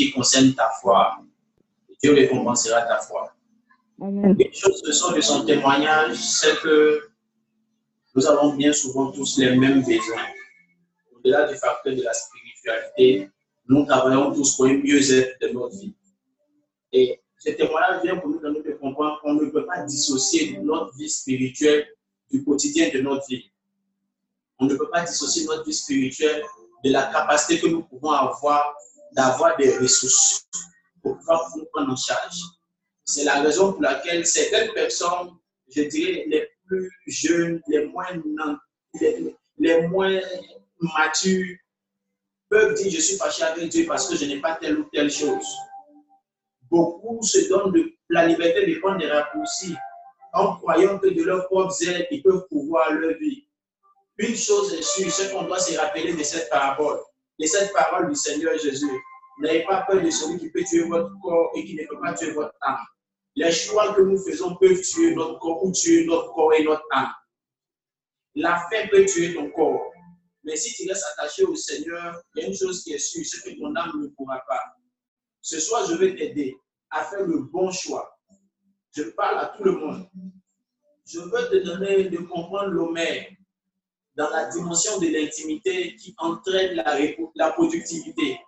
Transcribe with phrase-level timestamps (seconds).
[0.00, 1.20] qui concerne ta foi.
[2.02, 3.32] Dieu récompensera ta foi.
[4.00, 4.34] Amen.
[4.38, 7.10] Une chose de son, de son témoignage, c'est que
[8.14, 10.26] nous avons bien souvent tous les mêmes besoins.
[11.14, 13.28] Au-delà du facteur de la spiritualité,
[13.68, 15.94] nous travaillons tous pour un mieux-être de notre vie.
[16.92, 20.96] Et ce témoignage vient pour nous donner de comprendre qu'on ne peut pas dissocier notre
[20.96, 21.86] vie spirituelle
[22.30, 23.50] du quotidien de notre vie.
[24.58, 26.42] On ne peut pas dissocier notre vie spirituelle
[26.84, 28.74] de la capacité que nous pouvons avoir
[29.12, 30.46] d'avoir des ressources
[31.02, 32.40] pour pouvoir nous prendre en charge.
[33.04, 35.30] C'est la raison pour laquelle certaines personnes,
[35.74, 38.06] je dirais, les plus jeunes, les moins,
[39.00, 40.20] les, les moins
[40.80, 41.56] matures,
[42.48, 45.10] peuvent dire je suis fâché avec Dieu parce que je n'ai pas telle ou telle
[45.10, 45.46] chose.
[46.70, 47.74] Beaucoup se donnent
[48.08, 49.74] la liberté de prendre des raccourcis
[50.32, 53.46] en croyant que de leur propre zèle, ils peuvent pouvoir leur vie.
[54.18, 57.00] Une chose est sûre, c'est qu'on doit se rappeler de cette parabole,
[57.40, 58.90] de cette parole du Seigneur Jésus.
[59.38, 62.12] N'ayez pas peur de celui qui peut tuer votre corps et qui ne peut pas
[62.12, 62.84] tuer votre âme.
[63.34, 66.84] Les choix que nous faisons peuvent tuer notre corps ou tuer notre corps et notre
[66.90, 67.12] âme.
[68.34, 69.90] La faim peut tuer ton corps.
[70.44, 73.24] Mais si tu restes attaché au Seigneur, il y a une chose qui est sûre,
[73.24, 74.60] c'est que ton âme ne pourra pas.
[75.40, 76.54] Ce soir, je vais t'aider
[76.90, 78.18] à faire le bon choix.
[78.94, 80.06] Je parle à tout le monde.
[81.06, 83.26] Je veux te donner de comprendre l'homère
[84.20, 86.94] dans la dimension de l'intimité qui entraîne la,
[87.36, 88.38] la productivité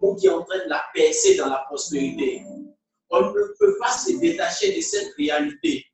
[0.00, 2.42] ou qui entraîne la percée dans la prospérité.
[3.08, 5.84] On ne peut pas se détacher de cette réalité,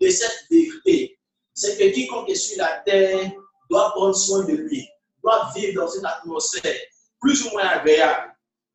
[0.00, 1.18] de cette vérité.
[1.52, 3.32] C'est que quiconque est sur la terre
[3.68, 4.86] doit prendre soin de lui,
[5.24, 6.80] doit vivre dans une atmosphère
[7.20, 8.32] plus ou moins agréable.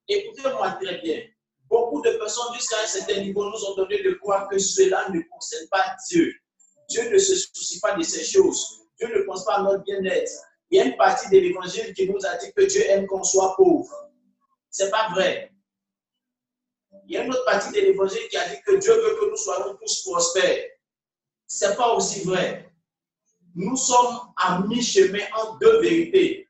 [0.10, 1.22] Écoutez-moi très bien.
[1.70, 5.22] Beaucoup de personnes jusqu'à un certain niveau nous ont donné de croire que cela ne
[5.32, 6.34] concerne pas Dieu.
[6.90, 8.87] Dieu ne se soucie pas de ces choses.
[8.98, 10.32] Dieu ne pense pas à notre bien-être.
[10.70, 13.24] Il y a une partie de l'évangile qui nous a dit que Dieu aime qu'on
[13.24, 14.12] soit pauvre.
[14.70, 15.52] C'est pas vrai.
[17.06, 19.30] Il y a une autre partie de l'évangile qui a dit que Dieu veut que
[19.30, 20.66] nous soyons tous prospères.
[21.46, 22.70] C'est pas aussi vrai.
[23.56, 26.50] Nous sommes à mi-chemin entre deux vérités.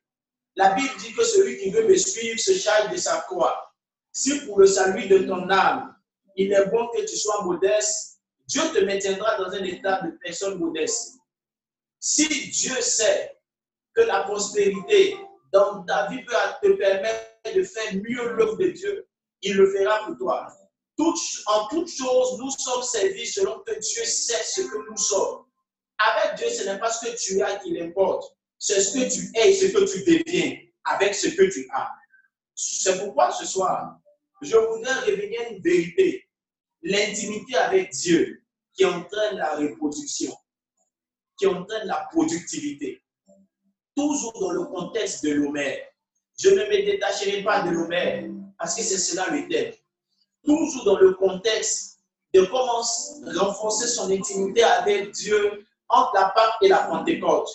[0.55, 3.71] La Bible dit que celui qui veut me suivre se charge de sa croix.
[4.11, 5.95] Si pour le salut de ton âme,
[6.35, 10.57] il est bon que tu sois modeste, Dieu te maintiendra dans un état de personne
[10.57, 11.16] modeste.
[11.99, 13.37] Si Dieu sait
[13.95, 15.17] que la prospérité
[15.51, 19.07] dans ta vie peut te permettre de faire mieux l'œuvre de Dieu,
[19.41, 20.47] il le fera pour toi.
[21.45, 25.45] En toutes choses, nous sommes servis selon que Dieu sait ce que nous sommes.
[25.99, 29.31] Avec Dieu, ce n'est pas ce que tu as qui l'importe, c'est ce que tu
[29.37, 31.91] es et ce que tu deviens avec ce que tu as.
[32.55, 33.97] C'est pourquoi ce soir,
[34.41, 36.27] je voudrais réveiller une vérité,
[36.81, 38.43] l'intimité avec Dieu
[38.73, 40.35] qui entraîne la reproduction,
[41.37, 43.01] qui entraîne la productivité.
[43.95, 45.79] Toujours dans le contexte de l'homère.
[46.39, 48.25] Je ne me détacherai pas de l'homère
[48.57, 49.73] parce que c'est cela le thème.
[50.45, 51.99] Toujours dans le contexte
[52.33, 52.83] de comment
[53.39, 57.49] renforcer son intimité avec Dieu entre la Pâque et la Pentecôte.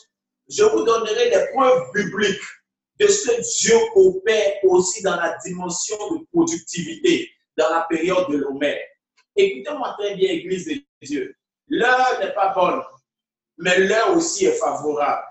[0.49, 2.43] Je vous donnerai les preuves bibliques
[2.99, 8.39] de ce que Dieu opère aussi dans la dimension de productivité dans la période de
[8.39, 8.81] l'homère.
[9.37, 11.35] Écoutez-moi très bien, Église de Dieu.
[11.69, 12.83] L'heure n'est pas bonne,
[13.63, 15.25] mais l'heure aussi est favorable.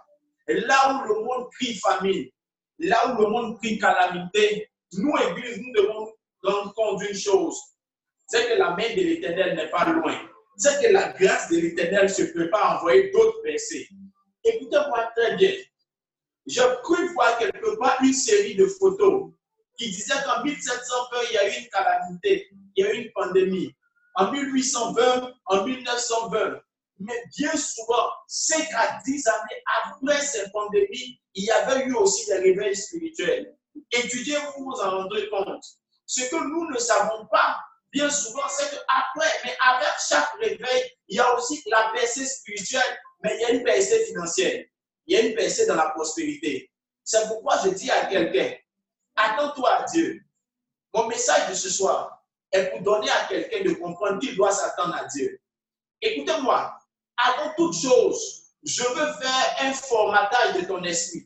[0.48, 2.28] Et là où le monde crie famine,
[2.80, 7.58] là où le monde crie calamité, nous, Église, nous devons rendre compte d'une chose.
[8.28, 10.18] C'est que la main de l'Éternel n'est pas loin.
[10.56, 13.88] C'est que la grâce de l'Éternel se prépare à envoyer d'autres versets.
[14.46, 15.54] Écoutez-moi très bien.
[16.48, 19.32] Je cru voir quelque part une série de photos
[19.78, 23.12] qui disait qu'en 1720, il y a eu une calamité, il y a eu une
[23.12, 23.76] pandémie.
[24.16, 26.62] En 1820, en 1920.
[27.04, 32.28] Mais bien souvent, 5 à 10 années après cette pandémie, il y avait eu aussi
[32.28, 33.58] des réveils spirituels.
[33.92, 35.64] Étudiez, vous vous en rendrez compte.
[36.06, 37.60] Ce que nous ne savons pas,
[37.92, 43.00] bien souvent, c'est qu'après, mais avec chaque réveil, il y a aussi la percée spirituelle,
[43.24, 44.64] mais il y a une percée financière.
[45.08, 46.72] Il y a une percée dans la prospérité.
[47.04, 48.56] C'est pourquoi je dis à quelqu'un,
[49.16, 50.22] attends-toi à Dieu.
[50.94, 54.96] Mon message de ce soir est pour donner à quelqu'un de comprendre qu'il doit s'attendre
[54.96, 55.42] à Dieu.
[56.02, 56.78] Écoutez-moi,
[57.28, 61.26] avant toute chose, je veux faire un formatage de ton esprit.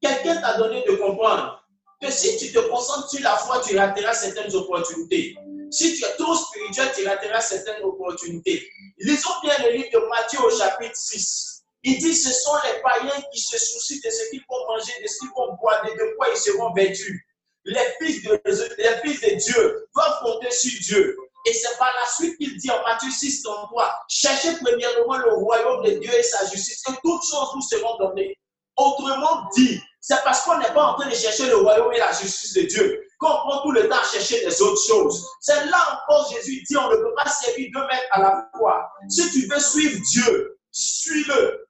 [0.00, 1.62] Quelqu'un t'a donné de comprendre
[2.00, 5.36] que si tu te concentres sur la foi, tu rateras certaines opportunités.
[5.70, 8.66] Si tu es trop spirituel, tu rateras certaines opportunités.
[8.98, 11.62] Lisons bien le livre de Matthieu au chapitre 6.
[11.82, 15.08] Il dit ce sont les païens qui se soucient de ce qu'ils vont manger, de
[15.08, 17.26] ce qu'ils vont boire, de, de quoi ils seront vêtus.
[17.64, 21.16] Les fils, de, Dieu doivent compter sur Dieu.
[21.46, 25.84] Et c'est par la suite qu'il dit en Matthieu 6, 33, cherchez premièrement le royaume
[25.84, 28.36] de Dieu et sa justice, que toutes choses nous seront données.
[28.76, 32.12] Autrement dit, c'est parce qu'on n'est pas en train de chercher le royaume et la
[32.12, 35.28] justice de Dieu qu'on prend tout le temps à chercher des autres choses.
[35.40, 38.90] C'est là encore Jésus dit, on ne peut pas servir deux maîtres à la fois.
[39.08, 41.66] Si tu veux suivre Dieu, suis-le.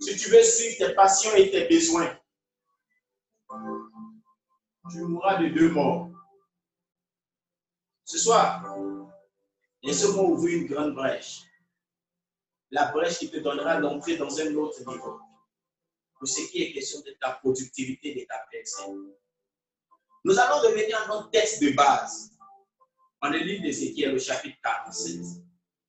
[0.00, 2.12] Si tu veux suivre tes passions et tes besoins,
[4.90, 6.08] tu mourras de deux morts.
[8.04, 8.62] Ce soir,
[9.82, 11.42] laissez-moi ouvrir une grande brèche.
[12.70, 15.20] La brèche qui te donnera l'entrée dans un autre niveau.
[16.18, 19.12] Pour ce qui est question de ta productivité, de ta personne.
[20.24, 22.30] Nous allons revenir à notre texte de base.
[23.20, 25.20] On le livre d'Ézéchiel, le chapitre 47.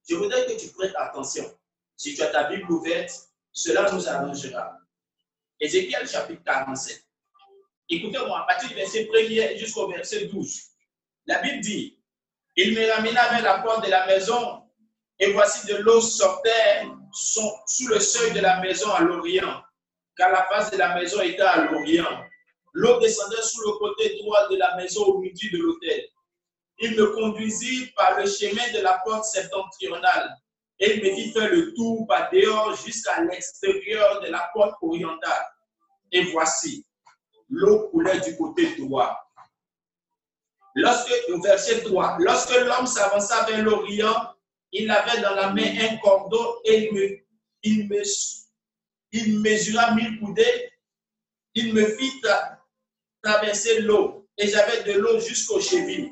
[0.08, 1.46] Je voudrais que tu prêtes attention.
[1.96, 4.78] Si tu as ta Bible ouverte, cela nous arrangera.
[5.60, 7.08] Ézéchiel chapitre 47.
[7.90, 10.62] Écoutez-moi, à partir du verset 1 jusqu'au verset 12.
[11.26, 12.03] La Bible dit,
[12.56, 14.64] il me ramena vers la porte de la maison,
[15.20, 19.62] et voici de l'eau sortait sous le seuil de la maison à l'Orient,
[20.18, 22.24] car la face de la maison était à l'Orient.
[22.74, 26.04] L'eau descendait sous le côté droit de la maison au midi de l'autel.
[26.80, 30.36] Il me conduisit par le chemin de la porte septentrionale
[30.80, 35.46] et il me fit faire le tour par dehors jusqu'à l'extérieur de la porte orientale.
[36.12, 36.86] Et voici,
[37.50, 39.16] l'eau coulait du côté droit.
[40.76, 41.12] Lorsque,
[41.44, 44.34] verset 3, lorsque l'homme s'avança vers l'Orient,
[44.72, 46.90] il avait dans la main un cordeau et
[47.64, 47.94] il,
[49.12, 50.72] il mesura mille coudées.
[51.54, 52.22] Il me fit
[53.22, 56.12] traverser l'eau et j'avais de l'eau jusqu'aux chevilles.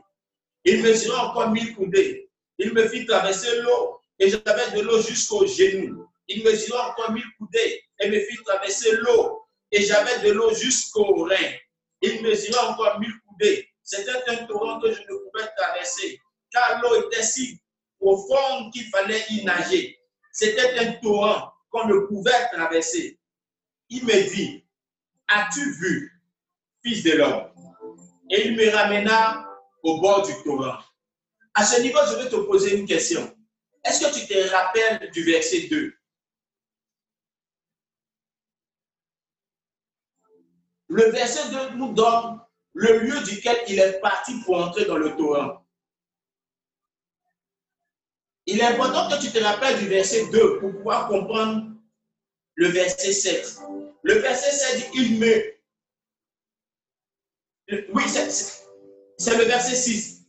[0.64, 2.30] Il mesura encore mille coudées.
[2.60, 6.08] Il me fit traverser l'eau et j'avais de l'eau jusqu'aux genoux.
[6.28, 9.42] Il mesura encore mille coudées et me fit traverser l'eau
[9.72, 11.54] et j'avais de l'eau jusqu'aux reins.
[12.02, 13.71] Il mesura encore mille coudées.
[13.92, 17.62] C'était un torrent que je ne pouvais traverser car l'eau était si
[18.00, 20.00] profonde qu'il fallait y nager.
[20.32, 23.20] C'était un torrent qu'on ne pouvait traverser.
[23.90, 24.66] Il me dit,
[25.28, 26.24] as-tu vu,
[26.82, 27.52] fils de l'homme?
[28.30, 29.46] Et il me ramena
[29.84, 30.80] au bord du torrent.
[31.54, 33.36] À ce niveau, je vais te poser une question.
[33.84, 35.94] Est-ce que tu te rappelles du verset 2
[40.88, 42.40] Le verset 2 nous donne
[42.74, 45.66] le lieu duquel il est parti pour entrer dans le torrent.
[48.46, 51.68] Il est important que tu te rappelles du verset 2 pour pouvoir comprendre
[52.56, 53.60] le verset 7.
[54.04, 55.54] Le verset 7 dit, il me...
[57.94, 60.26] Oui, c'est le verset 6.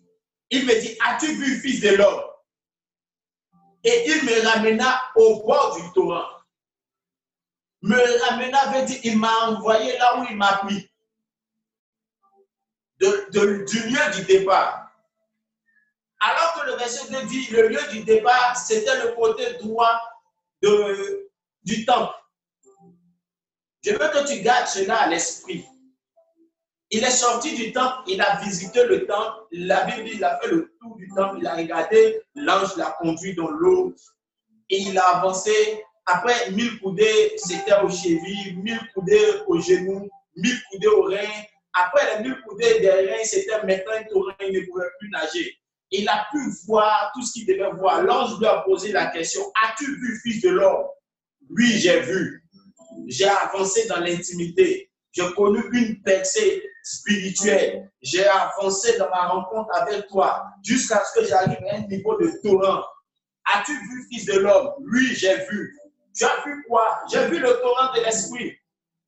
[0.51, 2.23] Il me dit, as-tu vu, fils de l'homme?
[3.85, 6.29] Et il me ramena au bord du torrent.
[7.81, 10.92] Me ramena veut dire, il m'a envoyé là où il m'a pris.
[13.03, 14.89] De, du lieu du départ.
[16.21, 20.01] Alors que le verset 2 dit, le lieu du départ, c'était le côté droit
[20.63, 21.29] de,
[21.65, 22.15] du temple.
[23.85, 25.67] Je veux que tu gardes cela à l'esprit.
[26.91, 29.47] Il est sorti du temple, il a visité le temple.
[29.51, 33.35] La Bible il a fait le tour du temple, il a regardé, l'ange l'a conduit
[33.35, 33.95] dans l'eau
[34.69, 35.83] et il a avancé.
[36.07, 41.43] Après, mille coudées, c'était aux chevilles, mille coudées aux genoux, mille coudées aux reins.
[41.75, 45.59] Après les mille coudées des reins, c'était maintenant torrent, il ne pouvait plus nager.
[45.91, 48.03] Il a pu voir tout ce qu'il devait voir.
[48.03, 50.87] L'ange lui a posé la question As-tu vu, fils de l'homme?
[51.51, 52.43] Oui, j'ai vu.
[53.09, 54.91] J'ai avancé dans l'intimité.
[55.13, 57.91] J'ai connu une percée spirituelle.
[58.01, 62.31] J'ai avancé dans ma rencontre avec toi jusqu'à ce que j'arrive à un niveau de
[62.43, 62.83] torrent.
[63.55, 64.71] As-tu vu, fils de l'homme?
[64.93, 65.77] Oui, j'ai vu.
[66.17, 67.03] Tu as vu quoi?
[67.11, 68.57] J'ai vu le torrent de l'esprit.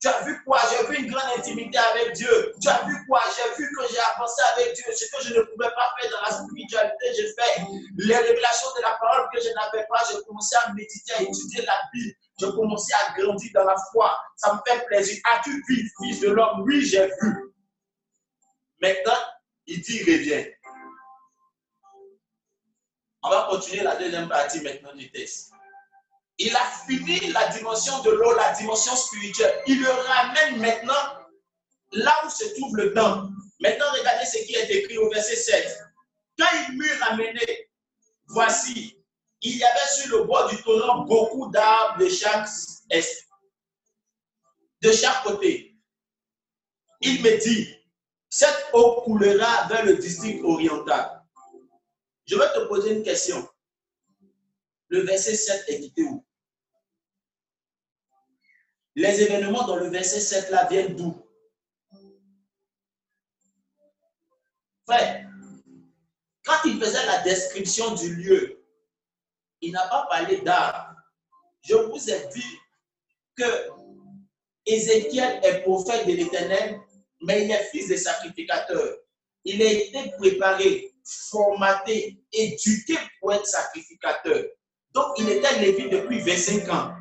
[0.05, 0.61] Tu as vu quoi?
[0.69, 2.53] J'ai vu une grande intimité avec Dieu.
[2.61, 3.23] Tu as vu quoi?
[3.35, 4.85] J'ai vu que j'ai avancé avec Dieu.
[4.95, 7.63] Ce que je ne pouvais pas faire dans la spiritualité, j'ai fait.
[7.97, 11.65] Les révélations de la parole que je n'avais pas, j'ai commencé à méditer, à étudier
[11.65, 12.15] la Bible.
[12.39, 14.15] J'ai commencé à grandir dans la foi.
[14.37, 15.23] Ça me fait plaisir.
[15.33, 16.65] As-tu vu, fils de l'homme?
[16.67, 17.55] Oui, j'ai vu.
[18.83, 19.21] Maintenant,
[19.67, 20.45] il dit, reviens.
[23.23, 25.51] On va continuer la deuxième partie maintenant du texte.
[26.39, 29.63] Il a fini la dimension de l'eau, la dimension spirituelle.
[29.67, 31.25] Il le ramène maintenant
[31.93, 33.29] là où se trouve le temps.
[33.61, 35.79] Maintenant, regardez ce qui est écrit au verset 7.
[36.39, 37.71] Quand il m'eut ramené,
[38.27, 38.99] voici,
[39.43, 42.49] il y avait sur le bord du torrent beaucoup d'arbres de chaque
[42.91, 43.29] est,
[44.83, 45.77] de chaque côté.
[47.01, 47.69] Il me dit,
[48.29, 51.23] cette eau coulera vers le district oriental.
[52.27, 53.49] Je vais te poser une question.
[54.89, 56.24] Le verset 7 est quitté où?
[58.97, 61.15] Les événements dans le verset 7 là viennent d'où?
[64.87, 65.29] Frère,
[66.45, 68.65] quand il faisait la description du lieu,
[69.61, 70.95] il n'a pas parlé d'art.
[71.63, 72.59] Je vous ai dit
[73.37, 73.69] que
[74.67, 76.81] Ézéchiel est prophète de l'Éternel
[77.25, 78.99] mais il est fils de sacrificateur.
[79.45, 84.45] Il a été préparé, formaté, éduqué pour être sacrificateur.
[84.93, 86.95] Donc, il était lévite depuis 25 ans.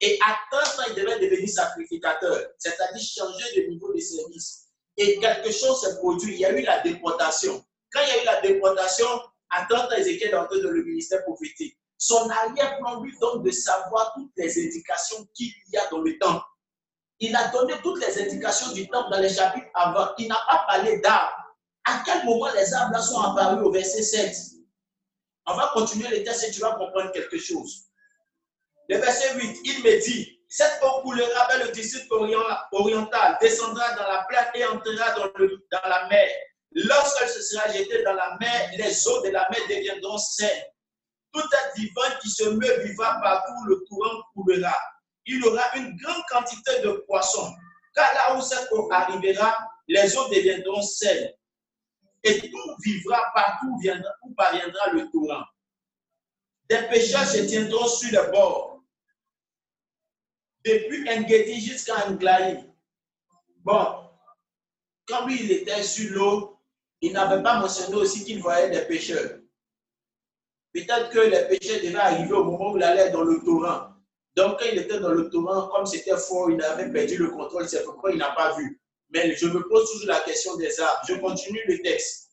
[0.00, 4.68] Et à 30 ans, il devait devenir sacrificateur, c'est-à-dire changer de niveau de service.
[4.96, 6.34] Et quelque chose s'est produit.
[6.34, 7.64] Il y a eu la déportation.
[7.92, 9.06] Quand il y a eu la déportation,
[9.50, 11.76] à 30 ans, Ézéchiel est entré dans le ministère prophétique.
[11.98, 16.44] Son arrière-plan lui donne de savoir toutes les indications qu'il y a dans le temple.
[17.18, 20.08] Il a donné toutes les indications du temple dans les chapitres avant.
[20.16, 21.36] Il n'a pas parlé d'arbres.
[21.84, 24.34] À quel moment les arbres sont apparus au verset 7
[25.46, 27.89] On va continuer le texte et tu vas comprendre quelque chose.
[28.90, 34.02] Le verset 8, il me dit, cette eau coulera vers le district oriental, descendra dans
[34.02, 36.28] la plaque et entrera dans, dans la mer.
[36.72, 40.64] Lorsqu'elle se sera jetée dans la mer, les eaux de la mer deviendront saines.
[41.32, 44.76] Tout être vivant qui se meut vivra partout, le courant coulera.
[45.24, 47.54] Il y aura une grande quantité de poissons.
[47.94, 49.56] Car là où cette eau arrivera,
[49.86, 51.30] les eaux deviendront saines.
[52.24, 53.68] Et tout vivra partout
[54.24, 55.44] où parviendra le courant.
[56.68, 58.69] Des pêcheurs se tiendront sur le bord
[60.64, 62.64] depuis Ngedi jusqu'à Nglaï.
[63.64, 64.10] Bon,
[65.06, 66.58] quand il était sur l'eau,
[67.00, 69.38] il n'avait pas mentionné aussi qu'il voyait des pêcheurs.
[70.72, 73.88] Peut-être que les pêcheurs devaient arriver au moment où il allait dans le torrent.
[74.36, 77.68] Donc, quand il était dans le torrent, comme c'était fort, il avait perdu le contrôle,
[77.68, 78.80] c'est pourquoi il n'a pas vu.
[79.10, 81.00] Mais je me pose toujours la question des arbres.
[81.08, 82.30] Je continue le texte.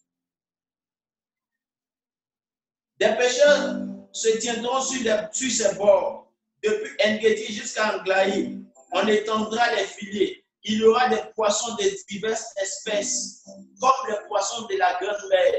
[2.99, 3.79] Des pêcheurs
[4.11, 6.26] se tiendront sur, sur ces bords
[6.63, 8.59] depuis Engedi jusqu'à Anglaï,
[8.91, 10.43] on étendra les filets.
[10.63, 13.43] Il y aura des poissons de diverses espèces,
[13.79, 15.53] comme les poissons de la grande mer,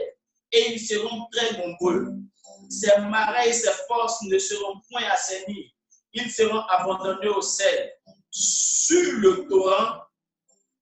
[0.53, 2.15] et ils seront très nombreux.
[2.69, 5.75] Ces marais et ces forces ne seront point assainis.
[6.13, 7.93] Ils seront abandonnés au sel.
[8.31, 10.03] Sur le torrent,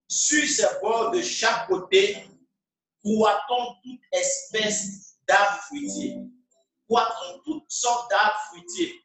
[0.08, 2.18] sur ces bords de chaque côté,
[3.04, 6.18] croit-on toute espèce d'arbres fruitiers.
[6.88, 9.05] Croit-on toutes sortes d'arbres fruitiers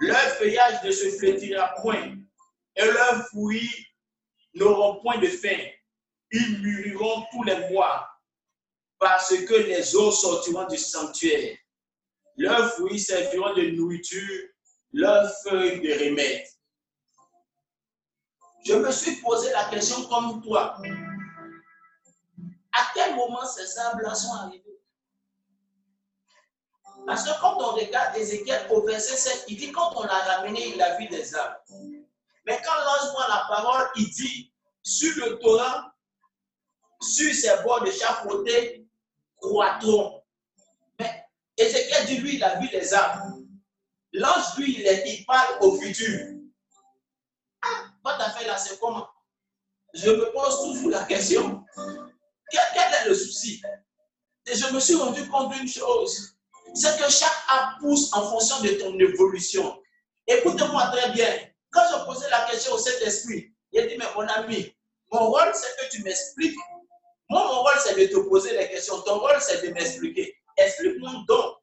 [0.00, 2.16] leur feuillage ne se flétira point
[2.76, 3.86] et leurs fruits
[4.54, 5.58] n'auront point de fin.
[6.30, 8.08] Ils mûriront tous les mois
[8.98, 11.56] parce que les eaux sortiront du sanctuaire.
[12.36, 14.48] Leurs fruits serviront de nourriture,
[14.92, 16.46] leurs feuilles de remède.
[18.64, 20.80] Je me suis posé la question comme toi.
[22.72, 24.71] À quel moment ces arbres-là sont arrivés
[27.06, 30.68] parce que quand on regarde Ézéchiel au verset 7, il dit quand on l'a ramené,
[30.68, 31.56] il a vu des arbres.
[32.46, 35.90] Mais quand l'ange prend la parole, il dit sur le torrent,
[37.00, 38.86] sur ses bords de chaque côté,
[39.40, 40.22] croîtront.
[40.98, 41.24] Mais
[41.56, 43.38] Ézéchiel dit lui, il a vu des arbres.
[44.12, 46.36] L'ange, lui, il, parle au futur.
[47.62, 49.08] Ah, votre affaire là, c'est comment?
[49.94, 51.64] Je me pose toujours la question.
[52.50, 53.62] Quel est le souci?
[54.46, 56.36] Et je me suis rendu compte d'une chose
[56.74, 59.80] c'est que chaque arbre pousse en fonction de ton évolution.
[60.26, 61.28] Écoute-moi très bien.
[61.70, 64.74] Quand je posais la question au Saint-Esprit, il dit, mais mon ami,
[65.10, 66.56] mon rôle, c'est que tu m'expliques.
[67.28, 69.00] Moi, mon rôle, c'est de te poser les questions.
[69.02, 70.34] Ton rôle, c'est de m'expliquer.
[70.56, 71.56] Explique-moi donc.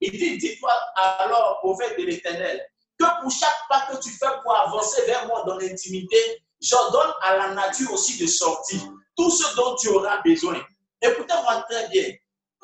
[0.00, 2.64] Il dit, dis-toi alors, prophète de l'éternel,
[2.98, 6.16] que pour chaque pas que tu fais pour avancer vers moi dans l'intimité,
[6.60, 8.80] j'ordonne à la nature aussi de sortir
[9.16, 10.60] tout ce dont tu auras besoin.
[11.02, 12.14] Écoutez-moi très bien.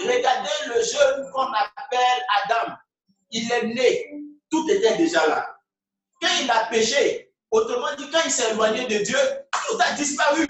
[0.04, 2.74] Regardez le jeune qu'on appelle Adam.
[3.30, 4.10] Il est né.
[4.50, 5.56] Tout était déjà là.
[6.20, 9.18] Quand il a péché, autrement dit, quand il s'est éloigné de Dieu,
[9.72, 10.46] tout a disparu.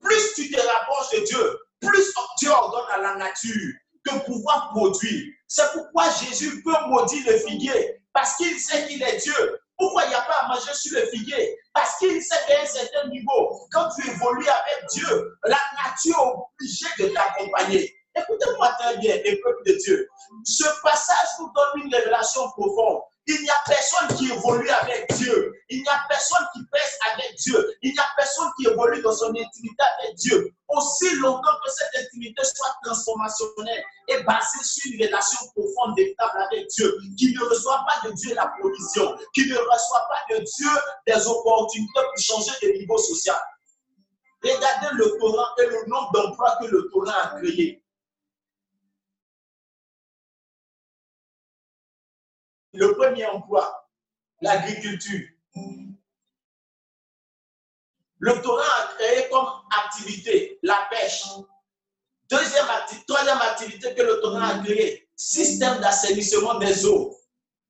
[0.00, 3.74] Plus tu te rapproches de Dieu, plus Dieu ordonne à la nature
[4.06, 5.34] de pouvoir produire.
[5.46, 9.60] C'est pourquoi Jésus peut maudire le figuier, parce qu'il sait qu'il est Dieu.
[9.76, 11.56] Pourquoi il n'y a pas à manger sur le figuier?
[11.72, 16.64] Parce qu'il sait qu'à un certain niveau, quand tu évolues avec Dieu, la nature est
[16.64, 17.97] obligée de t'accompagner.
[18.20, 20.08] Écoutez-moi très bien, les peuple de Dieu.
[20.44, 23.02] Ce passage nous donne une révélation profonde.
[23.30, 25.52] Il n'y a personne qui évolue avec Dieu.
[25.68, 27.74] Il n'y a personne qui pèse avec Dieu.
[27.82, 30.50] Il n'y a personne qui évolue dans son intimité avec Dieu.
[30.68, 36.68] Aussi longtemps que cette intimité soit transformationnelle et basée sur une relation profonde, véritable avec
[36.68, 40.70] Dieu, qui ne reçoit pas de Dieu la provision, qui ne reçoit pas de Dieu
[41.06, 43.38] des opportunités pour changer de niveau social.
[44.42, 47.82] Regardez le Torah et le nombre d'emplois que le Torah a créé.
[52.78, 53.90] Le premier emploi,
[54.40, 55.26] l'agriculture.
[58.20, 59.48] Le Torah a créé comme
[59.84, 61.24] activité la pêche.
[62.30, 62.66] Deuxième
[63.08, 67.16] troisième activité que le Torah a créé, système d'assainissement des eaux.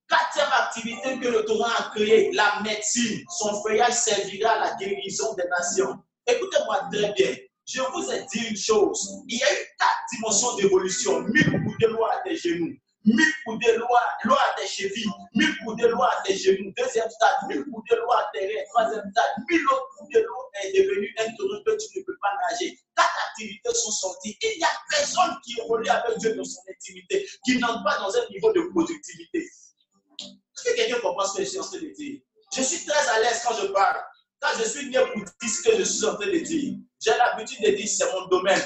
[0.07, 3.23] Quatrième activité que le Torah a créé, la médecine.
[3.35, 6.03] Son feuillage servira à la guérison des nations.
[6.27, 7.35] Écoutez-moi très bien.
[7.65, 9.09] Je vous ai dit une chose.
[9.27, 11.21] Il y a eu quatre dimensions d'évolution.
[11.21, 12.75] Mille coups de loi à tes genoux.
[13.09, 15.09] Mille coups de loi, à tes chevilles.
[15.33, 16.71] Mille coups de loi à tes genoux.
[16.77, 17.35] Deuxième stade.
[17.47, 18.63] Mille coups de loi à tes reins.
[18.69, 19.31] Troisième stade.
[19.49, 22.77] Mille autres coups de loi est devenu un tournoi que tu ne peux pas nager.
[22.95, 24.37] Quatre activités sont sorties.
[24.41, 27.97] Il n'y a personne qui est relié avec Dieu dans son intimité, qui n'entre pas
[27.97, 29.39] dans un niveau de productivité.
[29.39, 32.21] Est-ce que quelqu'un comprend ce que je suis en train de dire?
[32.55, 34.03] Je suis très à l'aise quand je parle.
[34.39, 37.17] Quand je suis né pour dire ce que je suis en train de dire, j'ai
[37.17, 38.61] l'habitude de dire c'est mon domaine.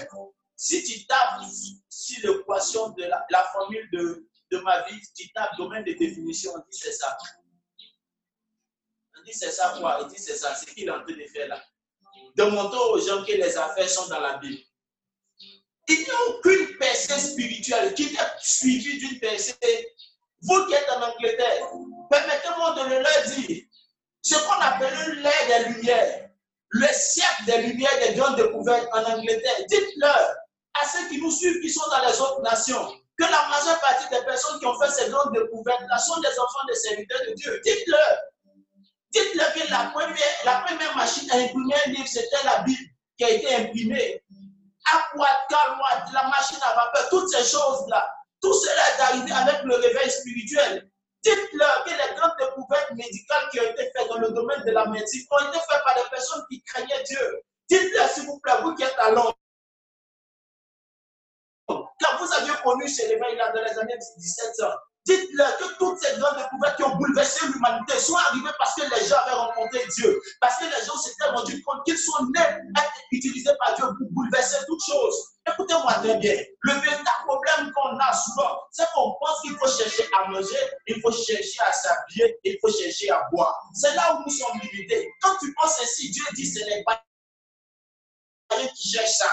[0.56, 1.42] Si tu tapes
[1.90, 6.60] sur l'équation de la formule de, de, ma vie, tu tapes domaine de définition, on
[6.60, 7.18] dit c'est ça.
[9.18, 10.00] On dit c'est ça quoi?
[10.02, 10.54] On dit c'est ça.
[10.56, 11.62] C'est ce qu'il est en train de faire là.
[12.36, 14.62] De montrer aux gens que les affaires sont dans la Bible.
[15.88, 19.56] Il n'y a aucune personne spirituelle qui est suivie d'une personne.
[20.42, 21.68] Vous qui êtes en Angleterre,
[22.10, 23.64] permettez-moi de le leur dire
[24.22, 26.30] ce qu'on appelle l'ère des lumières,
[26.70, 29.66] le siècle des lumières des grandes découvertes en Angleterre.
[29.70, 30.36] Dites-leur
[30.82, 34.10] à ceux qui nous suivent, qui sont dans les autres nations, que la majeure partie
[34.10, 37.62] des personnes qui ont fait ces grandes découvertes-là sont des enfants des serviteurs de Dieu.
[37.64, 38.18] Dites-leur.
[39.12, 43.24] Dites-leur que la première, la première machine à imprimer un livre, c'était la Bible qui
[43.24, 44.24] a été imprimée.
[44.92, 48.10] Aquat, Calwatt, la machine à vapeur, toutes ces choses-là.
[48.42, 50.90] Tout cela est arrivé avec le réveil spirituel.
[51.22, 54.88] Dites-leur que les grandes découvertes médicales qui ont été faites dans le domaine de la
[54.88, 57.42] médecine ont été faites par des personnes qui craignaient Dieu.
[57.70, 59.38] Dites-leur, s'il vous plaît, vous qui êtes à Londres,
[62.24, 64.66] vous aviez connu ce réveil-là dans les années 1700,
[65.06, 69.06] Dites-leur que toutes ces grandes découvertes qui ont bouleversé l'humanité sont arrivées parce que les
[69.06, 70.22] gens avaient rencontré Dieu.
[70.40, 73.86] Parce que les gens s'étaient rendus compte qu'ils sont nés à être utilisés par Dieu
[73.86, 75.16] pour bouleverser toutes choses.
[75.46, 76.36] Écoutez-moi très bien.
[76.62, 80.56] Le véritable problème qu'on a souvent, c'est qu'on pense qu'il faut chercher à manger,
[80.88, 83.60] il faut chercher à s'habiller, il faut chercher à boire.
[83.74, 85.12] C'est là où nous sommes limités.
[85.22, 87.04] Quand tu penses ainsi, Dieu dit ce n'est pas
[88.74, 89.30] qui cherche ça.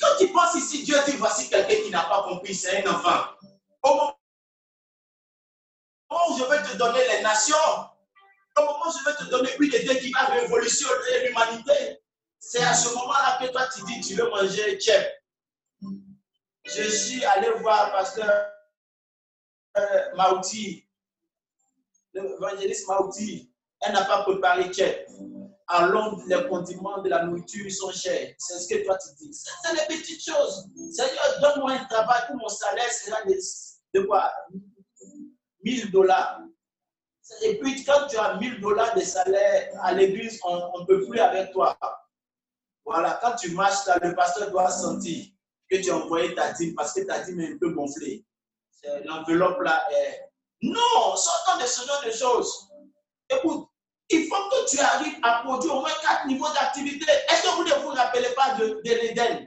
[0.00, 3.34] Quand tu penses ici, Dieu dit voici quelqu'un qui n'a pas compris, c'est un enfant.
[3.82, 4.16] Au moment
[6.28, 7.56] où je vais te donner les nations,
[8.56, 12.00] au moment où je vais te donner une idée qui va révolutionner l'humanité,
[12.38, 15.22] c'est à ce moment-là que toi tu dis tu veux manger tchèp.
[16.64, 18.46] Je suis allé voir pasteur
[19.76, 20.88] euh, Mauti,
[22.14, 25.06] l'évangéliste Mauti, elle n'a pas préparé tchèp
[25.70, 28.34] à Londres, les condiments de la nourriture sont chers.
[28.38, 29.32] C'est ce que toi tu dis.
[29.32, 30.68] C'est les petites choses.
[30.92, 33.34] Seigneur, donne-moi un travail pour mon salaire sera de,
[33.94, 34.32] de quoi?
[35.62, 36.40] 1000 dollars.
[37.42, 41.20] Et puis, quand tu as 1000 dollars de salaire à l'église, on ne peut plus
[41.20, 41.78] avec toi.
[42.84, 45.26] Voilà, quand tu marches, le pasteur doit sentir
[45.70, 48.24] que tu as envoyé ta dîme parce que ta dîme est un peu gonflée.
[49.04, 50.30] L'enveloppe là est.
[50.62, 52.68] Non, sortons de ce genre de choses.
[53.30, 53.69] Écoute,
[54.10, 57.06] il faut que tu arrives à produire au moins quatre niveaux d'activité.
[57.28, 59.46] Est-ce que vous ne vous rappelez pas de, de l'Éden?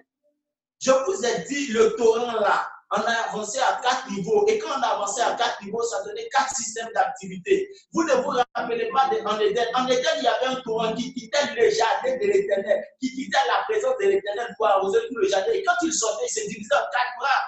[0.82, 2.70] Je vous ai dit le torrent là.
[2.96, 4.46] On a avancé à quatre niveaux.
[4.48, 7.68] Et quand on a avancé à quatre niveaux, ça donnait quatre systèmes d'activité.
[7.92, 9.34] Vous ne vous rappelez pas de, en.
[9.34, 9.40] En
[9.88, 13.64] Éden, il y avait un torrent qui quittait le jardin de l'Éternel, qui quittait la
[13.64, 15.52] présence de l'Éternel pour arroser tout le jardin.
[15.54, 17.42] Et quand il sortait, il se divisait en quatre bras.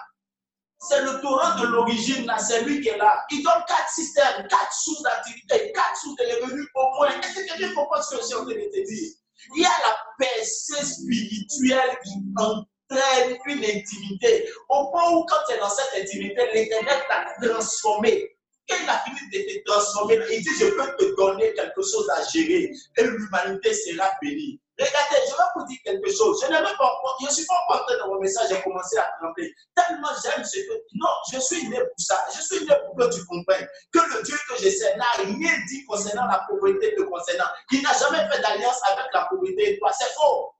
[0.87, 3.25] C'est le torrent de l'origine, là, c'est lui qui est là.
[3.31, 7.09] Il donne quatre systèmes, quatre sources d'activité, quatre sources de revenus au moins.
[7.09, 9.11] Est-ce que quelqu'un comprend ce que je suis en train de te dire?
[9.55, 14.49] Il y a la percée spirituelle qui entraîne une intimité.
[14.69, 18.31] Au point où, quand tu es dans cette intimité, l'Internet t'a transformé.
[18.67, 22.09] Quand il a fini de te transformer, il dit Je peux te donner quelque chose
[22.09, 24.59] à gérer et l'humanité sera bénie.
[24.77, 26.43] Regardez, je vais vous dire quelque chose.
[26.43, 29.53] Je ne pas, je suis pas content dans mon message, j'ai commencé à trembler.
[29.73, 30.73] Tellement j'aime ce que.
[30.95, 32.19] Non, je suis né pour ça.
[32.35, 35.53] Je suis né pour que tu comprennes que le Dieu que je sais n'a rien
[35.69, 37.45] dit concernant la pauvreté de concernant.
[37.71, 39.93] Il n'a jamais fait d'alliance avec la pauvreté et toi.
[39.93, 40.51] C'est faux.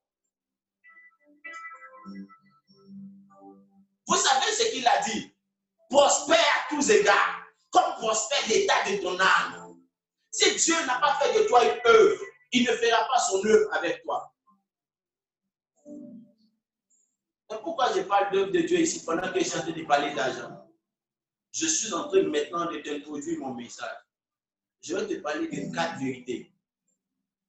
[4.08, 5.36] Vous savez ce qu'il a dit?
[5.89, 9.75] Prospère à tous égards, comme prospère l'état de ton âme.
[10.32, 13.73] Si Dieu n'a pas fait de toi une œuvre, il ne fera pas son œuvre
[13.73, 14.34] avec toi.
[17.51, 20.67] Et pourquoi je parle d'œuvre de Dieu ici pendant que je suis de parler d'argent?
[21.51, 23.97] Je suis en train maintenant de t'introduire mon message.
[24.81, 26.51] Je vais te parler de quatre vérités.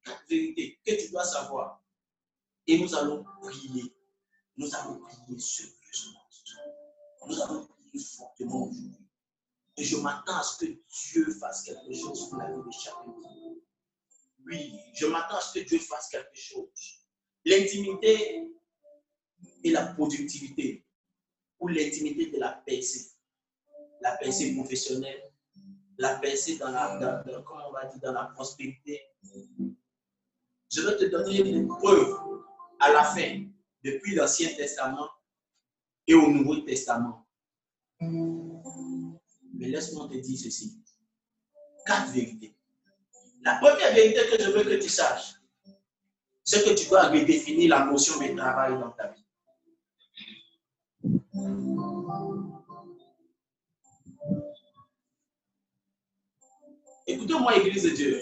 [0.03, 1.83] Quatre vérités que tu dois savoir.
[2.67, 3.93] Et nous allons prier.
[4.55, 6.21] Nous allons prier sérieusement.
[7.27, 9.07] Nous allons prier fortement aujourd'hui.
[9.77, 13.13] Et je m'attends à ce que Dieu fasse quelque chose pour la vie de chacun
[14.47, 17.03] oui, je m'attends à ce que Dieu fasse quelque chose.
[17.45, 18.49] L'intimité
[19.63, 20.85] et la productivité,
[21.59, 23.11] ou l'intimité de la pensée,
[24.01, 25.31] la pensée professionnelle,
[25.97, 29.01] la pensée dans la, on va dire, dans la prospérité.
[30.71, 32.15] Je vais te donner des preuves
[32.79, 33.47] à la fin,
[33.83, 35.09] depuis l'Ancien Testament
[36.05, 37.27] et au Nouveau Testament.
[37.99, 40.83] Mais laisse-moi te dire ceci.
[41.85, 42.56] Quatre vérités.
[43.47, 45.35] La première vérité que je veux que tu saches,
[46.43, 49.23] c'est que tu dois redéfinir la notion de travail dans ta vie.
[57.07, 58.21] Écoutez-moi, Église de Dieu.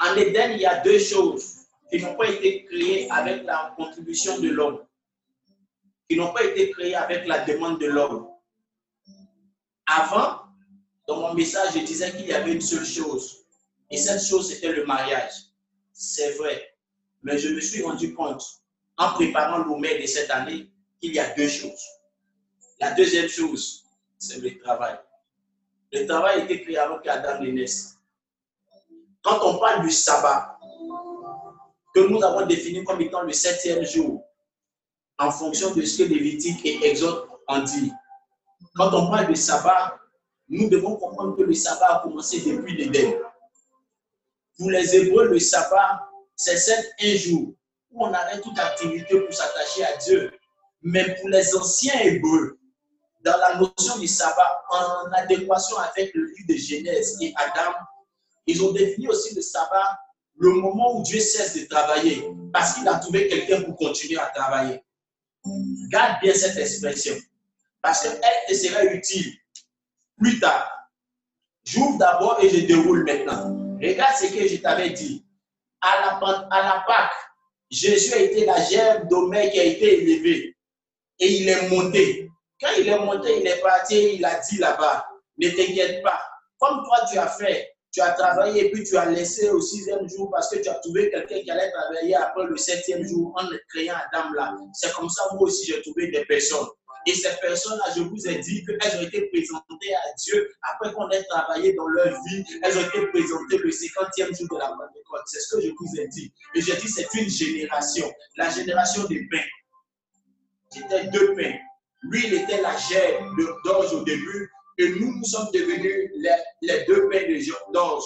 [0.00, 1.56] En Éden, il y a deux choses
[1.90, 4.82] qui n'ont pas été créées avec la contribution de l'homme,
[6.08, 8.30] qui n'ont pas été créées avec la demande de l'homme.
[9.84, 10.45] Avant,
[11.06, 13.44] dans mon message, je disais qu'il y avait une seule chose,
[13.90, 15.32] et cette chose, c'était le mariage.
[15.92, 16.74] C'est vrai,
[17.22, 18.42] mais je me suis rendu compte,
[18.98, 21.84] en préparant l'OMED de cette année, qu'il y a deux choses.
[22.80, 23.84] La deuxième chose,
[24.18, 24.98] c'est le travail.
[25.92, 27.96] Le travail été créé avant qu'Adam ne naisse.
[29.22, 30.58] Quand on parle du sabbat,
[31.94, 34.22] que nous avons défini comme étant le septième jour,
[35.18, 37.90] en fonction de ce que Lévitique et Exode ont dit.
[38.74, 39.98] Quand on parle du sabbat,
[40.48, 43.14] nous devons comprendre que le sabbat a commencé depuis l'Éden.
[44.58, 47.54] Pour les Hébreux, le sabbat, c'est sept un jour
[47.90, 50.32] où on arrête toute activité pour s'attacher à Dieu.
[50.82, 52.58] Mais pour les anciens Hébreux,
[53.24, 57.72] dans la notion du sabbat, en adéquation avec le livre de Genèse et Adam,
[58.46, 59.98] ils ont défini aussi le sabbat
[60.38, 64.26] le moment où Dieu cesse de travailler parce qu'il a trouvé quelqu'un pour continuer à
[64.26, 64.82] travailler.
[65.90, 67.14] Garde bien cette expression
[67.80, 69.32] parce qu'elle te sera utile
[70.18, 70.88] plus tard.
[71.64, 73.56] J'ouvre d'abord et je déroule maintenant.
[73.82, 75.24] Regarde ce que je t'avais dit.
[75.80, 77.12] À la, Pâque,
[77.70, 80.56] Jésus a été la gerbe d'Omé qui a été élevée
[81.18, 82.30] et il est monté.
[82.60, 85.06] Quand il est monté, il est parti, il a dit là-bas,
[85.38, 86.20] ne t'inquiète pas.
[86.58, 90.08] Comme toi tu as fait, tu as travaillé et puis tu as laissé au sixième
[90.08, 93.46] jour parce que tu as trouvé quelqu'un qui allait travailler après le septième jour en
[93.68, 94.54] créant Adam là.
[94.72, 96.66] C'est comme ça, moi aussi, j'ai trouvé des personnes.
[97.06, 101.08] Et ces personnes-là, je vous ai dit qu'elles ont été présentées à Dieu après qu'on
[101.10, 102.44] ait travaillé dans leur vie.
[102.62, 105.22] Elles ont été présentées le cinquantième jour de la Pentecôte.
[105.26, 106.32] C'est ce que je vous ai dit.
[106.56, 108.12] Et j'ai dit, c'est une génération.
[108.36, 109.46] La génération des pains.
[110.70, 111.54] C'était deux pains.
[112.02, 116.10] Lui, il était la gerbe d'orge au début, et nous, nous sommes devenus
[116.62, 117.26] les, deux pains
[117.72, 118.04] d'orge.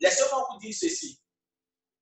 [0.00, 1.20] Laissez-moi vous dire ceci.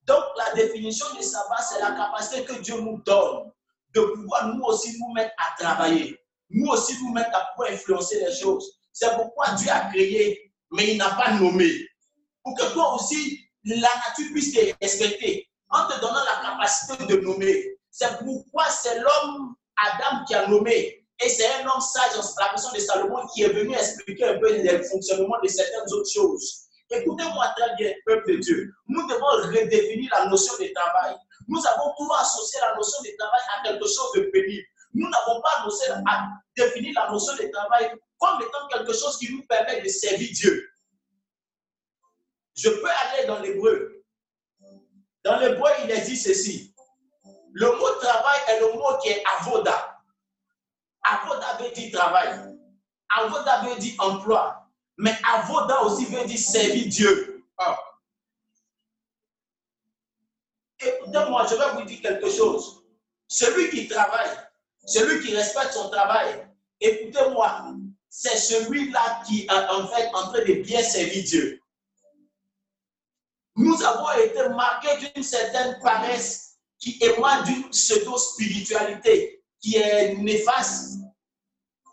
[0.04, 3.50] Donc, la définition du sabbat, c'est la capacité que Dieu nous donne
[3.94, 6.18] de pouvoir nous aussi nous mettre à travailler,
[6.50, 8.78] nous aussi nous mettre à pouvoir influencer les choses.
[8.92, 11.70] C'est pourquoi Dieu a créé, mais il n'a pas nommé.
[12.42, 17.20] Pour que toi aussi, la nature puisse te respecter en te donnant la capacité de
[17.20, 17.78] nommer.
[17.90, 21.00] C'est pourquoi c'est l'homme Adam qui a nommé.
[21.24, 24.38] Et c'est un homme sage en la personne de Salomon qui est venu expliquer un
[24.38, 26.64] peu le fonctionnement de certaines autres choses.
[26.90, 28.72] Écoutez-moi très bien, peuple de Dieu.
[28.88, 31.16] Nous devons redéfinir la notion de travail.
[31.48, 34.64] Nous avons toujours associé la notion de travail à quelque chose de pénible.
[34.94, 39.32] Nous n'avons pas associé à définir la notion de travail comme étant quelque chose qui
[39.34, 40.68] nous permet de servir Dieu.
[42.56, 44.04] Je peux aller dans l'hébreu.
[45.24, 46.74] Dans l'hébreu, il est dit ceci.
[47.52, 50.00] Le mot travail est le mot qui est avoda.
[51.02, 52.56] Avoda veut dire travail.
[53.08, 54.68] Avoda veut dire emploi.
[54.96, 57.44] Mais avoda aussi veut dire servir Dieu.
[57.58, 57.78] Ah.
[61.14, 62.82] Écoutez-moi, je vais vous dire quelque chose.
[63.28, 64.36] Celui qui travaille,
[64.84, 66.44] celui qui respecte son travail,
[66.80, 67.72] écoutez-moi,
[68.08, 71.60] c'est celui-là qui est en fait en train de bien servir Dieu.
[73.54, 80.98] Nous avons été marqués d'une certaine paresse qui émane d'une pseudo-spiritualité qui est néfaste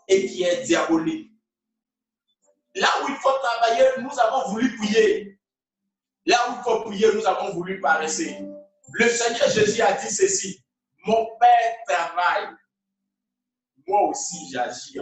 [0.08, 1.30] et qui est diabolique.
[2.74, 5.38] Là où il faut travailler, nous avons voulu prier.
[6.26, 8.51] Là où il faut prier, nous avons voulu paresser.
[8.92, 10.62] Le Seigneur Jésus a dit ceci.
[11.04, 12.48] Mon Père travaille.
[13.86, 15.00] Moi aussi, j'agis.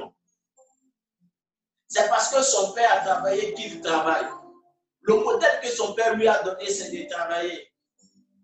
[1.88, 4.26] C'est parce que son Père a travaillé qu'il travaille.
[5.02, 7.72] Le modèle que son Père lui a donné, c'est de travailler.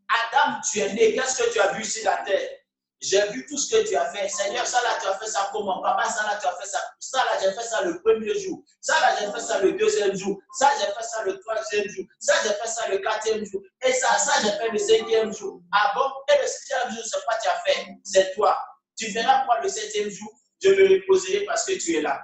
[0.09, 2.56] Adam, tu es né, qu'est-ce que tu as vu sur la terre?
[3.01, 4.29] J'ai vu tout ce que tu as fait.
[4.29, 5.83] Seigneur, ça là, tu as fait ça comment?
[5.83, 6.81] Papa, ça là, tu as fait ça.
[6.99, 8.63] Ça là, j'ai fait ça le premier jour.
[8.81, 10.39] Ça là, j'ai fait ça le deuxième jour.
[10.59, 12.07] Ça, j'ai fait ça le troisième jour.
[12.19, 13.63] Ça, j'ai fait ça le quatrième jour.
[13.85, 15.61] Et ça, ça, j'ai fait le cinquième jour.
[15.73, 16.11] Ah bon?
[16.35, 17.87] Et le sixième jour, c'est quoi tu as fait?
[18.03, 18.59] C'est toi.
[18.97, 20.33] Tu verras quoi le septième jour?
[20.63, 22.19] Je me reposerai parce que tu es là.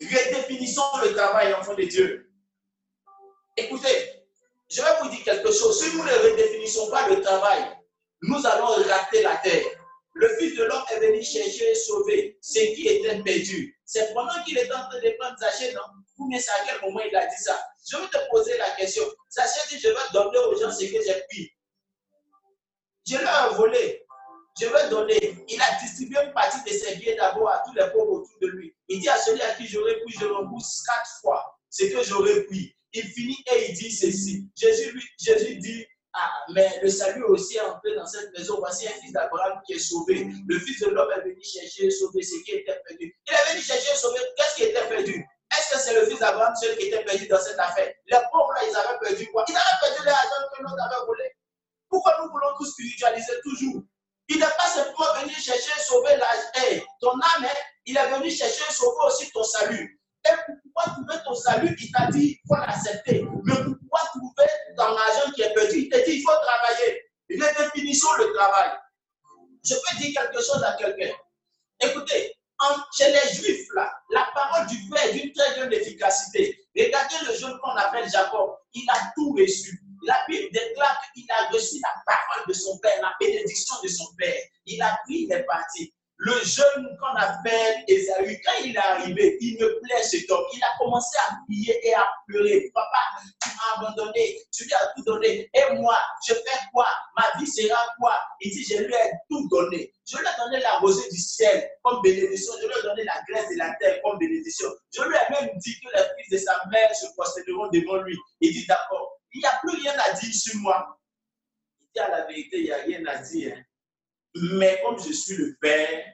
[0.00, 2.32] Redéfinissons le travail, enfant de Dieu.
[3.56, 4.26] Écoutez,
[4.70, 5.82] je vais vous dire quelque chose.
[5.82, 7.76] Si nous ne redéfinissons pas le travail,
[8.28, 9.64] nous allons rater la terre.
[10.14, 13.76] Le Fils de l'homme est venu chercher et sauver ce qui était perdu.
[13.84, 15.80] C'est pendant qu'il est en train de prendre Zaché, non?
[16.18, 17.60] Ou bien c'est à quel moment il a dit ça?
[17.90, 19.02] Je vais te poser la question.
[19.28, 21.50] Sachez que je vais donner aux gens ce que j'ai pris.
[23.06, 24.06] Je leur ai volé.
[24.60, 25.44] Je vais donner.
[25.48, 28.46] Il a distribué une partie de ses billets d'abord à tous les pauvres autour de
[28.48, 28.74] lui.
[28.88, 32.42] Il dit à celui à qui j'aurais pris, je rembourse quatre fois ce que j'aurais
[32.44, 32.72] pris.
[32.92, 34.48] Il finit et il dit ceci.
[34.56, 35.84] Jésus, lui, Jésus dit
[36.16, 38.58] ah, mais le salut aussi est entré dans cette maison.
[38.58, 40.28] Voici un fils d'Abraham qui est sauvé.
[40.46, 43.12] Le fils de l'homme est venu chercher et sauver ce qui était perdu.
[43.26, 45.26] Il est venu chercher et sauver qu'est-ce qui était perdu?
[45.50, 47.92] Est-ce que c'est le fils d'Abraham seul qui était perdu dans cette affaire?
[48.06, 49.44] Les pauvres là, ils avaient perdu quoi?
[49.48, 51.36] Ils avaient perdu l'argent que l'autre avait volé.
[51.88, 53.82] Pourquoi nous voulons tout spiritualiser toujours?
[54.28, 56.84] Il n'est pas simplement venu chercher et sauver l'argent.
[57.00, 57.48] ton âme,
[57.86, 60.00] il est venu chercher et sauver aussi ton salut.
[60.74, 63.22] Pouvoir trouver ton salut, il t'a dit, il faut l'accepter.
[63.44, 67.02] Mais pour pouvoir trouver ton argent qui est perdu, il t'a dit, il faut travailler.
[67.28, 68.70] Il est le travail.
[69.64, 71.14] Je peux dire quelque chose à quelqu'un.
[71.80, 72.34] Écoutez,
[72.96, 76.58] chez les Juifs, là, la parole du Père est d'une très grande efficacité.
[76.76, 78.56] Regardez le jeune qu'on appelle Jacob.
[78.74, 79.80] Il a tout reçu.
[80.06, 84.04] La Bible déclare qu'il a reçu la parole de son Père, la bénédiction de son
[84.18, 84.36] Père.
[84.66, 85.94] Il a pris les parties.
[86.24, 90.42] Le jeune qu'on appelle Esaü, quand il est arrivé, il me plaît cet homme.
[90.54, 92.70] Il a commencé à prier et à pleurer.
[92.72, 92.98] Papa,
[93.42, 95.50] tu m'as abandonné, tu lui as tout donné.
[95.52, 96.86] Et moi, je fais quoi?
[97.14, 98.18] Ma vie sera quoi?
[98.40, 99.92] Il dit, je lui ai tout donné.
[100.06, 102.54] Je lui ai donné la rosée du ciel comme bénédiction.
[102.58, 104.68] Je lui ai donné la graisse de la terre comme bénédiction.
[104.96, 108.16] Je lui ai même dit que les fils de sa mère se prosterneront devant lui.
[108.40, 110.98] Il dit, d'accord, il n'y a plus rien à dire sur moi.
[111.82, 113.58] Il dit, à la vérité, il n'y a rien à dire.
[114.34, 116.04] Mais comme je suis le Père,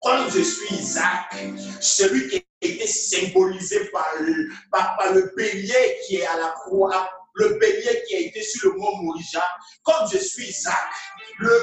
[0.00, 1.34] comme je suis Isaac,
[1.80, 7.08] celui qui a été symbolisé par le, par, le bélier qui est à la croix,
[7.34, 9.44] le bélier qui a été sur le mont Morija,
[9.84, 10.90] comme je suis Isaac,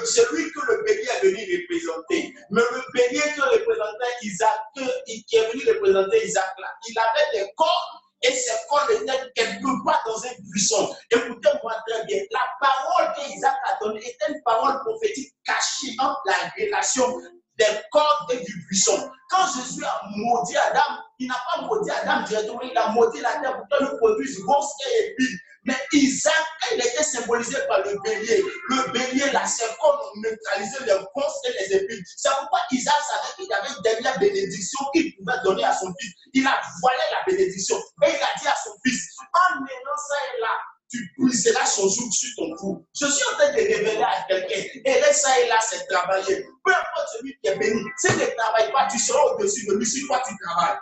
[0.05, 4.59] celui que le bélier est venu représenter, mais le bélier qui représentait Isaac,
[5.05, 9.85] qui est venu représenter Isaac là, il avait des corps et ses corps étaient quelque
[9.85, 10.93] part dans un buisson.
[11.09, 12.21] Écoutez-moi très bien.
[12.31, 17.17] La parole qu'Isaac a donnée était une parole prophétique cachée entre la relation
[17.57, 19.09] des cordes et du buisson.
[19.29, 23.39] Quand Jésus a maudit Adam, il n'a pas maudit Adam directement, il a maudit la
[23.41, 25.37] terre pour qu'elle produise grosse et épine.
[25.69, 26.33] Mais Isaac,
[26.71, 28.43] il était symbolisé par le bélier.
[28.69, 32.03] Le bélier, là, c'est comme neutraliser les grosses et les épines.
[32.17, 36.11] C'est pourquoi Isaac savait qu'il avait une dernière bénédiction qu'il pouvait donner à son fils.
[36.33, 37.77] Il a voilé la bénédiction.
[38.03, 40.49] Et il a dit à son fils, en menant ça et là,
[40.89, 42.83] tu briseras son joug sur ton cou.
[42.99, 44.81] Je suis en train de révéler à quelqu'un.
[44.85, 46.47] Et là, ça et là, c'est travailler.
[46.65, 47.83] Peu importe celui qui est béni.
[47.97, 49.85] Si tu ne travailles pas, tu seras au-dessus de lui.
[49.85, 50.79] Si toi, tu travailles.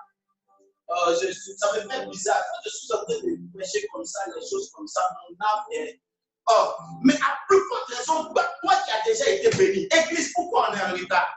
[0.89, 1.15] Euh,
[1.57, 2.43] ça me fait bizarre.
[2.49, 5.65] Quand je suis en train de prêcher comme ça, les choses comme ça, mon âme
[5.71, 6.01] est.
[6.49, 6.73] Oh,
[7.03, 10.81] mais à plus forte raison, toi qui as déjà été béni, Église, pourquoi on est
[10.81, 11.27] en retard?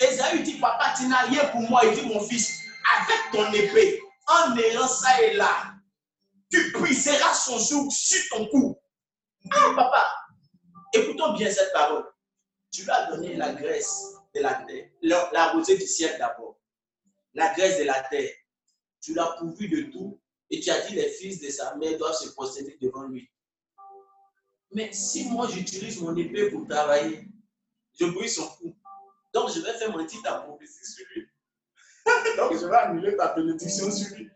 [0.00, 1.82] Esaü dit Papa, tu n'as rien pour moi.
[1.84, 2.58] Il dit Mon fils,
[2.96, 5.74] avec ton épée, en ayant ça et là,
[6.50, 8.78] tu briseras son joug sur ton cou.
[9.52, 10.10] Ah, papa,
[10.94, 12.04] écoutons bien cette parole.
[12.70, 16.56] Tu lui as donné la graisse de la terre, la, rosée du ciel d'abord,
[17.34, 18.30] la graisse de la terre.
[19.00, 20.20] Tu l'as pourvu de tout
[20.50, 23.30] et tu as dit les fils de sa mère doivent se prosterner devant lui.
[24.72, 27.28] Mais si moi j'utilise mon épée pour travailler,
[27.98, 28.74] je brise son cou.
[29.32, 31.28] Donc je vais faire mentir ta prophétie sur lui.
[32.36, 34.30] Donc je vais annuler ta bénédiction sur lui.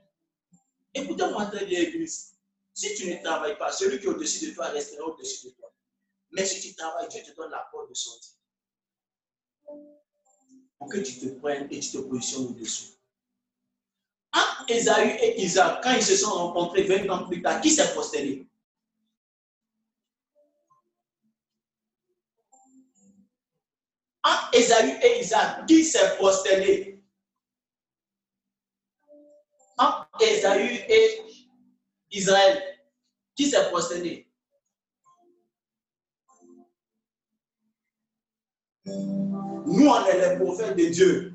[0.94, 2.34] Écoutez-moi très bien, Église.
[2.72, 5.72] Si tu ne travailles pas, celui qui est au-dessus de toi restera au-dessus de toi.
[6.32, 8.38] Mais si tu travailles, Dieu te donne la porte de sortie.
[10.78, 12.94] Pour que tu te prennes et tu te positionnes au-dessus.
[14.32, 17.92] Entre Esaü et Isaac, quand ils se sont rencontrés 20 ans plus tard, qui s'est
[17.94, 18.46] posté
[24.22, 27.02] Entre Esaü et Isaac, qui s'est prosterné?
[29.78, 31.22] Entre Esaü et
[32.10, 32.62] Israël,
[33.34, 34.28] qui s'est prosterné?
[39.66, 41.34] Nous, on est les prophètes de Dieu.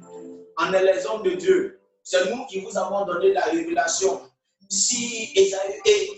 [0.57, 1.79] On est les hommes de Dieu.
[2.03, 4.21] C'est nous qui vous avons donné la révélation.
[4.69, 5.51] Si et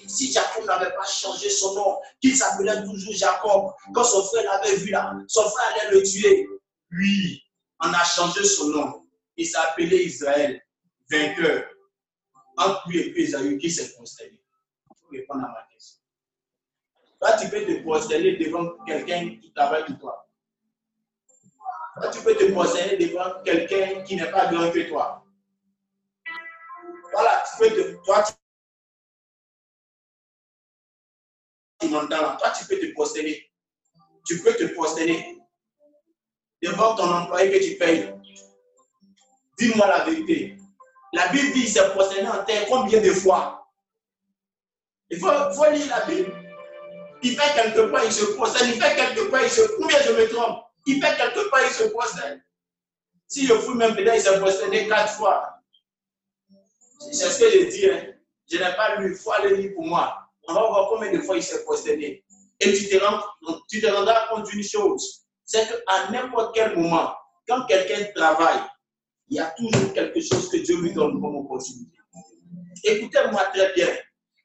[0.07, 4.75] si Jacob n'avait pas changé son nom, qu'il s'appelait toujours Jacob, quand son frère l'avait
[4.77, 6.47] vu là, son frère allait le tuer.
[6.89, 7.41] Lui,
[7.83, 9.05] on a changé son nom.
[9.35, 10.61] Il s'appelait Israël,
[11.11, 11.65] vainqueur
[12.57, 14.41] entre lui et puis qui s'est prosterné
[14.87, 15.99] Pour répondre à ma question.
[17.19, 20.24] Toi, tu peux te prosterner devant quelqu'un qui travaille pour toi.
[22.12, 25.23] Tu peux te prosterner devant quelqu'un qui n'est pas grand que toi.
[27.13, 28.03] Voilà, tu peux te.
[28.03, 28.34] Toi, tu
[31.89, 33.49] Toi, tu peux te prosterner.
[34.25, 35.39] Tu peux te prosterner
[36.62, 38.13] devant ton employé que tu payes.
[39.58, 40.58] Dis-moi la vérité.
[41.13, 43.71] La Bible dit s'est prosterné en terre combien de fois?
[45.10, 46.34] Il faut, faut lire la Bible.
[47.23, 48.69] Il fait quelque part, il se prosterne.
[48.69, 49.62] Il fait quelque part, il se.
[49.77, 50.64] Combien je me trompe?
[50.85, 52.41] Il fait quelque part, il se prosterne.
[53.27, 55.59] Si je fous même peut-être, il s'est prosterné quatre fois.
[57.11, 57.89] C'est ce que je dis.
[57.89, 58.13] Hein.
[58.49, 59.11] Je n'ai pas lu.
[59.11, 60.15] Il faut aller lire pour moi.
[60.47, 62.23] On va voir combien de fois il s'est prosterné.
[62.59, 63.21] Et tu te, rends,
[63.67, 65.25] tu te rendras compte d'une chose.
[65.43, 67.13] C'est qu'à n'importe quel moment,
[67.47, 68.61] quand quelqu'un travaille,
[69.27, 71.97] il y a toujours quelque chose que Dieu lui donne comme opportunité.
[72.83, 73.89] Écoutez-moi très bien.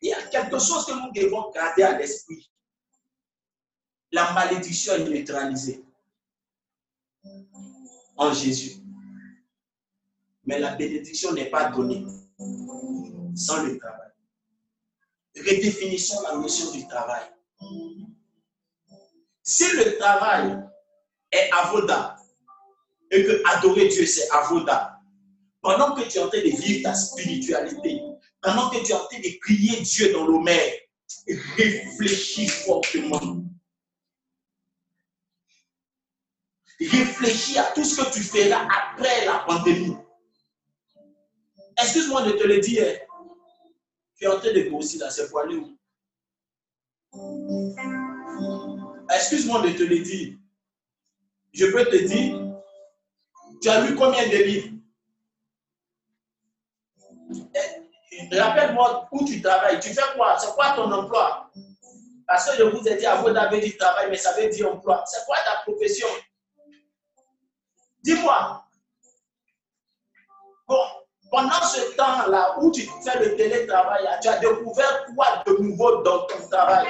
[0.00, 2.50] Il y a quelque chose que nous devons garder à l'esprit.
[4.11, 5.85] La malédiction est neutralisée
[8.33, 8.83] Jésus.
[10.45, 12.05] Mais la bénédiction n'est pas donnée
[13.35, 14.11] sans le travail.
[15.37, 17.23] Redéfinissons la notion du travail.
[19.43, 20.59] Si le travail
[21.33, 22.17] est avoda
[23.11, 25.01] et que adorer Dieu c'est avoda,
[25.63, 28.01] pendant que tu es en train de vivre ta spiritualité,
[28.41, 30.73] pendant que tu es en train de prier Dieu dans l'homère,
[31.57, 33.45] réfléchis fortement.
[36.81, 39.97] Réfléchis à tout ce que tu feras après la pandémie.
[41.83, 42.87] Excuse-moi de te le dire.
[44.16, 45.77] Tu es en train de grossir dans ces poils où
[49.14, 50.37] Excuse-moi de te le dire.
[51.53, 52.38] Je peux te dire,
[53.61, 54.69] tu as lu combien de livres?
[57.55, 59.81] Eh, Rappelle-moi où tu travailles.
[59.81, 60.38] Tu fais quoi?
[60.38, 61.51] C'est quoi ton emploi?
[62.27, 64.73] Parce que je vous ai dit, à vous d'avoir dit travail, mais ça veut dire
[64.73, 65.03] emploi.
[65.07, 66.07] C'est quoi ta profession?
[68.03, 68.65] Dis-moi.
[70.67, 70.87] Bon,
[71.31, 76.27] pendant ce temps-là où tu fais le télétravail, tu as découvert quoi de nouveau dans
[76.27, 76.89] ton travail?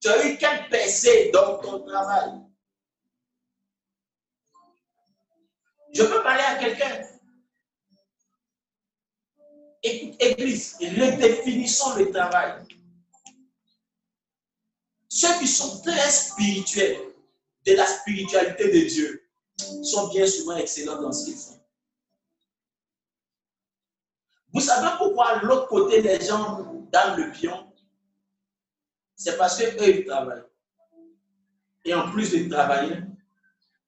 [0.00, 2.40] Tu as eu quel percée dans ton travail?
[5.94, 7.06] Je peux parler à quelqu'un?
[9.82, 12.64] Écoute, Église, redéfinissons le travail.
[15.08, 17.11] Ceux qui sont très spirituels
[17.66, 19.28] de la spiritualité de Dieu
[19.82, 21.60] sont bien souvent excellents dans ce qu'ils font.
[24.52, 26.58] Vous savez pourquoi l'autre côté des gens
[26.90, 27.72] dans le pion
[29.22, 30.42] c'est parce qu'eux, ils travaillent.
[31.84, 32.96] Et en plus de travailler,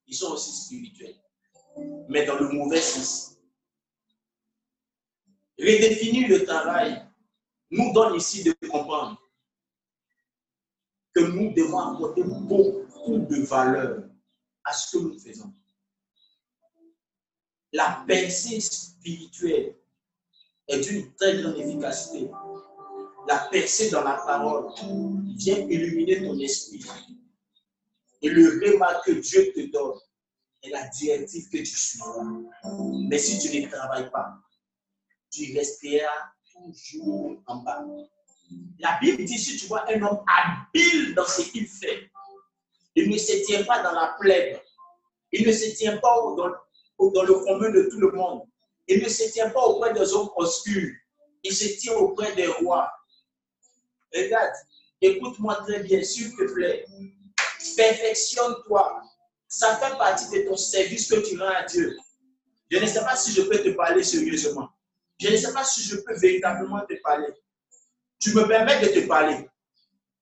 [0.07, 1.17] ils sont aussi spirituels.
[2.07, 3.37] Mais dans le mauvais sens.
[5.59, 7.05] Redéfinir le travail
[7.69, 9.21] nous donne ici de comprendre
[11.13, 14.03] que nous devons apporter beaucoup de valeur
[14.63, 15.53] à ce que nous faisons.
[17.73, 19.75] La pensée spirituelle
[20.67, 22.29] est d'une très grande efficacité
[23.27, 24.71] la percée dans la parole
[25.35, 26.85] vient illuminer ton esprit.
[28.21, 29.99] Et le remarque que Dieu te donne
[30.63, 32.23] est la directive que tu suivras.
[33.09, 34.37] Mais si tu ne travailles pas,
[35.31, 37.85] tu resteras toujours en bas.
[38.79, 42.11] La Bible dit, si tu vois un homme habile dans ce qu'il fait,
[42.95, 44.59] il ne se tient pas dans la plèbe.
[45.31, 46.49] Il ne se tient pas dans,
[47.09, 48.43] dans le commun de tout le monde.
[48.87, 50.93] Il ne se tient pas auprès des hommes obscurs.
[51.43, 52.89] Il se tient auprès des rois.
[54.13, 54.53] Regarde,
[55.01, 56.85] écoute-moi très bien, s'il te plaît.
[57.75, 59.01] Perfectionne-toi.
[59.47, 61.97] Ça fait partie de ton service que tu rends à Dieu.
[62.69, 64.69] Je ne sais pas si je peux te parler sérieusement.
[65.19, 67.27] Je ne sais pas si je peux véritablement te parler.
[68.19, 69.47] Tu me permets de te parler.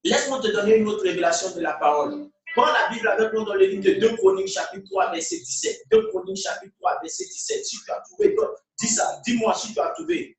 [0.04, 2.30] Laisse-moi te donner une autre révélation de la parole.
[2.56, 5.84] Prends la Bible avec nous dans le livre de 2 Chroniques, chapitre 3, verset 17.
[5.92, 7.66] 2 Chroniques, chapitre 3, verset 17.
[7.66, 8.36] Si tu as trouvé,
[8.80, 9.22] dis ça.
[9.26, 10.38] Dis-moi si tu as trouvé.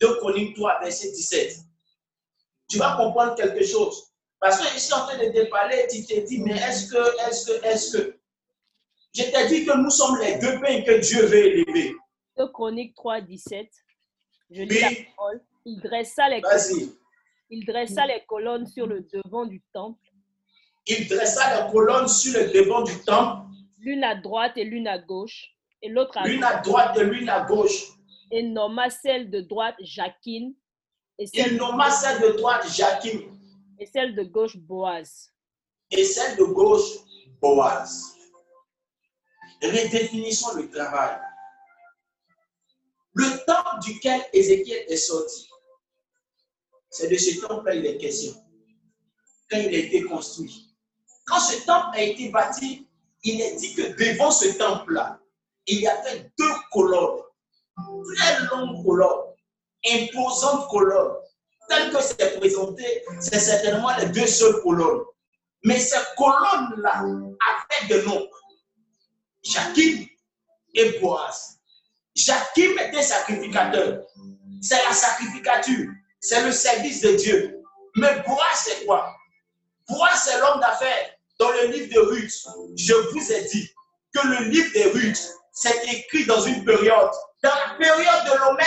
[0.00, 1.68] 2 Chroniques 3, verset 17
[2.68, 4.12] tu vas comprendre quelque chose.
[4.40, 7.46] Parce que ici, en train de te parler, tu te dis, mais est-ce que, est-ce
[7.50, 8.18] que, est-ce que?
[9.14, 11.94] Je t'ai dit que nous sommes les deux pains que Dieu veut élever.
[12.36, 13.68] 2 Chroniques 3, 17.
[14.50, 15.40] Je lis la parole.
[15.64, 16.92] Il dressa les colonnes.
[17.50, 20.07] Il dressa les colonnes sur le devant du temple.
[20.88, 23.46] Il dressa les colonnes sur le devant du temple.
[23.78, 25.54] L'une à droite et l'une à gauche.
[25.82, 27.92] Et l'autre à L'une à droite et l'une à gauche.
[28.30, 30.54] Et nomma celle de droite Jacquine
[31.18, 33.36] et celle, Il nomma celle de droite Jacqueline.
[33.78, 35.32] Et celle de gauche Boaz.
[35.90, 36.98] Et celle de gauche
[37.40, 38.16] Boaz.
[39.62, 41.18] Redéfinissons le travail.
[43.14, 45.48] Le temple duquel Ézéchiel est sorti,
[46.88, 48.32] c'est de ce temple-là il est question.
[49.50, 50.67] Quand il a été construit.
[51.28, 52.88] Quand ce temple a été bâti,
[53.22, 55.20] il est dit que devant ce temple-là,
[55.66, 57.22] il y avait deux colonnes,
[58.16, 59.34] très longues colonnes,
[59.86, 61.16] imposante colonne.
[61.68, 65.02] Tel que c'est présenté, c'est certainement les deux seules colonnes.
[65.64, 68.26] Mais ces colonnes-là avaient des noms.
[69.42, 70.06] Jacqueline
[70.74, 71.58] et Boaz.
[72.14, 74.02] Jakim était sacrificateur.
[74.62, 75.90] C'est la sacrificature.
[76.20, 77.62] C'est le service de Dieu.
[77.96, 79.14] Mais Boaz, c'est quoi?
[79.88, 81.17] Boaz, c'est l'homme d'affaires.
[81.38, 82.34] Dans le livre de Ruth,
[82.76, 83.70] je vous ai dit
[84.12, 87.10] que le livre de Ruth, c'est écrit dans une période,
[87.42, 88.66] dans la période de l'Homère.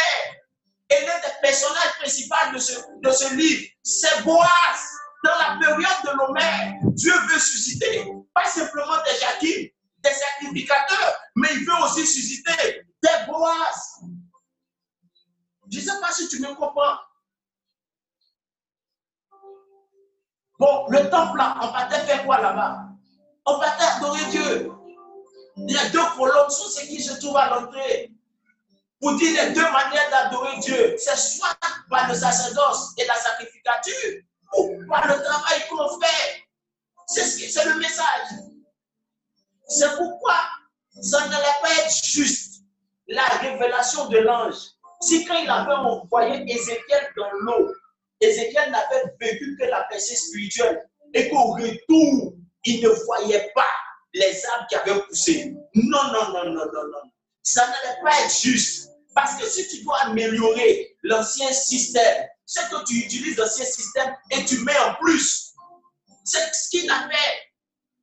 [0.89, 4.47] Et l'un des personnages principaux de ce, de ce livre, c'est Boaz.
[5.23, 9.69] Dans la période de l'Homère, Dieu veut susciter, pas simplement des Jakim,
[9.99, 14.01] des sacrificateurs, mais il veut aussi susciter des Boaz.
[15.71, 16.97] Je ne sais pas si tu me comprends.
[20.61, 22.81] Bon, le temple là, on partait faire quoi là-bas?
[23.47, 24.71] On partait adorer Dieu.
[25.57, 28.11] Les deux colonnes sont ce qui se trouvent à l'entrée.
[28.99, 31.57] Pour dire les deux manières d'adorer Dieu, c'est soit
[31.89, 34.21] par le sacerdoce et la sacrificature,
[34.55, 36.45] ou par le travail qu'on fait.
[37.07, 38.27] C'est le message.
[39.67, 40.35] C'est pourquoi
[41.01, 42.61] ça n'allait pas être juste
[43.07, 44.57] la révélation de l'ange.
[45.01, 47.73] Si quand il avait envoyé Ézéchiel dans l'eau,
[48.21, 53.67] Ézéchiel n'avait vécu que la pensée spirituelle et qu'au retour, il ne voyait pas
[54.13, 55.53] les arbres qui avaient poussé.
[55.73, 57.11] Non, non, non, non, non, non.
[57.43, 58.89] Ça n'allait pas être juste.
[59.15, 64.45] Parce que si tu dois améliorer l'ancien système, c'est que tu utilises l'ancien système et
[64.45, 65.53] tu mets en plus.
[66.23, 67.39] C'est ce qu'il a fait.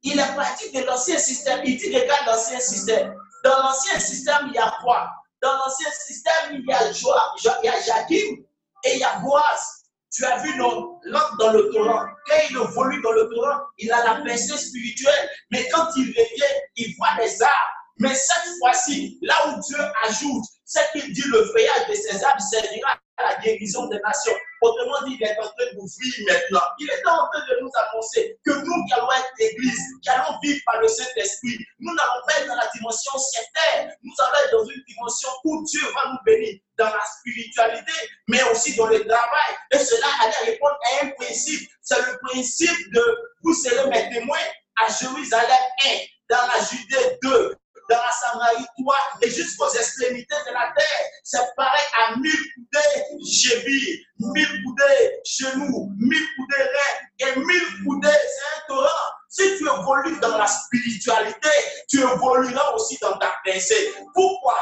[0.02, 1.60] Il est parti de l'ancien système.
[1.64, 3.14] Il dit, regarde l'ancien système.
[3.44, 5.08] Dans l'ancien système, il y a quoi?
[5.42, 8.44] Dans l'ancien système, il y a, Joa, il y a Jakim
[8.84, 9.77] et il y a Boaz.
[10.10, 10.98] Tu as vu l'homme
[11.38, 12.06] dans le torrent.
[12.26, 15.28] Quand il évolue dans le torrent, il a la pensée spirituelle.
[15.50, 17.77] Mais quand il revient, il voit les arbres.
[17.98, 22.40] Mais cette fois-ci, là où Dieu ajoute, c'est qu'il dit le feuillage de ces arbres
[22.40, 24.34] servira à la guérison des nations.
[24.60, 26.66] Autrement dit, il est en train de d'ouvrir maintenant.
[26.78, 30.38] Il est en train de nous annoncer que nous qui allons être l'église, qui allons
[30.42, 33.92] vivre par le Saint-Esprit, nous n'allons pas être dans la dimension certaine.
[34.02, 37.92] Nous allons être dans une dimension où Dieu va nous bénir dans la spiritualité,
[38.28, 39.54] mais aussi dans le travail.
[39.72, 41.68] Et cela allait répondre à un principe.
[41.82, 44.38] C'est le principe de vous serez mes témoins
[44.76, 45.88] à Jérusalem 1,
[46.30, 47.56] dans la Judée 2,
[47.88, 51.06] dans la Samarie 3 et jusqu'aux extrémités de la terre.
[51.24, 58.08] C'est pareil à mille coudées chevilles, mille coudées genoux, mille coudées reins et mille coudées,
[58.08, 59.12] c'est un torrent.
[59.30, 61.48] Si tu évolues dans la spiritualité,
[61.88, 63.94] tu évolueras aussi dans ta pensée.
[64.14, 64.58] Pourquoi?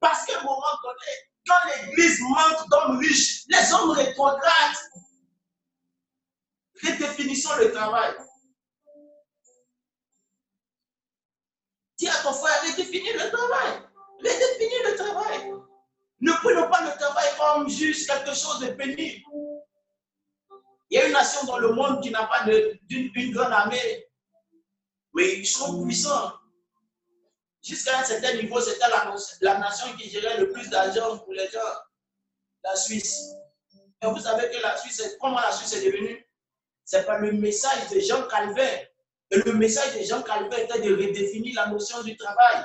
[0.00, 1.12] Parce qu'à un moment donné,
[1.46, 4.76] quand l'église manque d'hommes riches, les hommes rétrogradent.
[6.82, 8.14] Redéfinissons le travail.
[11.98, 13.82] Dis à ton frère, redéfinis le travail.
[14.18, 15.52] Redéfinis le travail.
[16.20, 19.24] Ne prenons pas le travail comme juste quelque chose de pénible.
[20.90, 24.06] Il y a une nation dans le monde qui n'a pas d'une grande armée,
[25.14, 26.32] mais ils sont puissants.
[27.62, 31.48] Jusqu'à un certain niveau, c'était la, la, nation qui gérait le plus d'argent pour les
[31.50, 31.58] gens,
[32.64, 33.34] la Suisse.
[34.02, 36.24] Et vous savez que la Suisse, comment la Suisse est devenue?
[36.84, 38.78] C'est par le message de Jean Calvin
[39.30, 42.64] le message de Jean Calvin était de redéfinir la notion du travail.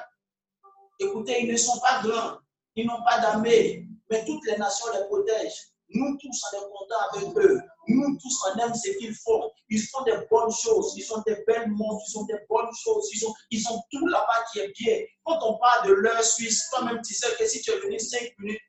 [1.00, 2.38] Écoutez, ils ne sont pas grands,
[2.76, 5.74] ils n'ont pas d'armée, mais toutes les nations les protègent.
[5.90, 7.62] Nous tous, on est contents avec eux.
[7.88, 9.52] Nous tous, on aime ce qu'ils font.
[9.70, 10.94] Ils font des bonnes choses.
[10.98, 12.04] Ils sont des belles montres.
[12.10, 13.10] Ils ont des bonnes choses.
[13.14, 15.00] Ils ont, ils ont tout là-bas qui est bien.
[15.24, 18.34] Quand on parle de l'heure suisse, toi-même, tu sais que si tu es venu cinq
[18.40, 18.62] minutes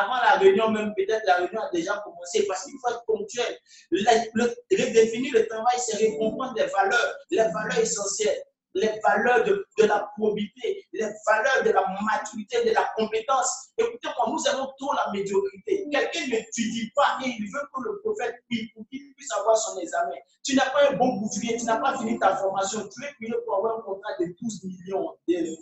[0.00, 3.58] avant la réunion, même peut-être la réunion a déjà commencé parce qu'il faut être ponctuel.
[3.92, 8.42] redéfinir le travail, c'est recomprendre des valeurs, les valeurs essentielles
[8.74, 13.70] les valeurs de, la probité, les valeurs de la maturité, de la compétence.
[13.76, 15.86] Écoutez-moi, nous avons trop la médiocrité.
[15.90, 19.78] Quelqu'un n'étudie pas et il veut que le prophète prie pour qu'il puisse avoir son
[19.78, 20.14] examen.
[20.44, 23.34] Tu n'as pas un bon bouffier, tu n'as pas fini ta formation, tu es payé
[23.44, 25.16] pour avoir un contrat de 12 millions.
[25.28, 25.56] Mais il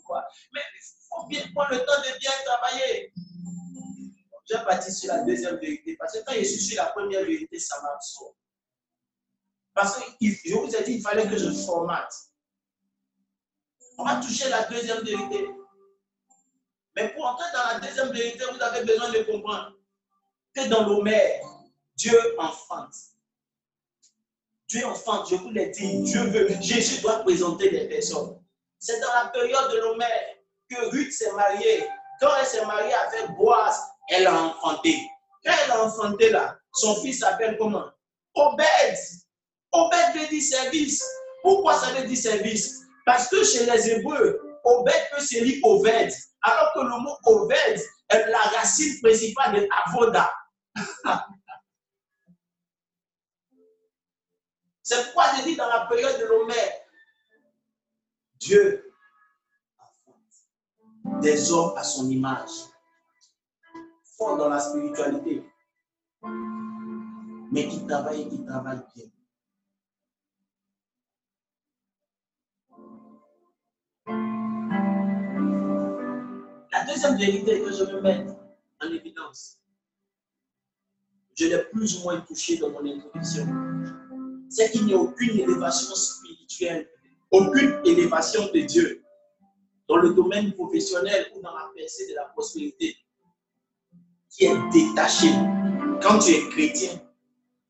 [1.11, 3.13] faut bien prendre le temps de bien travailler.
[4.49, 7.25] Je vais partir sur la deuxième vérité parce que quand je suis sur la première
[7.25, 8.35] vérité, ça m'absorbe.
[9.75, 12.15] Parce que je vous ai dit, il fallait que je formate.
[13.99, 15.51] On va toucher la deuxième vérité.
[16.97, 19.77] Mais pour entrer dans la deuxième vérité, vous avez besoin de comprendre
[20.55, 21.45] que dans l'Homère,
[21.95, 22.95] Dieu enfante.
[24.67, 28.43] Dieu enfante, je vous l'ai dit, Dieu veut, Jésus doit présenter des personnes.
[28.79, 30.37] C'est dans la période de l'Homère
[30.71, 31.87] que Ruth s'est mariée.
[32.21, 34.99] Quand elle s'est mariée avec Boaz, elle a enfanté.
[35.45, 37.87] Quand elle a enfanté là, son fils s'appelle comment?
[38.35, 38.97] Obed.
[39.73, 41.05] Obed veut dire service.
[41.43, 42.81] Pourquoi ça veut dire service?
[43.07, 47.81] Parce que chez les Hébreux, Obed peut se lire Oved, alors que le mot Oved
[48.09, 50.33] est la racine principale de Avoda.
[54.89, 56.73] C'est pourquoi je dis dans la période de l'Homère,
[58.37, 58.91] Dieu
[61.21, 62.49] des hommes à son image,
[64.19, 65.45] fort dans la spiritualité,
[67.53, 69.07] mais qui travaillent et qui travaillent bien.
[76.73, 78.35] La deuxième vérité que je veux mettre
[78.83, 79.61] en évidence,
[81.37, 83.47] je l'ai plus ou moins touché dans mon introduction,
[84.51, 86.89] c'est qu'il n'y a aucune élévation spirituelle,
[87.31, 89.05] aucune élévation de Dieu
[89.87, 92.97] dans le domaine professionnel ou dans la percée de la prospérité
[94.39, 95.31] qui est détaché,
[96.01, 96.93] quand tu es chrétien,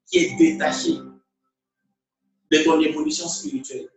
[0.07, 0.99] qui est détaché
[2.51, 3.89] de ton évolution spirituelle.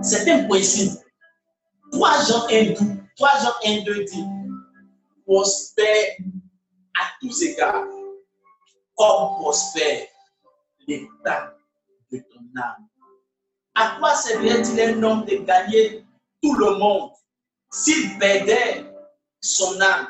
[0.00, 0.92] C'est un principe.
[1.90, 2.74] 3 Jean 1, 2,
[3.16, 4.24] 3 Jean 1, 2 dit,
[5.24, 6.16] prospère
[6.94, 7.84] à tous égards,
[8.94, 10.06] comme prospère
[10.86, 11.56] l'état
[12.12, 12.86] de ton âme.
[13.74, 16.04] À quoi servirait-il un homme de gagner
[16.40, 17.10] tout le monde
[17.72, 18.84] s'il perdait
[19.40, 20.08] son âme?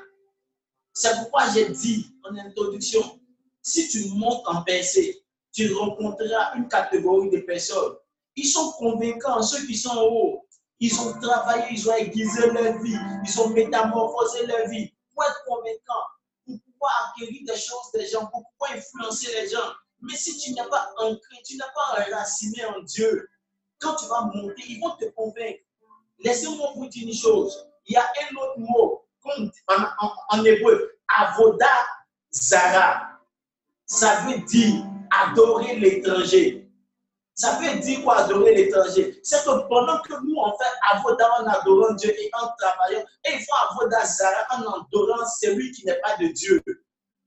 [0.99, 3.21] C'est pourquoi j'ai dit en introduction,
[3.61, 5.23] si tu montes en pensée,
[5.53, 7.97] tu rencontreras une catégorie de personnes.
[8.35, 10.49] Ils sont convaincants, ceux qui sont en haut.
[10.81, 15.45] Ils ont travaillé, ils ont aiguisé leur vie, ils ont métamorphosé leur vie pour être
[15.47, 16.07] convaincants,
[16.47, 19.73] pour pouvoir acquérir des choses des gens, pour pouvoir influencer les gens.
[20.01, 23.29] Mais si tu n'es pas ancré, tu n'es pas enraciné en Dieu,
[23.81, 25.61] quand tu vas monter, ils vont te convaincre.
[26.21, 27.69] Laissez-moi vous dire une chose.
[27.85, 29.06] Il y a un autre mot
[30.31, 31.67] en, hébreu, avoda
[32.33, 33.21] zara.
[33.87, 36.69] Ça veut dire adorer l'étranger.
[37.35, 39.21] Ça veut dire quoi adorer l'étranger?
[39.23, 43.35] C'est que pendant que nous, on fait avoda en adorant Dieu et en travaillant, et
[43.35, 46.63] il faut avoda zara en adorant celui qui n'est pas de Dieu.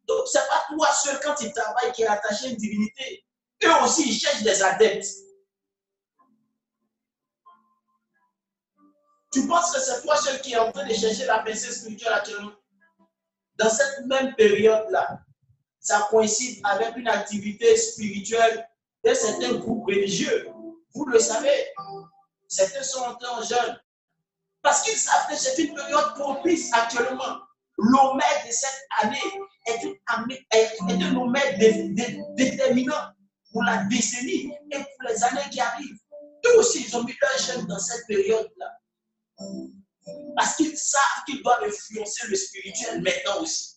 [0.08, 3.24] Donc, ce n'est pas toi seul quand tu travailles qui est attaché à une divinité.
[3.64, 5.06] Eux aussi, ils cherchent des adeptes.
[9.32, 12.14] Tu penses que c'est toi seul qui est en train de chercher la pensée spirituelle
[12.14, 12.52] actuellement?
[13.56, 15.20] Dans cette même période-là,
[15.80, 18.68] ça coïncide avec une activité spirituelle
[19.06, 20.50] de certains groupes religieux.
[20.94, 21.68] Vous le savez,
[22.48, 23.80] certains sont en jeûne
[24.62, 27.40] parce qu'ils savent que c'est une période propice actuellement.
[27.78, 29.18] L'omètre de cette année
[29.68, 31.58] est, un omètre
[32.36, 33.14] déterminant
[33.52, 36.00] pour la décennie et pour les années qui arrivent.
[36.44, 38.79] Tous ils ont mis leur jeûne dans cette période-là.
[40.36, 43.76] Parce qu'ils savent qu'ils doivent influencer le spirituel maintenant aussi.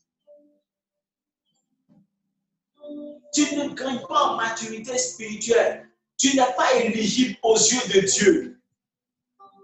[3.34, 5.88] Tu ne gagnes pas en maturité spirituelle.
[6.18, 8.62] Tu n'es pas éligible aux yeux de Dieu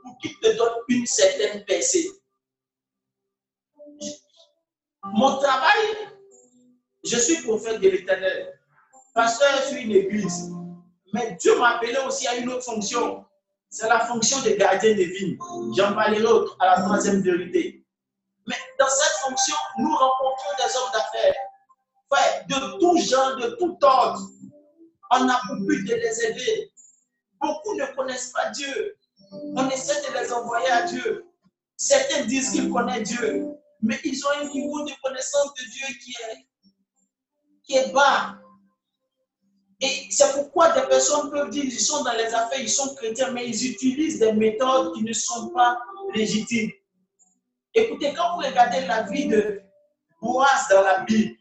[0.03, 2.09] pour qu'il te donne une certaine percée.
[5.05, 5.97] Mon travail,
[7.05, 8.61] je suis prophète de l'éternel,
[9.15, 10.51] pasteur sur une église.
[11.13, 13.25] Mais Dieu m'a appelé aussi à une autre fonction.
[13.71, 15.39] C'est la fonction de gardien de vignes.
[15.77, 17.85] J'en parlerai à la troisième vérité.
[18.47, 21.35] Mais dans cette fonction, nous rencontrons des hommes d'affaires,
[22.11, 24.21] frère, de tout genre, de tout ordre.
[25.11, 26.73] On a pour but de les aider.
[27.41, 28.97] Beaucoup ne connaissent pas Dieu.
[29.57, 31.27] On essaie de les envoyer à Dieu.
[31.77, 33.47] Certains disent qu'ils connaissent Dieu,
[33.83, 36.49] mais ils ont un niveau de connaissance de Dieu qui est,
[37.65, 38.39] qui est bas.
[39.81, 43.31] Et c'est pourquoi des personnes peuvent dire qu'ils sont dans les affaires, ils sont chrétiens,
[43.31, 45.79] mais ils utilisent des méthodes qui ne sont pas
[46.15, 46.73] légitimes.
[47.75, 49.63] Écoutez, quand vous regardez la vie de
[50.21, 51.37] Boaz dans la Bible,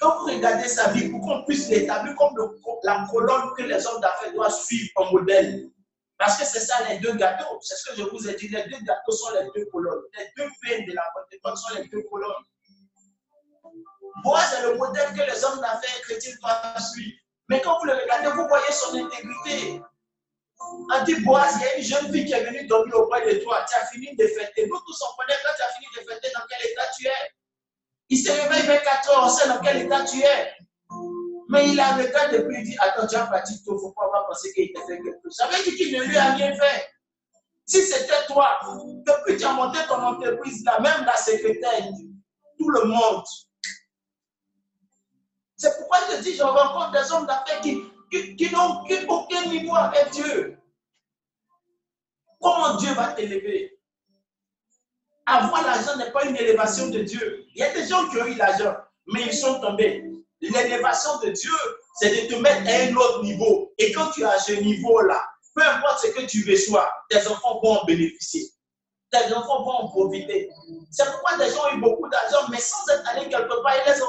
[0.00, 2.34] quand vous regardez sa vie, pour qu'on puisse l'établir comme
[2.82, 5.70] la colonne que les hommes d'affaires doivent suivre en modèle,
[6.18, 8.64] parce que c'est ça les deux gâteaux, c'est ce que je vous ai dit, les
[8.64, 12.02] deux gâteaux sont les deux colonnes, les deux veines de la Pentecôte sont les deux
[12.10, 12.44] colonnes.
[14.24, 17.21] Boaz est le modèle que les hommes d'affaires chrétiens doivent suivre.
[17.52, 19.82] Mais quand vous le regardez, vous voyez son intégrité.
[20.58, 23.62] On dit, il y a une jeune fille qui est venue dormir auprès de toi.
[23.68, 24.66] Tu as fini de fêter.
[24.66, 27.30] Nous tous, on connaît quand tu as fini de fêter, dans quel état tu es.
[28.08, 30.52] Il se réveille 24 heures, on sait dans quel état tu es.
[31.50, 34.24] Mais il a regardé depuis, il dit, attends, tu as parti il ne faut pas
[34.26, 35.36] penser qu'il t'a fait quelque chose.
[35.36, 36.88] Ça veut dire qu'il ne lui a rien fait.
[37.66, 38.58] Si c'était toi,
[39.04, 41.84] depuis que tu as monté ton entreprise là, même la secrétaire,
[42.58, 43.24] tout le monde,
[45.62, 50.10] c'est pourquoi je dis, je rencontre des hommes d'affaires qui, qui, n'ont aucun niveau avec
[50.10, 50.58] Dieu.
[52.40, 53.78] Comment Dieu va t'élever?
[55.24, 57.44] Avoir l'argent n'est pas une élévation de Dieu.
[57.54, 58.74] Il y a des gens qui ont eu l'argent,
[59.06, 60.04] mais ils sont tombés.
[60.40, 61.52] L'élévation de Dieu,
[62.00, 63.72] c'est de te mettre à un autre niveau.
[63.78, 67.78] Et quand tu as ce niveau-là, peu importe ce que tu reçois, tes enfants vont
[67.78, 68.48] en bénéficier.
[69.12, 70.50] Tes enfants vont en profiter.
[70.90, 73.92] C'est pourquoi des gens ont eu beaucoup d'argent, mais sans être allés quelque part, ils
[73.92, 74.06] les ont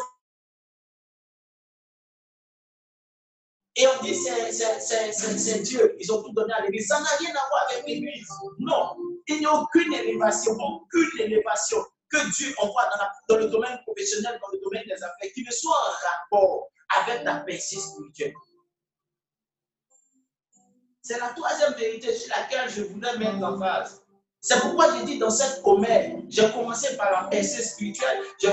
[3.76, 6.88] Et on dit c'est Dieu, ils ont tout donné à l'église.
[6.88, 8.28] Ça n'a rien à voir avec l'église.
[8.60, 8.96] Non.
[9.28, 11.78] Il n'y a aucune élévation, aucune élévation
[12.12, 12.84] que Dieu envoie
[13.28, 16.70] dans, le domaine professionnel, dans le domaine des affaires, qui ne soit en rapport
[17.02, 18.34] avec ta pensée spirituelle.
[21.02, 24.02] C'est la troisième vérité sur laquelle je voudrais mettre en phase.
[24.40, 28.52] C'est pourquoi j'ai dit dans cette promesse, j'ai commencé par la pensée spirituelle, j'ai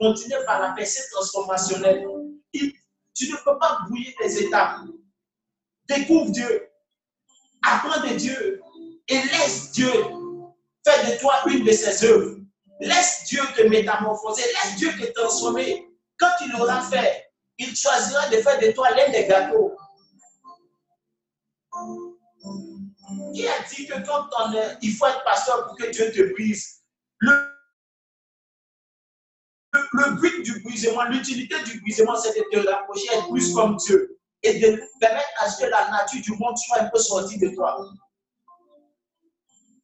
[0.00, 2.06] continué par la pensée transformationnelle.
[3.14, 4.80] Tu ne peux pas brouiller tes étapes.
[5.88, 6.68] Découvre Dieu,
[7.62, 8.60] apprends de Dieu
[9.08, 9.90] et laisse Dieu
[10.84, 12.36] faire de toi une de ses œuvres.
[12.80, 15.88] Laisse Dieu te métamorphoser, laisse Dieu te transformer.
[16.18, 19.76] Quand il l'aura fait, il choisira de faire de toi l'un des gâteaux.
[23.34, 26.32] Qui a dit que quand on est, il faut être pasteur pour que Dieu te
[26.32, 26.82] brise
[27.18, 27.51] le,
[29.92, 34.58] le, but du brisement, l'utilité du brisement, c'est de te rapprocher, plus comme Dieu et
[34.58, 37.78] de permettre à ce que la nature du monde soit un peu sortie de toi.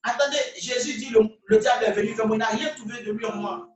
[0.03, 3.25] Attendez, Jésus dit le, le diable est venu comme il n'a rien trouvé de lui
[3.27, 3.69] en moi.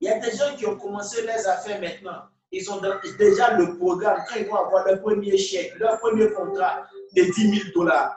[0.00, 2.80] Il y a des gens qui ont commencé les affaires maintenant ils ont
[3.18, 7.58] déjà le programme, quand ils vont avoir leur premier chèque, leur premier contrat de 10
[7.62, 8.16] 000 dollars.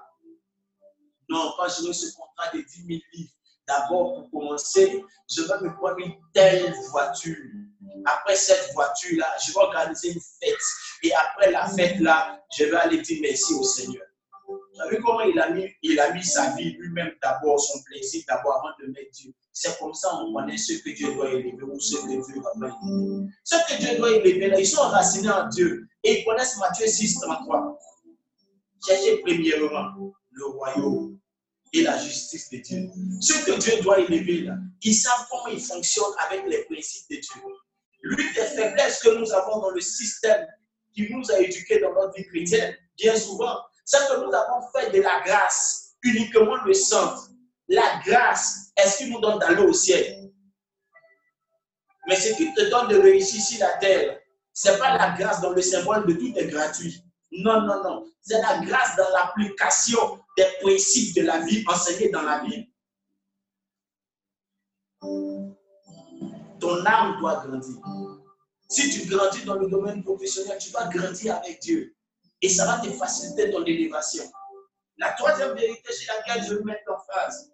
[1.30, 3.32] Non, quand je veux ce contrat de 10 000 livres,
[3.68, 7.36] d'abord pour commencer, je vais me prendre une telle voiture.
[8.05, 10.55] Après cette voiture-là, je vais organiser une fête.
[11.03, 14.03] Et après la fête-là, je vais aller dire merci au Seigneur.
[14.47, 18.24] Vous savez comment il a mis, il a mis sa vie lui-même d'abord, son plaisir
[18.28, 19.34] d'abord avant de mettre Dieu?
[19.51, 22.51] C'est comme ça qu'on connaît ce que Dieu doit élever ou ce que Dieu va
[22.57, 22.78] mettre.
[23.43, 27.22] Ce que Dieu doit élever, ils sont enracinés en Dieu et ils connaissent Matthieu 6,
[27.22, 27.78] 33.
[28.86, 31.16] Cherchez premièrement le royaume
[31.74, 32.89] et la justice de Dieu.
[33.22, 34.49] Ce que Dieu doit élever
[34.84, 37.41] ils savent comment il fonctionne avec les principes de Dieu.
[38.03, 40.45] L'une des faiblesses que nous avons dans le système
[40.93, 44.91] qui nous a éduqués dans notre vie chrétienne, bien souvent, c'est que nous avons fait
[44.91, 47.30] de la grâce uniquement le centre.
[47.68, 50.32] La grâce est ce qui nous donne d'aller au ciel.
[52.07, 54.20] Mais ce qui te donne de réussir sur la terre,
[54.53, 57.03] ce n'est pas la grâce dans le symbole de tout est gratuit.
[57.32, 58.11] Non, non, non.
[58.21, 62.67] C'est la grâce dans l'application des principes de la vie enseignés dans la Bible.
[66.59, 67.78] Ton âme doit grandir.
[68.69, 71.95] Si tu grandis dans le domaine professionnel, tu vas grandir avec Dieu.
[72.41, 74.23] Et ça va te faciliter ton élévation.
[74.97, 77.51] La troisième vérité sur laquelle je veux mettre en phrase,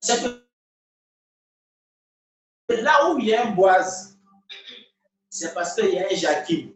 [0.00, 0.48] c'est que
[2.74, 4.17] là où il y a un boise,
[5.38, 6.70] c'est parce qu'il y a un Jaquim.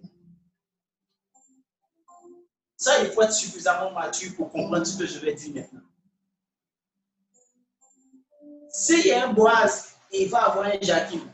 [2.77, 5.81] Ça, il faut être suffisamment mature pour comprendre ce que je vais dire maintenant.
[8.71, 11.29] S'il y a un boise, il va avoir un Jaquim.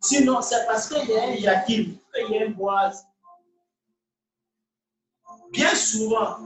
[0.00, 3.06] Sinon, c'est parce qu'il y a un Jakim, qu'il y a un Boaz.
[5.50, 6.38] Bien souvent,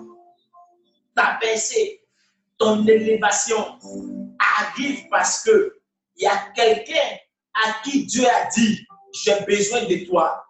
[1.15, 2.05] ta pensée,
[2.59, 3.79] ton élévation
[4.39, 5.81] arrive parce que
[6.17, 7.19] il y a quelqu'un
[7.65, 10.45] à qui Dieu a dit, j'ai besoin de toi.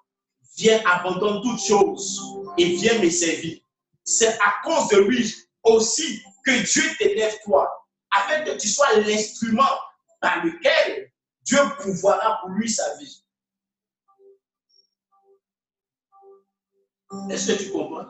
[0.56, 2.20] Viens abandonner toutes choses
[2.56, 3.58] et viens me servir.
[4.04, 7.70] C'est à cause de lui aussi que Dieu t'élève toi,
[8.10, 9.68] afin que tu sois l'instrument
[10.20, 13.24] par lequel Dieu pouvoira pour lui sa vie.
[17.30, 18.06] Est-ce que tu comprends?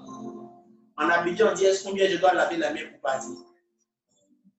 [0.99, 3.37] En Abidjan, on dit est-ce combien je dois laver la main pour partir?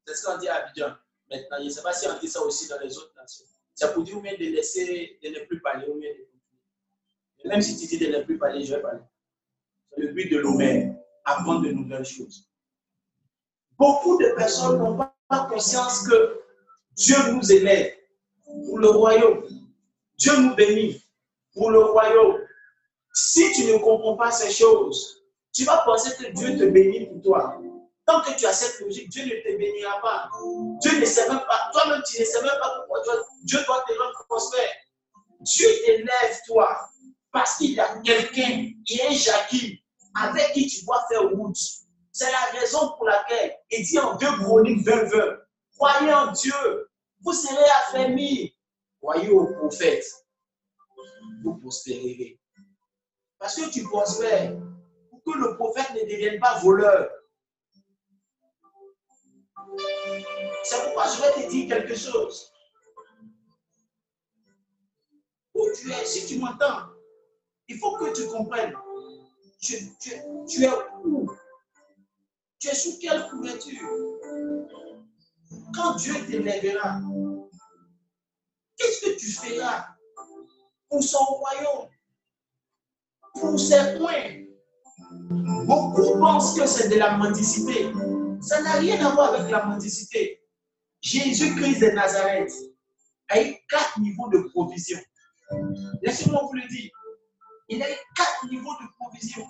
[0.06, 0.96] C'est ce qu'on dit à Abidjan.
[1.30, 3.46] Maintenant, je ne sais pas si on dit ça aussi dans les autres nations.
[3.80, 7.46] C'est pour dire ou bien de laisser, de ne plus parler ou bien de continuer.
[7.46, 9.02] Même si tu dis de ne plus parler, je vais parler.
[9.92, 12.50] C'est le but de l'Omer, apprendre de nouvelles choses.
[13.78, 15.14] Beaucoup de personnes n'ont pas
[15.48, 16.42] conscience que
[16.96, 17.94] Dieu nous élève
[18.44, 19.48] pour le royaume.
[20.18, 21.00] Dieu nous bénit
[21.54, 22.40] pour le royaume.
[23.14, 25.24] Si tu ne comprends pas ces choses,
[25.54, 27.62] tu vas penser que Dieu te bénit pour toi.
[28.08, 30.30] Tant que tu as cette logique, Dieu ne te bénira pas.
[30.82, 33.04] Dieu ne sait même pas, toi-même tu ne sais même pas pourquoi
[33.44, 34.74] Dieu doit te rendre prospère.
[35.42, 36.90] Dieu t'élève toi
[37.32, 39.84] parce qu'il y a quelqu'un qui est Jackie
[40.16, 41.58] avec qui tu dois faire route.
[42.12, 45.38] C'est la raison pour laquelle il dit en 2 Chroniques 20, 20,
[45.76, 46.88] croyez en Dieu
[47.24, 48.56] vous serez affermis.
[49.00, 50.06] Croyez au prophète.
[51.44, 52.40] Vous prospérerez.
[53.40, 54.56] Parce que tu prospères
[55.10, 57.10] pour que le prophète ne devienne pas voleur.
[60.70, 62.52] C'est pourquoi je vais te dire quelque chose.
[65.54, 66.90] Où tu es, si tu m'entends,
[67.70, 68.76] il faut que tu comprennes.
[69.62, 70.70] Tu, es
[71.06, 71.32] où?
[72.60, 73.80] Tu es sous quelle couverture?
[75.74, 77.00] Quand Dieu t'élèvera,
[78.76, 79.88] qu'est-ce que tu feras
[80.90, 81.90] pour son royaume?
[83.36, 84.44] Pour ces points?
[85.66, 87.90] Beaucoup pensent que c'est de la mendicité.
[88.42, 90.37] Ça n'a rien à voir avec la mendicité.
[91.02, 92.52] Jésus-Christ de Nazareth
[93.30, 95.00] a eu quatre niveaux de provision.
[96.02, 96.92] Laissez-moi vous le dire.
[97.70, 99.46] Il a eu quatre niveaux de provision.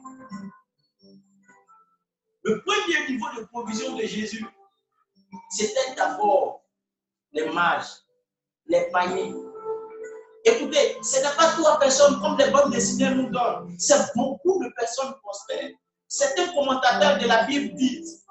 [2.43, 4.45] Le premier niveau de provision de Jésus,
[5.49, 6.63] c'était d'abord
[7.31, 7.87] les mages,
[8.67, 9.33] les païens.
[10.45, 13.75] Écoutez, ce n'est pas trois personnes comme les bonnes destinées nous donnent.
[13.77, 15.71] C'est beaucoup de personnes prospères.
[16.07, 18.25] Certains commentateurs de la Bible disent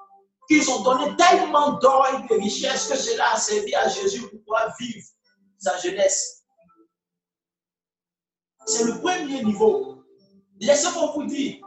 [0.47, 4.39] qu'ils ont donné tellement d'or et de richesses que cela a servi à Jésus pour
[4.39, 5.05] pouvoir vivre
[5.57, 6.43] sa jeunesse.
[8.65, 10.03] C'est le premier niveau.
[10.59, 11.57] Laissez-moi vous dire,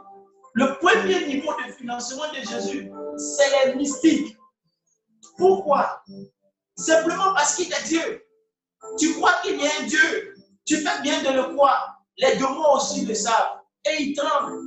[0.53, 4.37] le premier niveau de financement de Jésus, c'est les mystiques.
[5.37, 6.03] Pourquoi?
[6.75, 8.25] Simplement parce qu'il est Dieu.
[8.99, 10.35] Tu crois qu'il y a un Dieu.
[10.65, 12.03] Tu fais bien de le croire.
[12.17, 13.61] Les démons aussi le savent.
[13.85, 14.59] Et ils tremblent.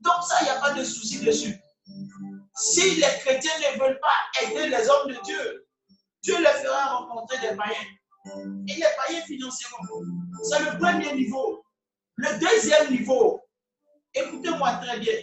[0.00, 1.54] Donc ça, il n'y a pas de souci dessus.
[2.56, 5.66] Si les chrétiens ne veulent pas aider les hommes de Dieu,
[6.22, 7.88] Dieu les fera rencontrer des païens.
[8.68, 9.82] Et les païens financeront.
[10.44, 11.64] C'est le premier niveau.
[12.16, 13.42] Le deuxième niveau,
[14.14, 15.14] écoutez-moi très bien,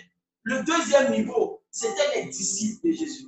[0.43, 3.27] le deuxième niveau, c'était les disciples de Jésus.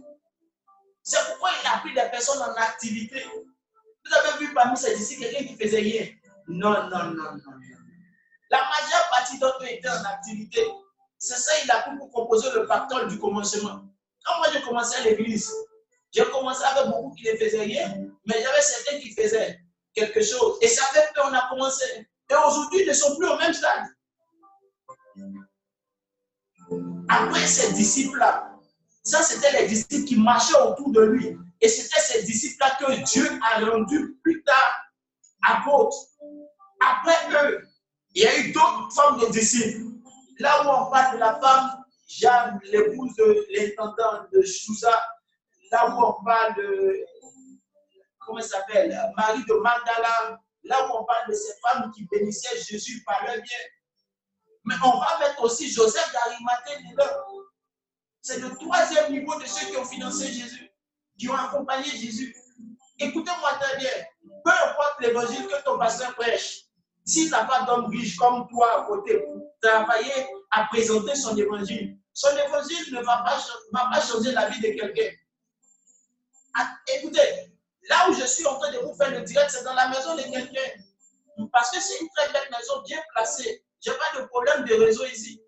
[1.01, 3.24] C'est pourquoi il a pris des personnes en activité.
[3.24, 6.08] Vous avez vu parmi ces disciples quelqu'un qui faisait rien?
[6.47, 7.54] Non, non, non, non.
[8.49, 10.62] La majeure partie d'entre eux étaient en activité.
[11.18, 13.82] C'est ça, il a pris pour composer le pactole du commencement.
[14.24, 15.51] Quand moi j'ai commencé à l'église,
[16.11, 17.93] j'ai commencé avec beaucoup qui ne faisaient rien,
[18.26, 19.59] mais avait certains qui faisaient
[19.93, 20.57] quelque chose.
[20.61, 21.86] Et ça fait qu'on a commencé.
[22.30, 23.84] Et aujourd'hui, ils ne sont plus au même stade.
[27.09, 28.53] Après ces disciples-là,
[29.03, 31.38] ça, c'était les disciples qui marchaient autour de lui.
[31.59, 34.84] Et c'était ces disciples-là que Dieu a rendu plus tard
[35.45, 35.97] apôtres.
[36.80, 37.67] Après eux,
[38.15, 39.84] il y a eu d'autres formes de disciples.
[40.39, 45.04] Là où on parle de la femme, Jeanne, l'épouse de l'intendant de Chouza,
[45.72, 47.06] là où on parle de,
[48.20, 53.04] comment s'appelle, Marie de Magdala, là où on parle de ces femmes qui bénissaient Jésus
[53.06, 53.58] par leur bien.
[54.66, 56.84] Mais on va mettre aussi Joseph d'Arimathée.
[58.22, 60.72] C'est le troisième niveau de ceux qui ont financé Jésus,
[61.20, 62.34] qui ont accompagné Jésus.
[62.97, 63.91] Écoutez-moi très bien.
[64.45, 66.66] Peu importe l'évangile que ton pasteur prêche,
[67.06, 71.97] s'il n'a pas d'homme riche comme toi à côté pour travailler à présenter son évangile,
[72.14, 75.16] son évangile ne va pas, changer la vie de quelqu'un.
[76.56, 77.54] Ah, écoutez,
[77.89, 80.16] là où je suis en train de vous faire le direct, c'est dans la maison
[80.16, 80.72] de quelqu'un.
[81.51, 83.66] Parce que c'est une très belle maison bien placée.
[83.84, 85.41] Je n'ai pas de problème de réseau ici.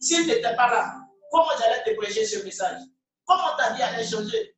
[0.00, 0.94] S'il n'était pas là,
[1.30, 2.80] Comment j'allais te prêcher ce message?
[3.26, 4.56] Comment ta vie allait changer?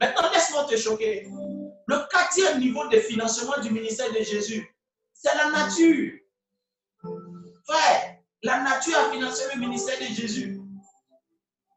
[0.00, 1.28] Maintenant, laisse-moi te choquer.
[1.86, 4.74] Le quatrième niveau de financement du ministère de Jésus,
[5.12, 6.12] c'est la nature.
[7.64, 10.60] Frère, la nature a financé le ministère de Jésus.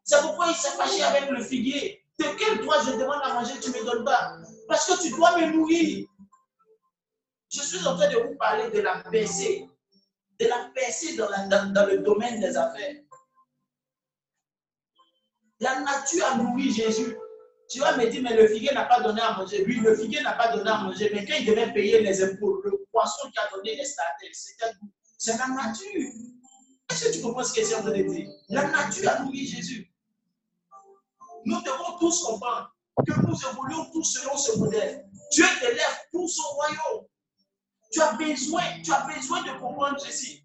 [0.04, 2.04] C'est pourquoi il s'est fâché avec le figuier.
[2.20, 4.38] De quel droit je demande à manger, tu ne me donnes pas?
[4.68, 6.08] Parce que tu dois me nourrir.
[7.50, 9.68] Je suis en train de vous parler de la PC
[10.40, 11.28] de la percée dans,
[11.88, 12.96] le domaine des affaires.
[15.60, 17.18] La nature a nourri Jésus.
[17.70, 19.66] Tu vas me dire, mais le figuier n'a pas donné à manger.
[19.66, 21.10] Lui, le figuier n'a pas donné à manger.
[21.14, 24.32] Mais quand il devait payer les impôts, le poisson qui a donné les statues,
[25.18, 26.12] c'est la nature.
[26.90, 28.30] Est-ce que tu comprends ce que j'ai en train de dire?
[28.50, 29.92] La nature a nourri Jésus.
[31.46, 32.74] Nous devons tous comprendre
[33.06, 35.10] que nous évoluons tous selon ce modèle.
[35.32, 37.06] Dieu élève pour son royaume.
[37.92, 40.44] Tu as besoin, tu as besoin de comprendre ceci.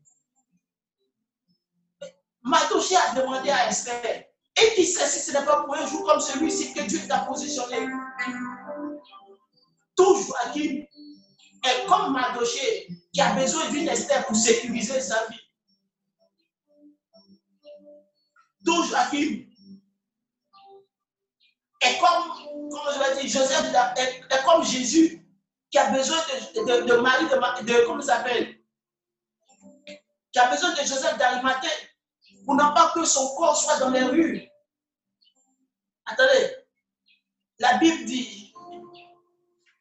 [2.42, 4.24] Madoché a demandé à Esther,
[4.60, 7.20] et qui sait si ce n'est pas pour un jour comme celui-ci que Dieu t'a
[7.20, 7.88] positionné?
[9.96, 10.84] Tout Joachim
[11.64, 15.40] est comme Madoché qui a besoin d'une Esther pour sécuriser sa vie.
[18.64, 19.46] Tout Joachim
[21.80, 25.22] est comme, comme je l'ai dit, Joseph est comme Jésus
[25.70, 26.18] qui a besoin
[26.54, 28.58] de, de, Marie, de, de comment s'appelle?
[30.32, 31.68] Qui a besoin de Joseph d'Arimathée
[32.44, 34.48] pour ne pas que son corps soit dans les rues.
[36.06, 36.56] Attendez,
[37.58, 38.52] la Bible dit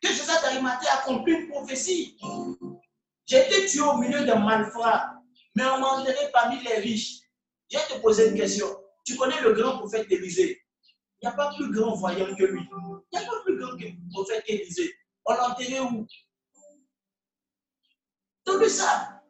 [0.01, 2.17] que Joseph d'Arimathée a accompli une prophétie.
[3.31, 5.13] J'ai été tué au milieu d'un malfrats,
[5.55, 7.21] mais on m'a enterré parmi les riches.
[7.69, 8.67] Je vais te poser une question.
[9.05, 10.61] Tu connais le grand prophète Élisée?
[11.21, 12.59] Il n'y a pas plus grand voyant que lui.
[12.69, 14.93] Il n'y a pas plus grand que le prophète Élisée.
[15.23, 16.05] On l'a enterré où?
[18.43, 19.21] Tout le sable.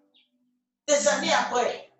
[0.87, 1.93] Des années après,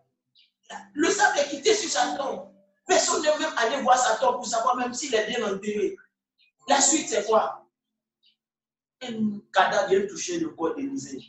[0.94, 2.52] le sable est quitté sur sa tombe.
[2.88, 5.96] Personne n'est même allé voir sa tombe pour savoir même s'il est bien enterré.
[6.68, 7.70] La suite, c'est quoi?
[9.04, 11.22] Un cadavre vient toucher le corps d'Élisée.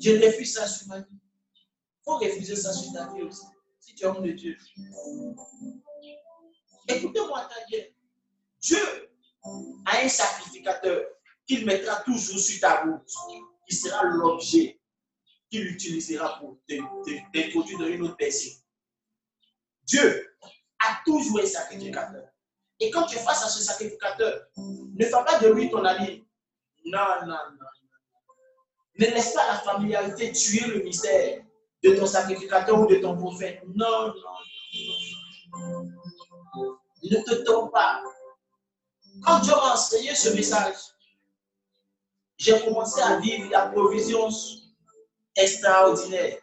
[0.00, 1.06] Je refuse ça sur ma vie.
[1.14, 3.46] Il faut refuser ça sur ta vie aussi,
[3.80, 4.56] si tu es homme de Dieu.
[6.88, 7.84] Écoutez-moi bien.
[8.60, 9.10] Dieu
[9.86, 11.02] a un sacrificateur
[11.46, 13.08] qu'il mettra toujours sur ta route,
[13.68, 14.80] qui sera l'objet
[15.50, 18.52] qu'il utilisera pour t'introduire dans une autre personne.
[19.84, 20.36] Dieu
[20.78, 22.28] a toujours un sacrificateur.
[22.80, 26.26] Et quand tu es face à ce sacrificateur, ne fais pas de lui ton ami.
[26.84, 27.66] Non, non, non.
[28.98, 31.42] Ne laisse pas la familiarité tuer le mystère
[31.82, 33.62] de ton sacrificateur ou de ton prophète.
[33.74, 34.14] Non, non,
[35.54, 36.78] non.
[37.02, 38.02] Ne te trompe pas.
[39.24, 40.76] Quand Dieu m'a enseigné ce message,
[42.36, 44.28] j'ai commencé à vivre la provision
[45.36, 46.38] extraordinaire.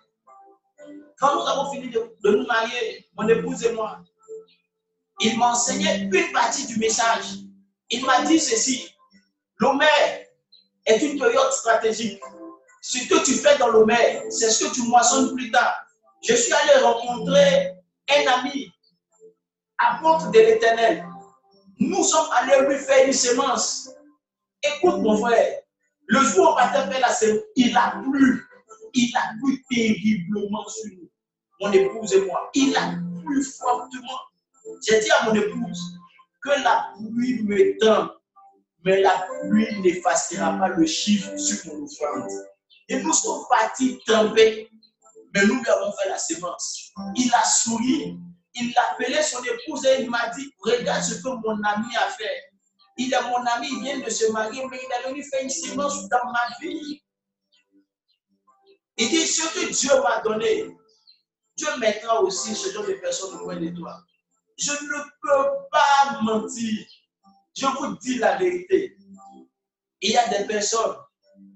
[1.18, 4.02] Quand nous avons fini de, nous marier, mon épouse et moi,
[5.20, 7.40] il m'a enseigné une partie du message.
[7.90, 8.90] Il m'a dit ceci.
[9.58, 10.30] L'Omer
[10.86, 12.22] est une période stratégique.
[12.82, 15.76] Ce que tu fais dans l'Omer, c'est ce que tu moissonnes plus tard.
[16.28, 17.74] Je suis allé rencontrer
[18.10, 18.72] un ami,
[19.78, 21.06] apôtre de l'éternel.
[21.80, 23.90] Nous sommes allés lui faire une semence.
[24.62, 25.62] Écoute, mon frère,
[26.08, 28.46] le jour où on va faire la semence, il a plu.
[28.94, 31.10] Il a plu terriblement sur nous,
[31.62, 32.50] mon épouse et moi.
[32.56, 34.20] Il a plu fortement.
[34.88, 36.00] J'ai dit à mon épouse
[36.42, 38.10] que la pluie me tend,
[38.84, 42.30] mais la pluie n'effacera pas le chiffre sur mon offrande.
[42.90, 44.70] Et nous sommes partis tomber,
[45.34, 46.92] mais nous lui avons fait la sémence.
[47.16, 48.18] Il a souri,
[48.56, 52.10] il a appelé son épouse et il m'a dit Regarde ce que mon ami a
[52.10, 52.52] fait.
[52.98, 55.50] Il est mon ami, il vient de se marier, mais il a venu faire une
[55.50, 57.02] sémence dans ma vie.
[58.98, 60.76] Il dit Ce que Dieu m'a donné,
[61.56, 64.02] Dieu mettra aussi ce genre de personnes au coin de toi.
[64.58, 66.86] Je ne peux pas mentir.
[67.56, 68.98] Je vous dis la vérité.
[70.02, 70.96] Il y a des personnes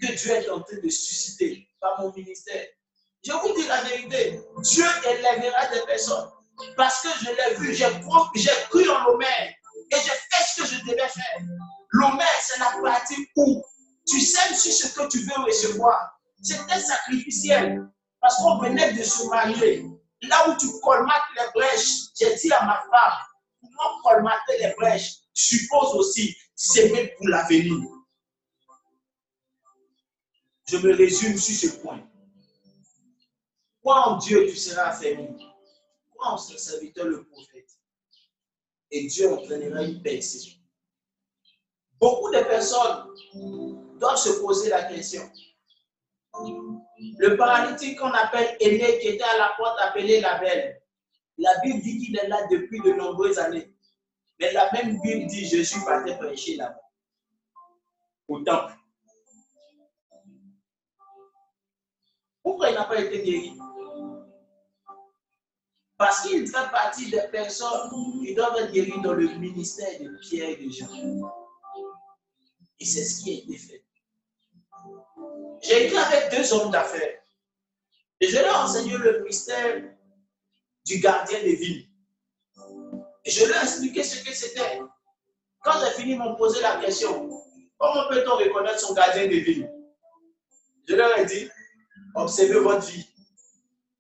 [0.03, 2.65] que Dieu est en train de susciter par mon ministère.
[3.25, 4.41] Je vous dis la vérité.
[4.61, 6.29] Dieu élèvera des personnes
[6.75, 9.55] parce que je l'ai vu, j'ai cru en l'Omer
[9.91, 11.39] et j'ai fait ce que je devais faire.
[11.91, 13.63] L'Omer, c'est la pratique où
[14.05, 16.19] tu sais sur ce que tu veux recevoir.
[16.41, 17.87] C'était sacrificiel
[18.19, 19.85] parce qu'on venait de se marier.
[20.23, 23.19] Là où tu colmates les brèches, j'ai dit à ma femme,
[23.61, 27.73] pour colmater les brèches, suppose aussi s'aimer pour l'avenir.
[30.65, 32.07] Je me résume sur ce point.
[33.81, 35.27] Quoi en Dieu tu seras affermi.
[36.15, 37.69] Quoi en son serviteur le prophète.
[38.91, 40.53] Et Dieu entraînera une personne.
[41.99, 43.09] Beaucoup de personnes
[43.99, 45.21] doivent se poser la question.
[47.17, 50.81] Le paralytique qu'on appelle Aîné, qui était à la porte appelée la belle,
[51.37, 53.73] la Bible dit qu'il est là depuis de nombreuses années.
[54.39, 56.81] Mais la même Bible dit Je suis parti prêcher là-bas,
[58.27, 58.73] au temple.
[62.43, 63.57] Pourquoi il n'a pas été guéri?
[65.97, 67.89] Parce qu'il fait partie des personnes
[68.21, 70.87] qui doivent être guéries dans le ministère de Pierre et de Jean.
[72.79, 73.85] Et c'est ce qui a été fait.
[75.61, 77.19] J'ai été avec deux hommes d'affaires.
[78.19, 79.81] Et je leur ai enseigné le mystère
[80.85, 81.87] du gardien des villes.
[83.23, 84.81] Et je leur ai expliqué ce que c'était.
[85.63, 87.29] Quand j'ai fini, ils m'ont posé la question
[87.83, 89.69] comment peut-on reconnaître son gardien de ville?
[90.87, 91.49] Je leur ai dit
[92.15, 93.07] observez votre vie.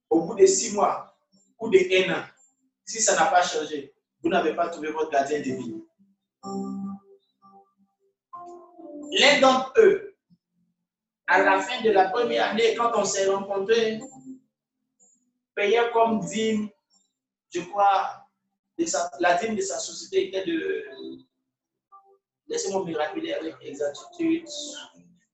[0.09, 1.15] Au bout de six mois
[1.59, 2.23] ou de un an,
[2.85, 5.83] si ça n'a pas changé, vous n'avez pas trouvé votre gardien de vie.
[9.19, 10.15] L'un d'entre eux,
[11.27, 13.99] à la fin de la première année, quand on s'est rencontrés,
[15.55, 16.69] payait comme dîme,
[17.49, 18.27] je crois,
[19.19, 20.85] la dîme de sa société était de,
[22.47, 24.47] laissez-moi me rappeler avec exactitude,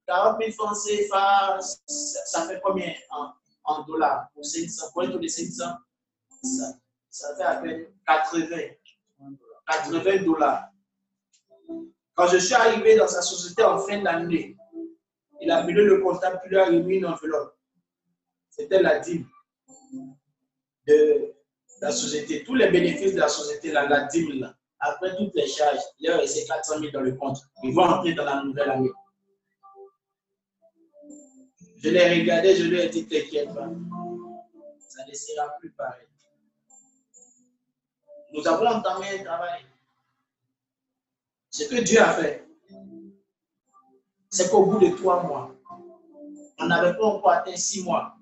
[0.10, 2.92] 40 000 francs CFA, ça, fait combien
[3.64, 4.28] en, dollars?
[4.34, 5.66] Pour 500, pour un taux de 500
[7.12, 8.48] ça, fait à peine 80,
[9.68, 10.70] 80 dollars.
[12.16, 14.58] Quand je suis arrivé dans sa société en fin d'année,
[15.42, 17.56] il a appelé le comptable, puis lui a remis une enveloppe.
[18.50, 19.28] C'était la dîme
[20.88, 21.36] de
[21.82, 22.44] la société.
[22.44, 26.08] Tous les bénéfices de la société, la, la dîme, là, après toutes les charges, il
[26.08, 27.38] y a resté 400 000 dans le compte.
[27.62, 28.92] Ils vont entrer dans la nouvelle année.
[31.82, 33.70] Je l'ai regardé, je lui ai dit, t'inquiète pas.
[34.80, 36.08] Ça ne sera plus pareil.
[38.34, 39.66] Nous avons entamé un travail.
[41.50, 42.46] Ce que Dieu a fait,
[44.30, 45.56] c'est qu'au bout de trois mois,
[46.60, 48.18] on n'avait pas encore atteint six mois.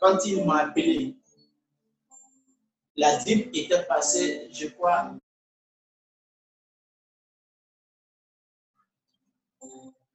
[0.00, 1.16] Quand il m'a appelé,
[2.96, 5.10] la dîme était passée, je crois,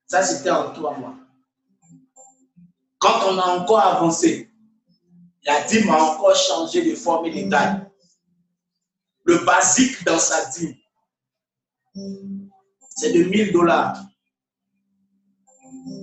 [0.07, 1.20] ça c'était en trois mois.
[3.02, 4.52] Quand on a encore avancé,
[5.43, 7.56] la dîme a encore changé de forme et de.
[9.24, 10.76] Le basique dans sa dîme,
[12.89, 13.97] c'est de 1000 dollars.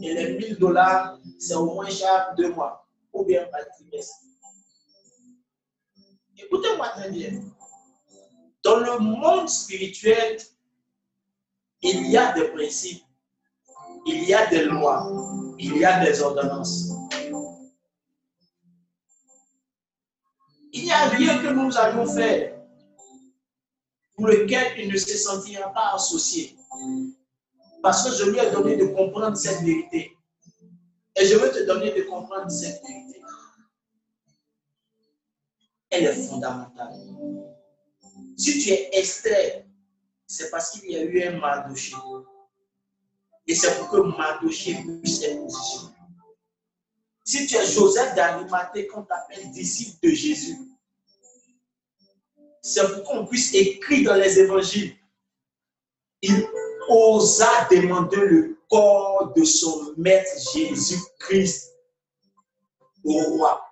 [0.02, 4.16] Et les 1000 dollars, c'est au moins chaque deux mois ou bien par trimestre.
[6.36, 7.40] Écoutez-moi très bien.
[8.64, 10.38] Dans le monde spirituel,
[11.80, 13.04] il y a des principes,
[14.04, 15.08] il y a des lois,
[15.58, 16.87] il y a des ordonnances.
[21.68, 22.54] Nous allons faire
[24.16, 26.56] pour lequel il ne se sentira pas associé.
[27.82, 30.16] Parce que je lui ai donné de comprendre cette vérité.
[31.14, 33.20] Et je veux te donner de comprendre cette vérité.
[35.90, 36.94] Elle est fondamentale.
[38.36, 39.64] Si tu es Esther,
[40.26, 41.94] c'est parce qu'il y a eu un Mardoché.
[43.46, 45.94] Et c'est pour que Mardoché puisse être positionné.
[47.24, 50.67] Si tu es Joseph d'Arimathée, qu'on t'appelle disciple de Jésus,
[52.62, 54.94] c'est pour qu'on puisse écrire dans les évangiles.
[56.22, 56.46] Il
[56.88, 61.74] osa demander le corps de son maître Jésus-Christ
[63.04, 63.62] au roi.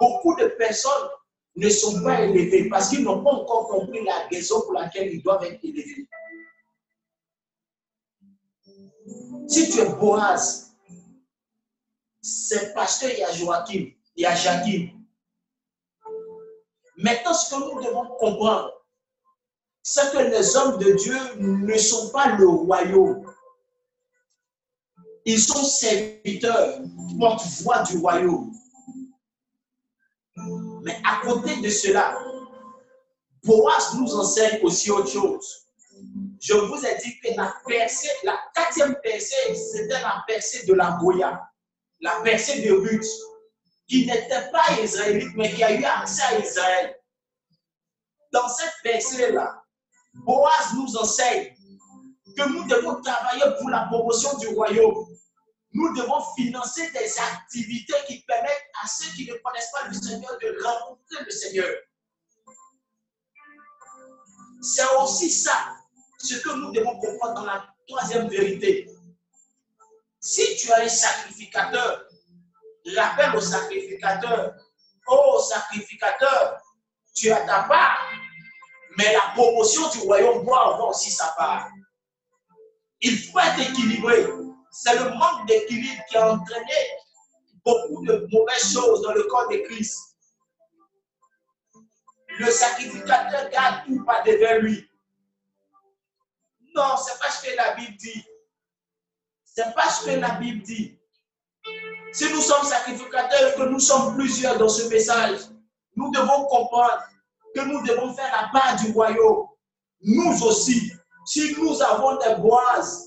[0.00, 1.08] Beaucoup de personnes
[1.56, 5.22] ne sont pas élevées parce qu'ils n'ont pas encore compris la raison pour laquelle ils
[5.22, 6.08] doivent être élevés.
[9.48, 10.74] Si tu es Boaz,
[12.20, 15.01] c'est parce qu'il y a Joachim, il y a Jadim.
[17.02, 18.72] Maintenant, ce que nous devons comprendre,
[19.82, 23.26] c'est que les hommes de Dieu ne sont pas le royaume.
[25.24, 26.78] Ils sont serviteurs,
[27.18, 28.52] porte-voix du royaume.
[30.84, 32.18] Mais à côté de cela,
[33.44, 35.66] Boaz nous enseigne aussi autre chose.
[36.40, 37.52] Je vous ai dit que la
[38.24, 41.40] la quatrième percée, c'était la percée de la Goya,
[42.00, 43.06] la percée de Ruth,
[43.92, 46.98] qui n'était pas israélite, mais qui a eu accès à Israël.
[48.32, 49.62] Dans cette percée-là,
[50.14, 51.54] Boaz nous enseigne
[52.34, 55.06] que nous devons travailler pour la promotion du royaume.
[55.74, 60.38] Nous devons financer des activités qui permettent à ceux qui ne connaissent pas le Seigneur
[60.40, 61.76] de rencontrer le Seigneur.
[64.62, 65.76] C'est aussi ça,
[66.18, 68.88] ce que nous devons comprendre dans la troisième vérité.
[70.18, 72.06] Si tu as un sacrificateur,
[72.96, 74.54] rappelle au sacrificateur,
[75.06, 76.60] oh sacrificateur,
[77.14, 78.10] tu as ta part,
[78.96, 81.68] mais la promotion du royaume doit avoir aussi sa part.
[83.00, 84.26] Il faut être équilibré.
[84.70, 86.74] C'est le manque d'équilibre qui a entraîné
[87.64, 89.98] beaucoup de mauvaises choses dans le corps de Christ.
[92.38, 94.88] Le sacrificateur garde tout pas devant lui.
[96.74, 98.24] Non, c'est pas ce que la Bible dit.
[99.44, 100.98] C'est pas ce que la Bible dit.
[102.12, 105.40] Si nous sommes sacrificateurs que nous sommes plusieurs dans ce message,
[105.96, 107.02] nous devons comprendre
[107.54, 109.46] que nous devons faire la part du royaume.
[110.02, 110.92] Nous aussi,
[111.26, 113.02] si nous avons des boises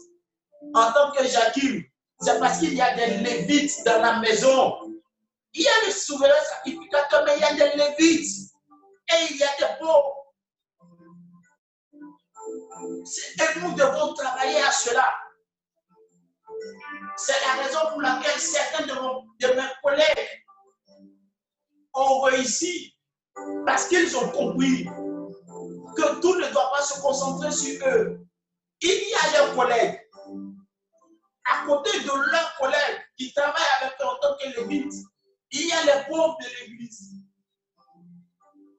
[0.73, 1.59] en tant que Jacques,
[2.19, 4.97] c'est parce qu'il y a des lévites dans la maison.
[5.53, 8.51] Il y a le souverain sacrificateur, mais il y a des lévites.
[9.11, 10.33] Et il y a des pauvres.
[13.39, 15.05] Et nous devons travailler à cela.
[17.17, 20.43] C'est la raison pour laquelle certains de, mes collègues
[21.93, 22.95] ont réussi
[23.65, 28.19] parce qu'ils ont compris que tout ne doit pas se concentrer sur eux.
[28.81, 30.01] Il y a leurs collègues.
[31.45, 34.45] À côté de leurs collègues qui travaillent avec eux en tant que
[35.51, 37.13] il y a les pauvres de l'église.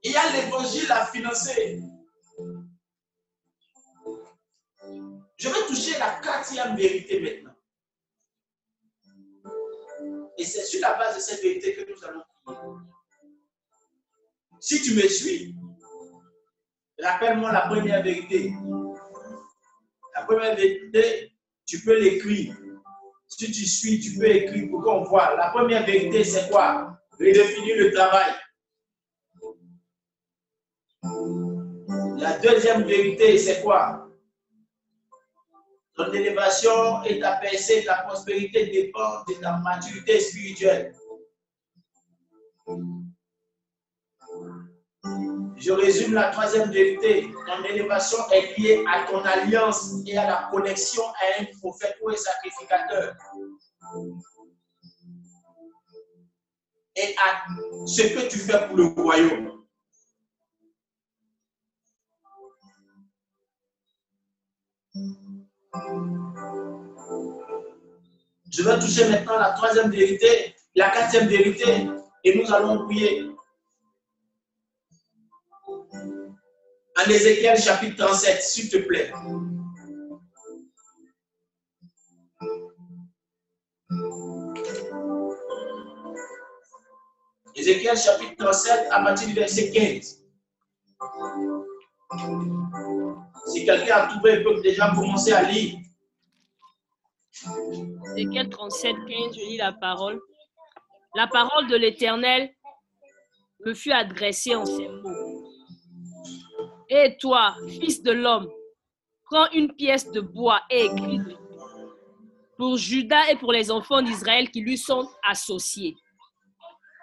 [0.02, 1.80] Il y a l'évangile à financer.
[5.38, 7.55] Je vais toucher la quatrième vérité maintenant.
[10.38, 12.58] Et c'est sur la base de cette vérité que nous allons prier.
[14.60, 15.54] Si tu me suis,
[17.02, 18.52] rappelle-moi la première vérité.
[20.14, 21.32] La première vérité,
[21.66, 22.56] tu peux l'écrire.
[23.28, 25.36] Si tu suis, tu peux écrire pour qu'on voit.
[25.36, 26.98] La première vérité, c'est quoi?
[27.18, 28.32] Redéfinir le travail.
[32.18, 34.05] La deuxième vérité, c'est quoi?
[35.96, 40.94] Ton élévation et ta percée, ta prospérité dépendent de ta maturité spirituelle.
[45.56, 47.32] Je résume la troisième vérité.
[47.46, 52.10] Ton élévation est liée à ton alliance et à la connexion à un prophète ou
[52.10, 53.14] un sacrificateur.
[56.96, 59.56] Et à ce que tu fais pour le royaume.
[68.52, 71.88] Je vais toucher maintenant la troisième vérité, la quatrième vérité,
[72.24, 73.30] et nous allons prier.
[76.98, 79.12] En Ézéchiel chapitre 37, s'il te plaît.
[87.54, 90.22] Ézéchiel chapitre 37 à partir du verset 15.
[93.46, 95.78] Si quelqu'un a trouvé, il peut déjà commencer à lire.
[98.16, 100.20] Ézéchiel 37, 15, je lis la parole.
[101.14, 102.50] La parole de l'Éternel
[103.64, 105.52] me fut adressée en ces mots.
[106.88, 108.48] Et toi, fils de l'homme,
[109.24, 111.20] prends une pièce de bois et écris
[112.56, 115.96] pour Judas et pour les enfants d'Israël qui lui sont associés.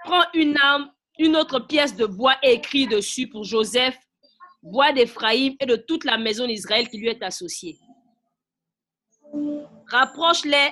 [0.06, 3.98] Prends une arme, une autre pièce de bois et écris dessus pour Joseph,
[4.64, 7.78] bois d'Éphraïm et de toute la maison d'Israël qui lui est associée.
[9.88, 10.72] Rapproche-les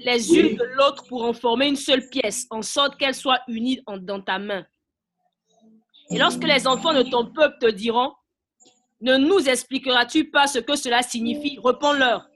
[0.00, 3.80] les unes de l'autre pour en former une seule pièce, en sorte qu'elles soient unies
[4.00, 4.64] dans ta main.
[6.10, 8.12] Et lorsque les enfants de ton peuple te diront,
[9.00, 11.58] ne nous expliqueras-tu pas ce que cela signifie?
[11.62, 12.28] Réponds-leur.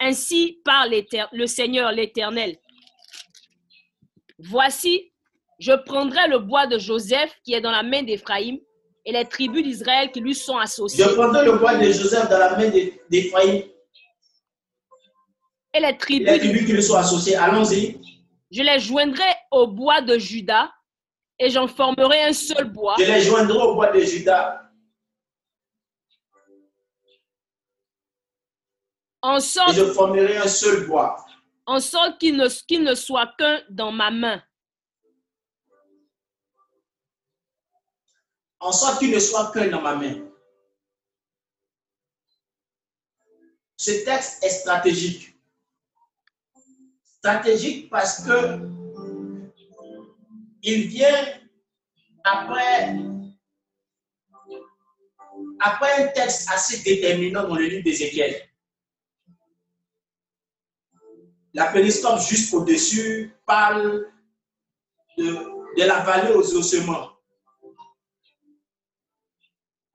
[0.00, 0.92] Ainsi parle
[1.32, 2.56] le Seigneur l'Éternel.
[4.38, 5.12] Voici,
[5.58, 8.58] je prendrai le bois de Joseph qui est dans la main d'Éphraïm
[9.04, 11.04] et les tribus d'Israël qui lui sont associées.
[11.04, 12.70] Je prendrai le bois de Joseph dans la main
[13.10, 13.62] d'Éphraïm.
[15.74, 17.36] Et les tribus, les tribus qui lui sont associées.
[17.36, 18.00] Allons-y.
[18.50, 20.70] Je les joindrai au bois de Judas
[21.38, 22.94] et j'en formerai un seul bois.
[22.98, 24.60] Je les joindrai au bois de Judas.
[29.20, 31.16] En sorte, et je formerai un seul bois.
[31.66, 34.42] En sorte qu'il ne, qu'il ne soit qu'un dans ma main.
[38.64, 40.26] En sorte qu'il ne soit qu'un dans ma main.
[43.76, 45.38] Ce texte est stratégique.
[47.04, 48.60] Stratégique parce que
[50.62, 51.40] il vient
[52.24, 52.96] après,
[55.60, 58.48] après un texte assez déterminant dans le livre d'Ézéchiel.
[61.52, 64.10] La périscope juste au-dessus parle
[65.18, 67.13] de, de la vallée aux ossements.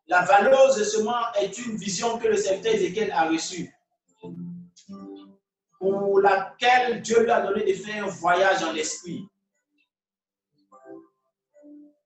[0.10, 3.72] La valeur de semence est une vision que le serviteur Ézéchiel a reçue,
[5.78, 9.28] pour laquelle Dieu lui a donné de faire un voyage en esprit.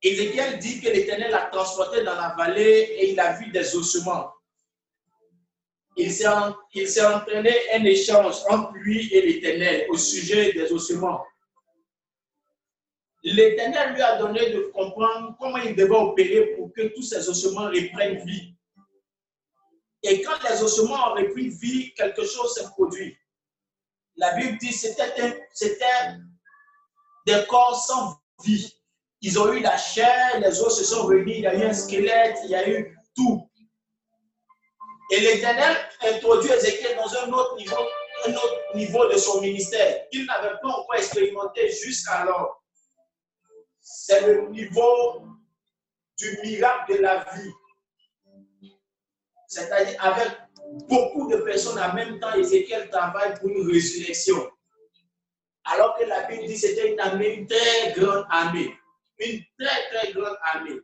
[0.02, 4.34] Ézéchiel dit que l'Éternel l'a transporté dans la vallée et il a vu des ossements.
[5.96, 11.24] Il s'est entraîné un échange entre lui et l'Éternel au sujet des ossements.
[13.24, 17.68] L'Éternel lui a donné de comprendre comment il devait opérer pour que tous ces ossements
[17.68, 18.54] reprennent vie.
[20.04, 23.18] Et quand les ossements ont repris vie, quelque chose s'est produit.
[24.18, 24.76] La Bible dit que
[25.54, 26.18] c'était
[27.26, 28.76] des corps sans vie.
[29.22, 31.74] Ils ont eu la chair, les os se sont réunis, il y a eu un
[31.74, 33.50] squelette, il y a eu tout.
[35.12, 37.78] Et l'Éternel introduit Ézéchiel dans un autre niveau,
[38.28, 42.63] un autre niveau de son ministère qu'il n'avait pas encore expérimenté jusqu'alors
[43.84, 45.22] c'est le niveau
[46.18, 47.52] du miracle de la vie.
[49.48, 50.32] C'est-à-dire avec
[50.88, 54.50] beaucoup de personnes en même temps, Ézéchiel travaille pour une résurrection.
[55.66, 58.74] Alors que la Bible dit que c'était une très grande armée.
[59.20, 60.80] Une très, très grande armée.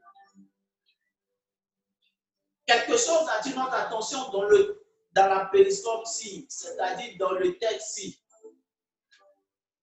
[2.66, 8.22] Quelque chose attire notre attention dans, le, dans la périscope-ci, c'est-à-dire dans le texte-ci.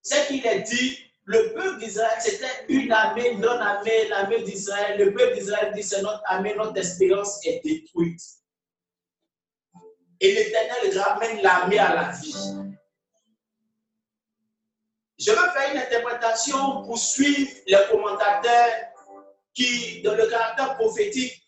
[0.02, 4.96] C'est qu'il est dit le peuple d'Israël, c'était une armée, non armée, l'armée d'Israël.
[4.96, 8.22] Le peuple d'Israël dit c'est notre armée, notre espérance est détruite.
[10.20, 12.32] Et l'Éternel ramène l'armée à la vie.
[15.18, 18.70] Je veux faire une interprétation pour suivre les commentateurs
[19.52, 21.42] qui, dans le caractère prophétique,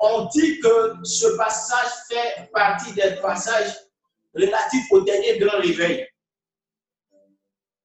[0.00, 3.72] ont dit que ce passage fait partie des passages
[4.34, 6.08] relatifs au dernier grand réveil.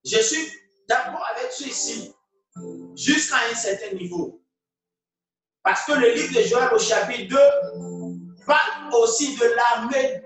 [0.04, 2.14] Je suis d'accord avec ceci
[2.96, 4.42] jusqu'à un certain niveau.
[5.64, 10.22] Parce que le livre de Joël au chapitre 2 parle aussi de l'armée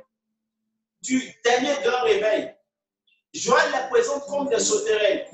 [1.01, 2.53] du dernier grand réveil.
[3.33, 5.29] Joël les présente comme des sauterelles.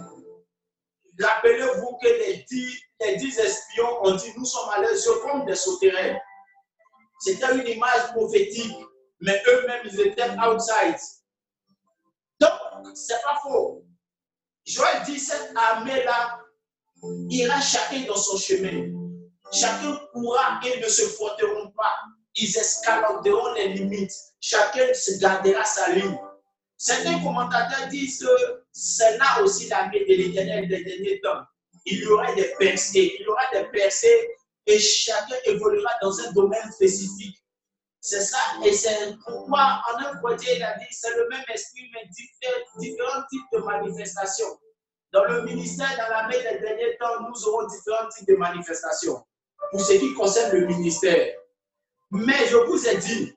[1.20, 5.56] Rappelez-vous que les dix, les dix espions ont dit nous sommes à yeux comme des
[5.56, 6.22] sauterelles.
[7.20, 8.76] C'était une image prophétique,
[9.22, 11.00] mais eux-mêmes ils étaient outside.
[12.40, 12.52] Donc,
[12.94, 13.86] c'est pas faux.
[14.66, 16.40] Joël dit cette armée-là
[17.30, 18.92] ira chacun dans son chemin.
[19.52, 21.94] Chacun pourra et ne se frotteront pas.
[22.36, 24.14] Ils escaladeront les limites.
[24.42, 26.18] Chacun se gardera sa ligne.
[26.78, 31.44] Certains commentateurs disent que c'est là aussi l'armée de l'éternel des derniers temps.
[31.86, 34.30] Il y aura des percées, il y aura des percées
[34.66, 37.38] et chacun évoluera dans un domaine spécifique.
[38.08, 41.90] C'est ça, et c'est pourquoi en un côté, il a dit, c'est le même esprit,
[41.92, 42.08] mais
[42.78, 44.60] différents types de manifestations.
[45.12, 49.26] Dans le ministère, dans l'armée des derniers temps, nous aurons différents types de manifestations
[49.72, 51.36] pour ce qui concerne le ministère.
[52.12, 53.34] Mais je vous ai dit,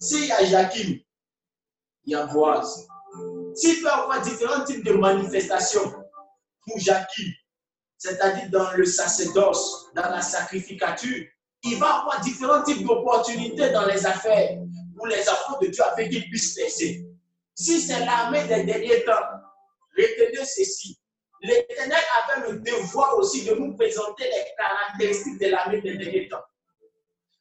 [0.00, 0.98] s'il y a Jacqueline,
[2.04, 2.88] il y a Boise.
[3.54, 5.92] S'il peut y avoir différents types de manifestations
[6.64, 7.34] pour Jacqueline,
[7.98, 11.26] c'est-à-dire dans le sacerdoce, dans la sacrificature,
[11.62, 14.58] il va avoir différents types d'opportunités dans les affaires
[14.96, 17.04] pour les enfants de Dieu afin qu'ils puissent percer.
[17.54, 19.12] Si c'est l'armée des derniers temps,
[19.96, 20.98] retenez ceci.
[21.42, 26.42] L'Éternel avait le devoir aussi de nous présenter les caractéristiques de l'armée des derniers temps.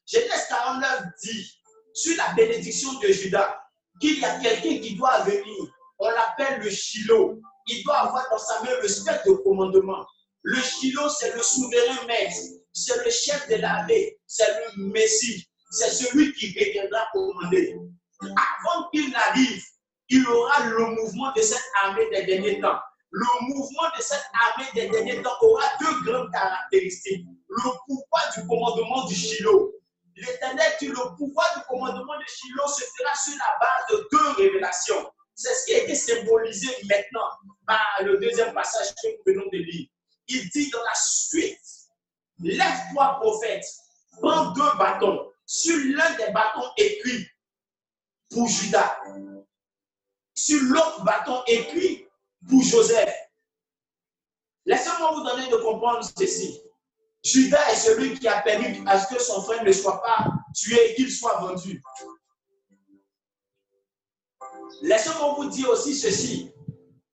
[0.06, 1.62] Genèse 49 dit,
[1.94, 3.58] sur la bénédiction de Judas,
[4.00, 5.66] qu'il y a quelqu'un qui doit venir.
[6.00, 7.40] On l'appelle le Shiloh.
[7.68, 10.06] Il doit avoir dans sa main le spectre de commandement.
[10.44, 12.38] Le Shiloh, c'est le souverain maître.
[12.76, 14.18] C'est le chef de l'armée.
[14.27, 15.47] C'est le Messie.
[15.72, 17.76] C'est celui qui reviendra commander.
[18.22, 19.64] Avant qu'il n'arrive,
[20.10, 22.80] il aura le mouvement de cette armée des derniers temps.
[23.11, 27.26] Le mouvement de cette armée des derniers temps aura deux grandes caractéristiques.
[27.47, 29.72] Le pouvoir du commandement du Shiloh
[30.18, 34.43] L'Éternel dit le pouvoir du commandement de Shiloh se fera sur la base de deux
[34.43, 35.11] révélations.
[35.34, 37.30] C'est ce qui a été symbolisé maintenant
[37.68, 39.88] par le deuxième passage que nous venons de lire.
[40.27, 41.60] Il dit dans la suite,
[42.40, 43.66] lève-toi prophète,
[44.20, 45.32] prends deux bâtons.
[45.45, 47.28] Sur l'un des bâtons écrit
[48.30, 48.98] pour Judas,
[50.34, 52.07] sur l'autre bâton écrit
[52.48, 53.14] pour Joseph.
[54.66, 56.62] Laissez-moi vous donner de comprendre ceci.
[57.24, 60.91] Judas est celui qui a permis à ce que son frère ne soit pas tué
[60.91, 61.82] et qu'il soit vendu.
[64.82, 66.52] Laissez-moi vous dire aussi ceci.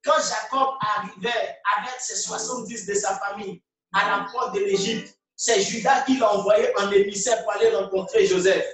[0.03, 3.63] Quand Jacob arrivait avec ses 70 de sa famille
[3.93, 8.27] à la porte de l'Égypte, c'est Judas qui l'a envoyé en émissaire pour aller rencontrer
[8.27, 8.67] Joseph.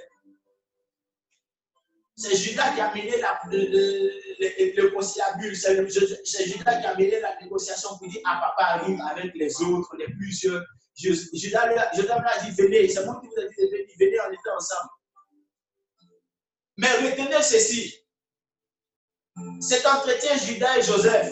[2.15, 5.55] C'est Judas qui a mené la, le, le, conciliabule.
[5.55, 9.95] C'est Judas qui a mené la négociation pour dire à papa arrive avec les autres,
[9.97, 10.63] les plusieurs
[10.99, 12.89] je, je dit, venez.
[12.89, 14.89] C'est moi qui vous ai dit, venez, venez, on était ensemble.
[16.77, 17.95] Mais retenez ceci.
[19.61, 21.31] Cet entretien, Judas et Joseph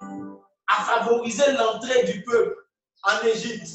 [0.00, 2.56] a favorisé l'entrée du peuple
[3.04, 3.68] en Égypte.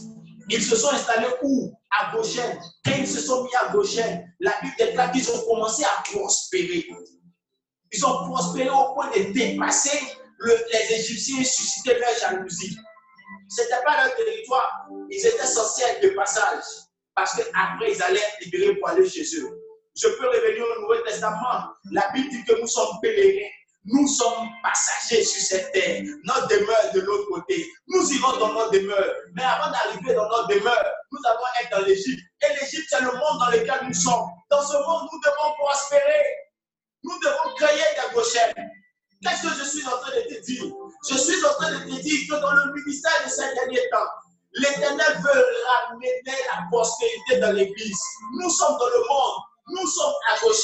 [0.50, 1.74] Ils se sont installés où?
[1.92, 2.60] À Goshen.
[2.86, 6.86] Quand ils se sont mis à Goshen, la Bible déclare qu'ils ont commencé à prospérer.
[7.92, 10.00] Ils ont prospéré au point de dépasser
[10.46, 12.78] les Égyptiens et susciter leur jalousie.
[13.50, 14.88] Ce n'était pas leur territoire.
[15.10, 16.64] Ils étaient censés de passage.
[17.16, 19.50] Parce qu'après, ils allaient être libérés pour aller chez eux.
[19.96, 21.74] Je peux revenir au Nouveau Testament.
[21.92, 23.50] La Bible dit que nous sommes pèlerins.
[23.90, 26.04] Nous sommes passagers sur cette terre.
[26.26, 27.66] Notre demeure de l'autre côté.
[27.88, 29.16] Nous irons dans notre demeure.
[29.34, 32.22] Mais avant d'arriver dans notre demeure, nous allons être dans l'Égypte.
[32.42, 34.28] Et l'Égypte, c'est le monde dans lequel nous sommes.
[34.50, 36.26] Dans ce monde, nous devons prospérer.
[37.04, 38.54] Nous devons créer des gauchères.
[39.24, 40.66] Qu'est-ce que je suis en train de te dire?
[41.10, 44.10] Je suis en train de te dire que dans le ministère de ces derniers temps,
[44.54, 48.02] l'Éternel veut ramener la prospérité dans l'Église.
[48.34, 50.58] Nous sommes dans le monde, nous sommes à gauche.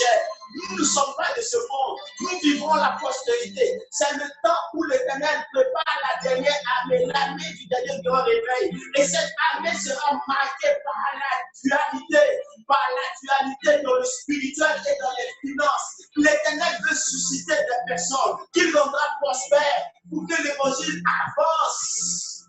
[0.53, 1.99] Nous ne sommes pas de ce monde.
[2.21, 3.79] Nous vivons la prospérité.
[3.91, 8.71] C'est le temps où l'Éternel prépare la dernière armée, l'armée du dernier grand réveil.
[8.95, 15.01] Et cette armée sera marquée par la dualité, par la dualité dans le spirituel et
[15.01, 15.93] dans les finances.
[16.17, 22.43] L'Éternel veut susciter des personnes qu'il rendra prospères pour que l'évangile avance.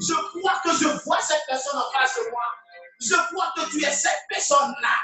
[0.00, 2.44] Je crois que je vois cette personne en face de moi.
[3.00, 4.96] Je crois que tu es cette personne-là.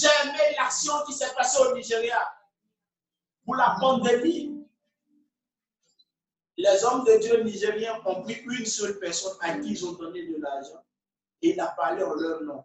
[0.00, 2.18] J'ai l'action qui s'est passée au Nigeria
[3.44, 4.66] pour la pandémie.
[6.56, 10.26] Les hommes de Dieu nigériens ont pris une seule personne à qui ils ont donné
[10.26, 10.84] de l'argent
[11.42, 12.64] et il a parlé en leur nom.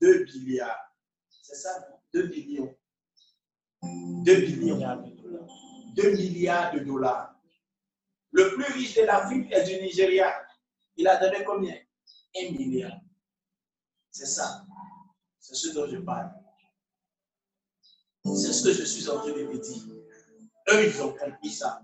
[0.00, 0.94] Deux milliards.
[1.42, 2.76] C'est ça, 2 millions.
[3.82, 5.14] 2 millions.
[5.94, 7.34] 2 milliards de dollars.
[8.32, 10.32] Le plus riche de l'Afrique est du Nigeria.
[10.96, 11.74] Il a donné combien?
[12.36, 13.00] 1 milliard.
[14.10, 14.64] C'est ça.
[15.48, 16.30] C'est ce dont je parle.
[18.22, 19.82] C'est ce que je suis en train de me dire.
[20.70, 21.80] Eux, ils ont compris ça.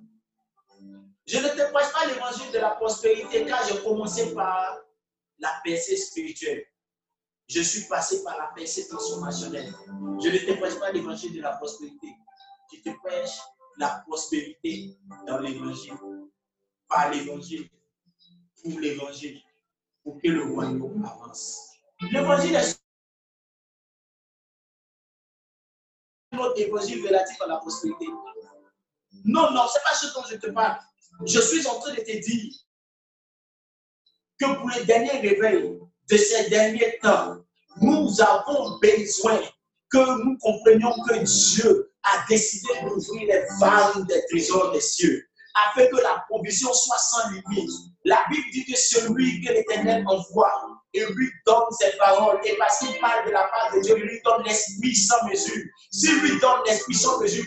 [1.27, 4.81] Je ne te prêche pas l'évangile de la prospérité car j'ai commencé par
[5.39, 6.67] la percée spirituelle.
[7.49, 9.73] Je suis passé par la percée transformationnelle.
[10.23, 12.09] Je ne te prêche pas l'évangile de la prospérité.
[12.71, 13.39] Je te prêche
[13.79, 15.95] la prospérité dans l'évangile.
[16.87, 17.71] Par l'évangile.
[18.63, 19.41] Pour l'évangile.
[20.03, 21.71] Pour que le royaume avance.
[22.13, 22.84] L'évangile est
[26.35, 28.07] notre évangile relatif à la prospérité.
[29.25, 30.79] Non, non, ce n'est pas ce dont je te parle.
[31.27, 32.53] Je suis en train de te dire
[34.41, 35.79] que pour les derniers réveils
[36.11, 37.37] de ces derniers temps,
[37.81, 39.41] nous avons besoin
[39.91, 45.87] que nous comprenions que Dieu a décidé d'ouvrir les vannes des trésors des cieux afin
[45.87, 47.71] que la provision soit sans limite.
[48.05, 52.41] La Bible dit que celui que l'Éternel envoie, et lui donne ses paroles.
[52.45, 55.65] Et parce qu'il parle de la part de Dieu, il lui donne l'esprit sans mesure.
[55.91, 57.45] S'il lui donne l'esprit sans mesure,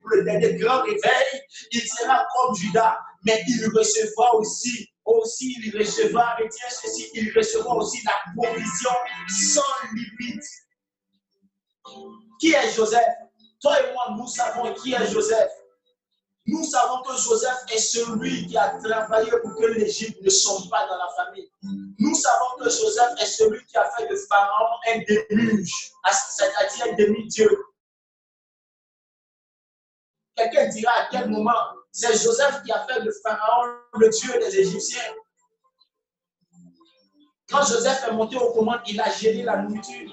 [0.00, 1.42] pour le dernier grand réveil,
[1.72, 7.74] il sera comme Judas, mais il recevra aussi, aussi il recevra, retiens ceci, il recevra
[7.76, 8.90] aussi la provision
[9.28, 9.62] sans
[9.92, 10.44] limite.
[12.40, 13.25] Qui est Joseph?
[13.60, 15.50] Toi et moi, nous savons qui est Joseph.
[16.48, 20.86] Nous savons que Joseph est celui qui a travaillé pour que l'Égypte ne sombre pas
[20.86, 21.50] dans la famille.
[21.98, 25.92] Nous savons que Joseph est celui qui a fait de Pharaon un déluge,
[26.36, 27.50] c'est-à-dire un demi-dieu.
[30.36, 31.52] Quelqu'un dira à quel moment
[31.90, 35.14] c'est Joseph qui a fait de Pharaon le dieu des Égyptiens.
[37.48, 40.12] Quand Joseph est monté au commandes, il a géré la nourriture.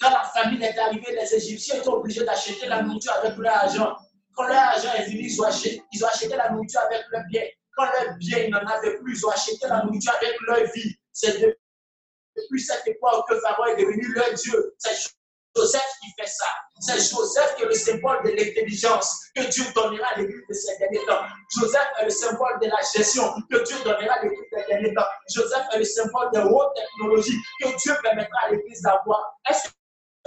[0.00, 3.96] Quand la famine est arrivée, les Égyptiens étaient obligés d'acheter la nourriture avec leur argent.
[4.34, 7.42] Quand leur argent est venu, ils ont acheté, ils la nourriture avec leur bien.
[7.74, 10.94] Quand leur bien, ils n'en avaient plus, ils ont acheté la nourriture avec leur vie.
[11.12, 14.74] C'est depuis cette époque que Pharaon est devenu leur Dieu.
[14.78, 14.94] C'est
[15.56, 16.46] Joseph qui fait ça.
[16.80, 20.76] C'est Joseph qui est le symbole de l'intelligence que Dieu donnera à l'église de ces
[20.76, 21.22] derniers temps.
[21.56, 24.94] Joseph est le symbole de la gestion que Dieu donnera à l'église de ces derniers
[24.94, 25.06] temps.
[25.34, 29.38] Joseph est le symbole de haute technologie que Dieu permettra à l'église d'avoir.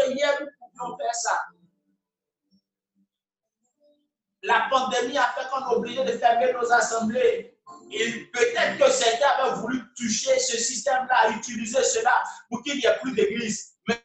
[0.08, 1.46] Hier nous pouvions faire ça?
[4.44, 7.58] La pandémie a fait qu'on est obligé de fermer nos assemblées.
[7.92, 12.98] Et peut-être que certains avaient voulu toucher ce système-là, utiliser cela pour qu'il n'y ait
[13.02, 13.76] plus d'église.
[13.88, 14.02] Mais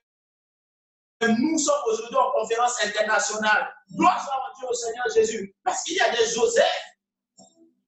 [1.29, 3.73] nous sommes aujourd'hui en conférence internationale.
[3.95, 5.55] Gloire soit Dieu au Seigneur Jésus.
[5.63, 6.94] Parce qu'il y a des Joseph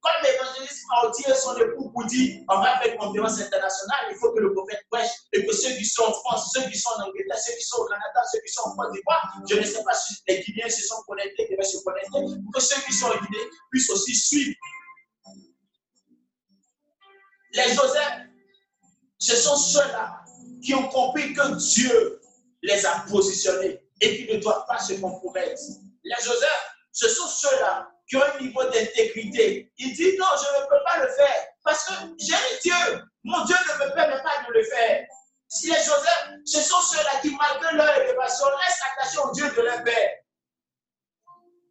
[0.06, 4.16] quand l'évangéliste a dit son époux pour dire on va faire une conférence internationale, il
[4.16, 6.90] faut que le prophète prêche et que ceux qui sont en France, ceux qui sont
[6.98, 9.64] en Angleterre, ceux qui sont au Canada, ceux qui sont en Côte d'Ivoire, je ne
[9.64, 12.92] sais pas si les Guinéens se sont connectés, devaient se connecter, pour que ceux qui
[12.92, 14.54] sont en Guinée puissent aussi suivre.
[17.52, 18.18] Les Joseph,
[19.18, 20.20] ce sont ceux-là
[20.62, 22.20] qui ont compris que Dieu
[22.62, 25.60] les a positionnés et qui ne doivent pas se compromettre.
[26.04, 29.72] Les Joseph, ce sont ceux-là qui ont un niveau d'intégrité.
[29.78, 33.02] Il dit non, je ne peux pas le faire parce que j'ai Dieu.
[33.24, 35.06] Mon Dieu ne me permet pas de le faire.
[35.48, 39.60] Si les Joseph, ce sont ceux-là qui, malgré leur élévation, restent attachés au Dieu de
[39.62, 40.10] leur père.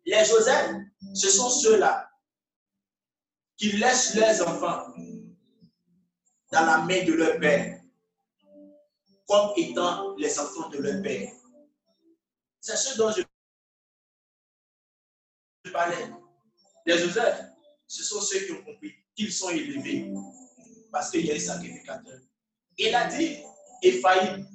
[0.06, 0.72] Les Joseph,
[1.14, 2.10] ce sont ceux-là
[3.58, 4.94] qui laissent leurs enfants
[6.52, 7.82] dans la main de leur père,
[9.28, 11.32] comme étant les enfants de leur père.
[12.60, 13.24] C'est ce dont je
[15.72, 16.10] parlais.
[16.86, 17.42] Les Joseph,
[17.88, 20.12] ce sont ceux qui ont compris qu'ils sont élevés
[20.92, 22.20] parce qu'il y a un sacrificateur.
[22.78, 23.38] Il a dit,
[23.82, 24.48] Ephraïm,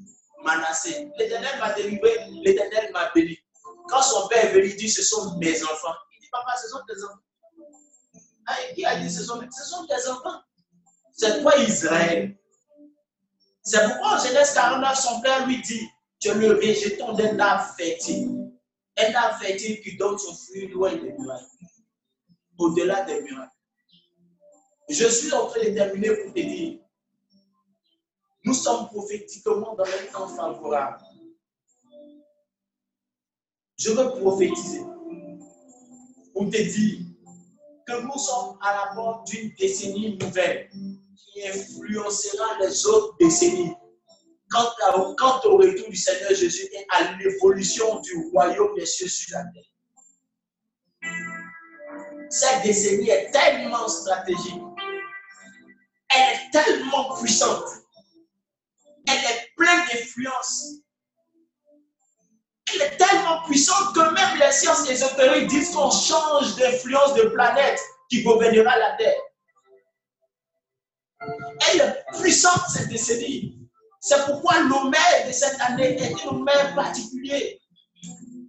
[0.43, 2.11] Manassé, l'éternel m'a délivré,
[2.43, 3.36] l'éternel m'a béni.
[3.89, 5.94] Quand son père est venu, il dit, ce sont mes enfants.
[6.15, 8.24] Il dit, papa, ce sont tes enfants.
[8.47, 10.40] Ah, il a dit, ce sont, ce sont tes enfants.
[11.12, 12.36] C'est toi Israël.
[13.62, 15.86] C'est pourquoi en Genèse 49, son père lui dit,
[16.20, 18.51] tu es le rejeton d'un arbre fertile.
[18.97, 21.47] Un arbre fertile qui donne son fruit loin des murailles
[22.61, 23.51] au-delà des miracles.
[24.89, 26.78] Je suis en train de terminer pour te dire,
[28.45, 31.03] nous sommes prophétiquement dans un temps favorable.
[33.78, 34.82] Je veux prophétiser
[36.35, 36.99] pour te dire
[37.87, 40.70] que nous sommes à la porte d'une décennie nouvelle
[41.16, 43.74] qui influencera les autres décennies
[44.51, 49.39] quant, quant au retour du Seigneur Jésus et à l'évolution du royaume des cieux sur
[49.39, 49.70] la terre
[52.31, 54.62] cette décennie est tellement stratégique.
[56.15, 57.65] Elle est tellement puissante.
[59.09, 60.65] Elle est pleine d'influence.
[62.73, 67.81] Elle est tellement puissante que même les sciences ésotériques disent qu'on change d'influence de planète
[68.09, 69.20] qui gouvernera la Terre.
[71.73, 73.59] Elle est puissante cette décennie.
[74.01, 77.60] C'est pourquoi l'omètre de cette année est un omètre particulier.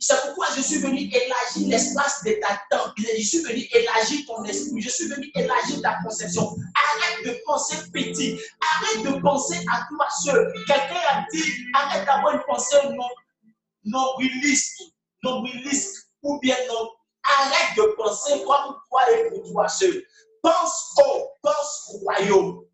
[0.03, 2.93] C'est pourquoi je suis venu élargir l'espace de ta tente.
[2.97, 4.81] Je suis venu élargir ton esprit.
[4.81, 6.41] Je suis venu élargir ta conception.
[6.41, 8.39] Arrête de penser petit.
[8.59, 10.51] Arrête de penser à toi seul.
[10.65, 11.43] Quelqu'un a dit,
[11.75, 13.07] arrête d'avoir une pensée non,
[13.85, 14.07] non
[15.23, 16.89] nombriliste ou bien non.
[17.23, 20.03] Arrête de penser comme toi et pour toi seul.
[20.41, 22.65] Pense au, pense royaume.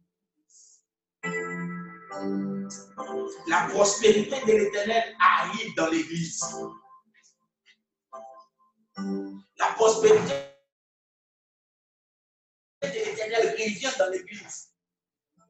[3.50, 6.42] La prospérité de l'éternel arrive dans l'église.
[8.98, 10.34] La prospérité
[12.82, 14.72] de l'éternel revient dans l'église.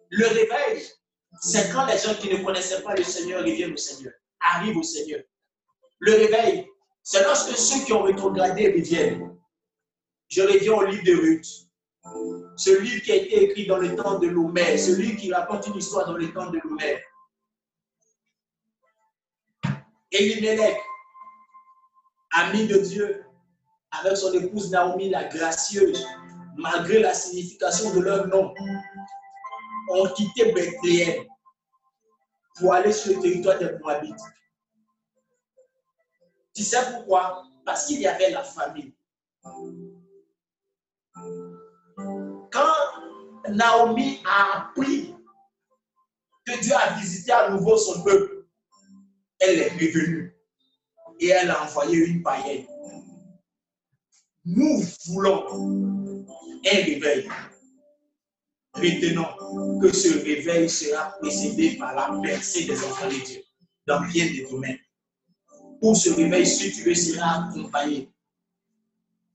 [0.09, 0.85] Le réveil,
[1.41, 4.83] c'est quand les gens qui ne connaissaient pas le Seigneur reviennent au Seigneur, arrivent au
[4.83, 5.21] Seigneur.
[5.99, 6.67] Le réveil,
[7.03, 9.37] c'est lorsque ceux qui ont rétrogradé reviennent.
[10.29, 11.45] Je reviens au livre de Ruth.
[12.57, 15.77] Ce livre qui a été écrit dans le temps de Lomé, celui qui raconte une
[15.77, 17.01] histoire dans le temps de Lomé.
[20.11, 20.77] Elimelech,
[22.31, 23.26] ami de Dieu,
[23.91, 26.05] avec son épouse Naomi, la gracieuse,
[26.57, 28.53] malgré la signification de leur nom,
[29.89, 31.25] ont quitté Bethléem
[32.57, 34.15] pour aller sur le territoire des Moabites.
[36.53, 37.43] Tu sais pourquoi?
[37.65, 38.93] Parce qu'il y avait la famille.
[42.51, 42.73] Quand
[43.49, 45.15] Naomi a appris
[46.45, 48.45] que Dieu a visité à nouveau son peuple,
[49.39, 50.35] elle est revenue
[51.19, 52.65] et elle a envoyé une païenne.
[54.49, 56.25] Nous voulons
[56.65, 57.27] un réveil.
[58.73, 63.43] Retenons que ce réveil sera précédé par la percée des enfants de Dieu
[63.85, 64.79] dans bien des domaines.
[65.81, 68.09] Pour ce réveil, si tu veux, sera accompagné.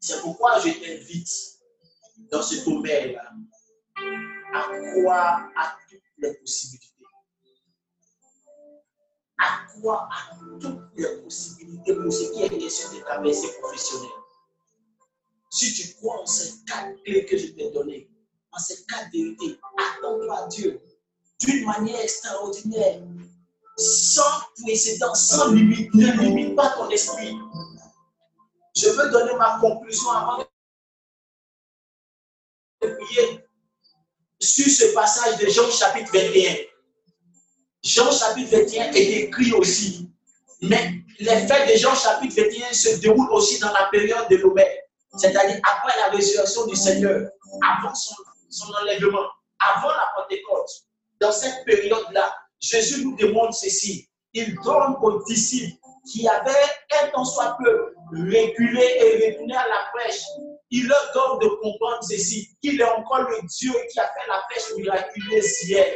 [0.01, 1.29] C'est pourquoi je t'invite
[2.31, 3.33] dans ce domaine-là
[4.55, 4.63] à
[4.93, 6.87] croire à toutes les possibilités.
[9.37, 13.21] À croire à toutes les possibilités pour ce qui est question de ta
[13.61, 14.22] professionnelle.
[15.53, 18.09] Si tu crois en ces quatre clés que je t'ai données,
[18.53, 20.81] en ces quatre vérités, attends-toi à Dieu
[21.41, 23.03] d'une manière extraordinaire,
[23.77, 25.93] sans précédent, sans limite.
[25.95, 27.37] Ne limite pas ton esprit.
[28.75, 30.39] Je veux donner ma conclusion avant
[32.81, 33.45] de prier
[34.41, 36.57] sur ce passage de Jean chapitre 21.
[37.83, 40.11] Jean chapitre 21 est écrit aussi.
[40.63, 44.82] Mais les faits de Jean chapitre 21 se déroulent aussi dans la période de l'Omère
[45.17, 47.29] c'est-à-dire après la résurrection du Seigneur,
[47.63, 48.15] avant son,
[48.81, 49.29] enlèvement,
[49.59, 50.71] avant la Pentecôte,
[51.21, 54.09] dans cette période-là, Jésus nous demande ceci.
[54.33, 55.77] Il donne aux disciples
[56.11, 56.51] qui avaient
[57.03, 60.23] un temps soit peu reculé et retourné à la pêche,
[60.71, 64.43] il leur donne de comprendre ceci, qu'il est encore le Dieu qui a fait la
[64.49, 65.95] pêche miraculeuse hier.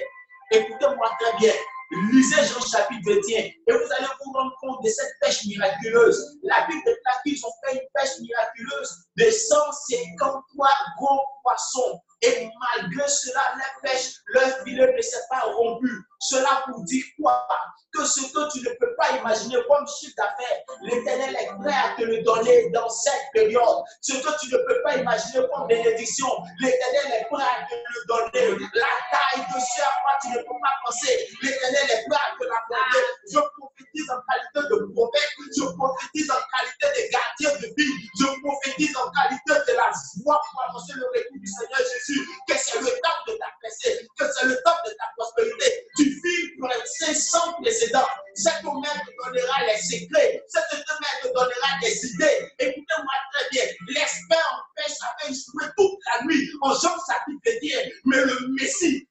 [0.52, 1.52] Écoutez-moi très bien.
[1.90, 6.38] Lisez Jean chapitre 21 et vous allez vous rendre compte de cette pêche miraculeuse.
[6.42, 10.68] La Bible déclare qu'ils ont fait une pêche miraculeuse de 153
[10.98, 12.00] gros poissons.
[12.22, 15.90] Et malgré cela, la pêche, leur filet ne s'est pas rompu.
[16.20, 17.46] Cela pour dire quoi?
[17.92, 21.96] Que ce que tu ne peux pas imaginer comme chiffre d'affaires, l'Éternel est prêt à
[21.96, 23.84] te le donner dans cette période.
[24.00, 26.28] Ce que tu ne peux pas imaginer comme bénédiction,
[26.60, 28.66] l'Éternel est prêt à te le donner.
[28.74, 32.36] La taille de ce à quoi tu ne peux pas penser, l'Éternel est prêt à
[32.38, 33.04] te l'accorder.
[33.32, 38.26] Je prophétise en qualité de prophète, je prophétise en qualité de gardien de vie, je
[38.40, 39.90] prophétise en qualité de la
[40.24, 44.24] voix pour annoncer le retour du Seigneur Jésus, que c'est le temps de ta que
[44.32, 45.86] c'est le temps de ta prospérité.
[46.08, 48.06] Vis pour un sans précédent.
[48.34, 52.50] Cette mère te donnera les secrets, cette mère te donnera des idées.
[52.58, 57.74] Écoutez-moi très bien, l'esprit empêche avait échoué toute la nuit en Jean chapitre 10,
[58.04, 59.08] mais le Messie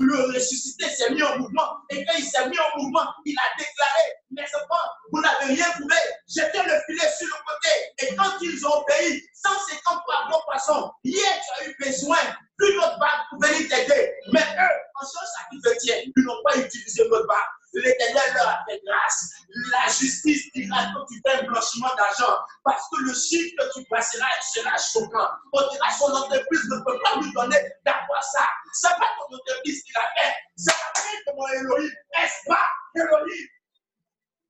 [0.00, 1.76] le ressuscité s'est mis en mouvement.
[1.90, 5.70] Et quand il s'est mis en mouvement, il a déclaré, mais pas, vous n'avez rien
[5.72, 5.96] trouvé.
[6.26, 7.68] Jetez le filet sur le côté.
[8.02, 12.18] Et quand ils ont obéi, 150 par bon poisson, hier tu as eu besoin
[12.60, 14.14] d'une autre barque pour venir t'aider.
[14.32, 17.48] Mais eux, en à qui ils n'ont pas utilisé notre barque.
[17.72, 19.30] L'Éternel leur a fait grâce.
[19.70, 23.86] La justice dira que tu fais un blanchiment d'argent parce que le chiffre que tu
[23.88, 25.28] passeras sera choquant.
[25.52, 28.46] On dira son entreprise ne peut pas lui donner d'avoir ça.
[28.72, 30.34] C'est pas ton entreprise qui l'a fait.
[30.56, 31.92] C'est la main de mon Elohim?
[32.18, 32.66] Est-ce pas
[32.96, 33.46] Elohim?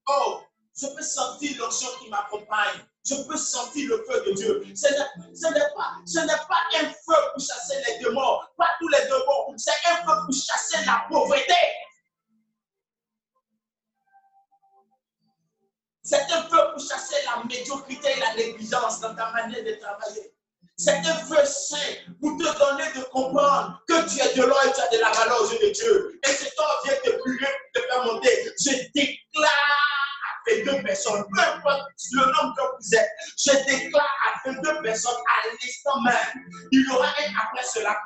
[0.08, 0.42] Oh,
[0.80, 2.80] je peux sentir l'onction qui m'accompagne.
[3.04, 4.64] Je peux sentir le feu de Dieu.
[4.74, 8.40] Ce n'est pas, un feu pour chasser les démons.
[8.56, 9.56] Pas tous les démons.
[9.56, 11.54] C'est un feu pour chasser la pauvreté.
[16.02, 20.34] C'est un feu pour chasser la médiocrité et la négligence dans ta manière de travailler.
[20.76, 21.76] C'est un feu saint
[22.20, 25.10] pour te donner de comprendre que tu es de l'or et tu as de la
[25.10, 26.20] valeur aux yeux de Dieu.
[26.24, 28.30] Et cet or vient te brûler te faire monter.
[28.58, 29.89] Je déclare
[30.64, 35.48] deux personnes, peu importe le nombre que vous êtes, je déclare à deux personnes à
[35.48, 37.96] l'instant même, il y aura un après cela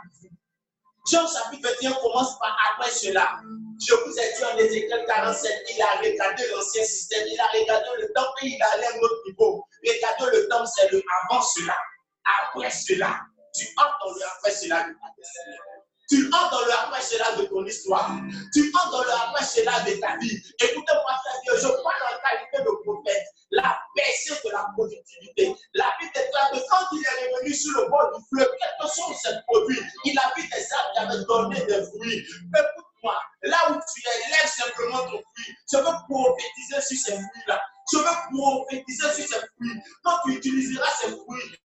[1.07, 3.39] Jean chapitre 21 commence par après cela.
[3.87, 7.89] Je vous ai dit en Ézéchiel 47, il a regardé l'ancien système, il a regardé
[8.01, 9.67] le temps et il a allé à un autre niveau.
[9.87, 11.77] Regardez le temps, c'est le avant cela.
[12.25, 13.21] Après cela,
[13.55, 14.87] tu entends le après cela
[16.09, 18.11] Tu entres dans le après cela de ton histoire.
[18.53, 20.37] Tu entres dans le après cela de ta vie.
[20.61, 23.25] Écoutez-moi, frère je parle en qualité de prophète.
[23.51, 25.55] La baisse de la productivité.
[25.75, 29.17] La vie déclare que quand il est revenu sur le bord du fleuve, quelque chose
[29.23, 29.81] s'est produit.
[30.05, 32.19] Il a vu des arbres qui avaient donné des fruits.
[32.19, 35.55] Écoute-moi, là où tu es, lève simplement ton fruit.
[35.73, 37.61] Je veux prophétiser sur ces fruits-là.
[37.93, 39.81] Je veux prophétiser sur ces fruits.
[40.03, 41.57] Quand tu utiliseras ces fruits,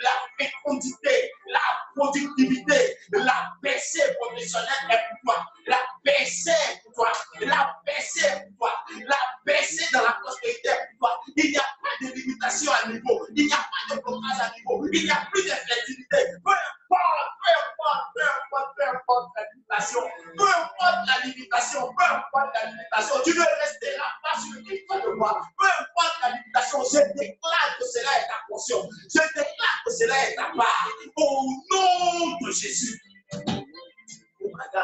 [0.00, 1.60] la fécondité, la
[1.94, 6.50] productivité, la PC professionnelle est pour toi, la PC
[6.84, 8.28] pour toi, la PC
[8.58, 11.20] pour toi, la PC dans la prospérité pour toi.
[11.36, 14.52] Il n'y a pas de limitation à niveau, il n'y a pas de blocage à
[14.56, 16.16] niveau, il n'y a plus de flexibilité.
[16.44, 20.00] Peu importe, peu importe, peu importe, peu importe la limitation,
[20.36, 25.02] peu importe la limitation, peu importe la limitation, tu ne resteras pas sur le territoire
[25.02, 25.40] de moi.
[25.58, 28.88] Peu importe la limitation, je déclare que cela est ta portion.
[29.14, 30.88] Je déclare cela est ta part.
[31.16, 33.00] Au nom de Jésus.
[33.34, 34.82] Oh God.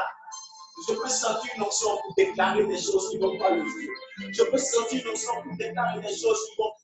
[0.86, 4.32] Je peux sentir une notion pour déclarer des choses qui ne vont pas le faire.
[4.32, 6.38] Je peux sentir une notion pour déclarer des choses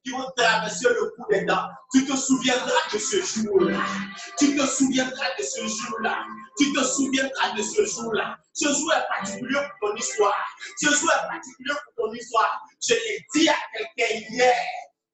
[0.04, 1.66] qui vont, traverser le coup des dents.
[1.92, 3.80] Tu te souviendras de ce jour-là.
[4.38, 6.24] Tu te souviendras de ce jour-là.
[6.58, 8.36] Tu te souviendras de ce jour-là.
[8.52, 10.46] Ce jour est particulier pour ton histoire.
[10.78, 12.62] Ce jour est particulier pour ton histoire.
[12.80, 14.54] Je l'ai dit à quelqu'un hier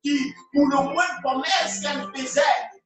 [0.03, 2.41] qui, pour le moins commerce qu'elle faisait,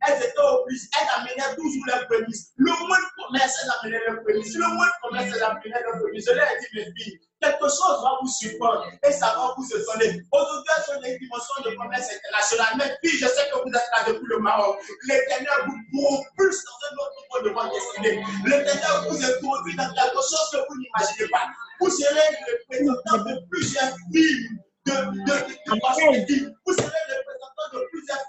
[0.06, 2.52] elles étaient obligées, elles amenaient toujours leurs prémices.
[2.56, 4.55] Le moins de commerce, elles amenaient leurs prémices.
[4.55, 6.24] Le moins de commerce, elles amenaient leurs prémices.
[6.27, 9.66] Je leur ai dit, mes filles, quelque chose va vous surprendre et ça va vous
[9.66, 10.22] étonner.
[10.32, 14.05] Aujourd'hui, sur une dimension de commerce international, mes filles, je sais que vous êtes là
[14.09, 14.78] depuis le Maroc.
[15.09, 18.24] L'éternel vous propulse dans un autre niveau de votre destinée.
[18.44, 21.48] L'éternel vous introduit dans quelque chose que vous n'imaginez pas.
[21.81, 25.36] Vous serez le représentant de plusieurs films de, de,
[25.66, 27.10] de, Vous serez le représentant de plusieurs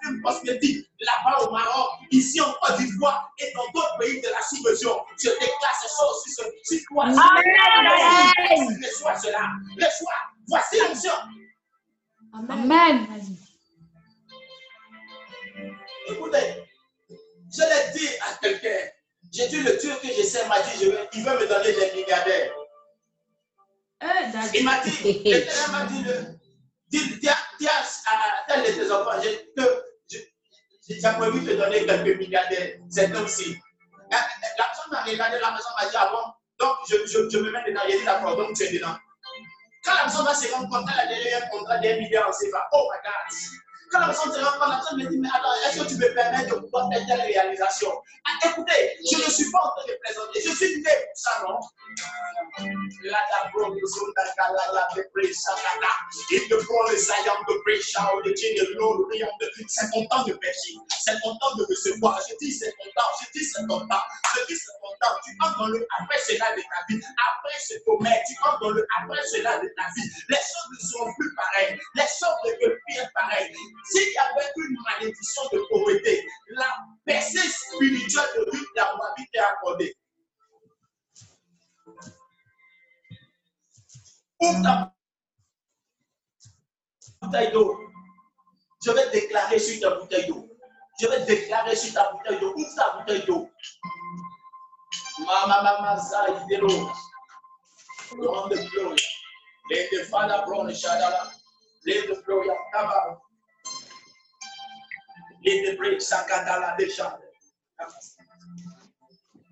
[0.01, 4.41] films prospérités là-bas au Maroc, ici en Côte d'Ivoire et dans d'autres pays de la
[4.41, 4.99] sous-région.
[5.17, 7.05] Je déclare ces choses sur ce toi.
[7.05, 7.15] Amen.
[9.21, 9.43] Cela.
[10.47, 11.13] Voici l'action.
[12.49, 13.07] Amen.
[16.07, 16.63] Écoutez,
[17.53, 18.89] je l'ai dit à quelqu'un.
[19.31, 21.95] J'ai dit le Dieu que je sais m'a dit, je il veut me donner des
[21.95, 22.53] milliardaires.
[24.53, 26.03] Il m'a dit, l'éternel m'a dit,
[26.89, 27.29] dis,
[27.67, 27.83] à
[28.47, 29.51] tel de tes enfants, j'ai
[31.13, 33.57] prévu de te donner quelques milliardaires cet homme-ci.
[34.09, 34.17] La
[34.57, 37.81] personne m'a regardé, la maison m'a dit, ah bon, donc je, je, me mets dedans,
[37.87, 38.95] j'ai dit d'accord, donc tu es dedans.
[39.83, 42.67] Quand la personne va se rendre compte, elle a un contrat d'un milliard en CFA.
[42.73, 43.70] Oh my God!
[43.91, 45.95] Quand la personne se rend compte, la personne me dit, mais attends, est-ce que tu
[45.95, 47.91] me permets de pouvoir faire telle réalisation
[48.25, 51.43] ah, Écoutez, je ne suis pas en train de présenter, je suis né pour ça,
[51.43, 51.59] non
[56.31, 59.09] Il te prend le saillant de prêcha ou de Dieu de l'eau,
[59.67, 62.19] c'est ton temps de pécher, c'est ton temps de recevoir.
[62.29, 64.03] Je dis c'est ton temps, je dis c'est ton temps,
[64.35, 65.15] je dis c'est ton temps.
[65.23, 68.69] Tu entres dans le après cela de ta vie, après ce sommet, tu entres dans
[68.71, 70.09] le après cela de ta vie.
[70.29, 73.51] Les choses ne seront plus pareilles, les choses ne peuvent plus être pareilles.
[73.85, 79.39] S'il y avait une malédiction de pauvreté, la percée spirituelle de Ruth la vie est
[79.39, 79.95] accordée.
[84.39, 84.93] Ouvre ta
[87.21, 87.79] bouteille d'eau.
[88.83, 90.47] Je vais déclarer sur ta bouteille d'eau.
[90.99, 92.53] Je vais déclarer sur ta bouteille d'eau.
[92.55, 93.49] Ouvre ta bouteille d'eau.
[95.19, 96.89] Mama, mama, ça, il est l'eau.
[98.11, 98.97] The glory.
[99.69, 101.31] Let the Father, Brown, Shadala.
[101.85, 102.21] Let the
[102.73, 103.17] Kaba.
[105.45, 107.17] Let the break Sakatala de Shad.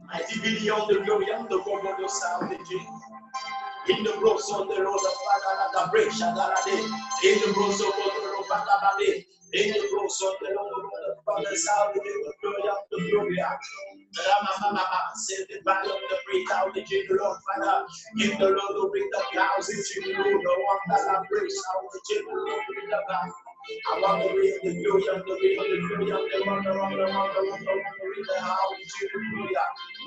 [0.07, 2.87] Mighty billion the glory of the God of the sound of Jesus.
[3.89, 6.77] In the rose of the Lord of Father, the break Shadala de.
[7.27, 9.03] In the rose of the Lord of Father,
[9.53, 13.37] in the rose of the Lord of Father, sound of the glory of the glory.
[13.39, 14.85] Ramamama,
[15.15, 17.85] send the battle of the break out the jingle Lord Father.
[18.21, 21.83] In the Lord will bring the clouds into the Lord, the one that breaks out
[21.93, 23.31] the jingle Lord, bring the back.
[23.69, 26.79] I want to read the glory of the way of the glory of the wonder,
[26.79, 29.55] wonder, wonder, wonder, wonder, read the how the jingle glory.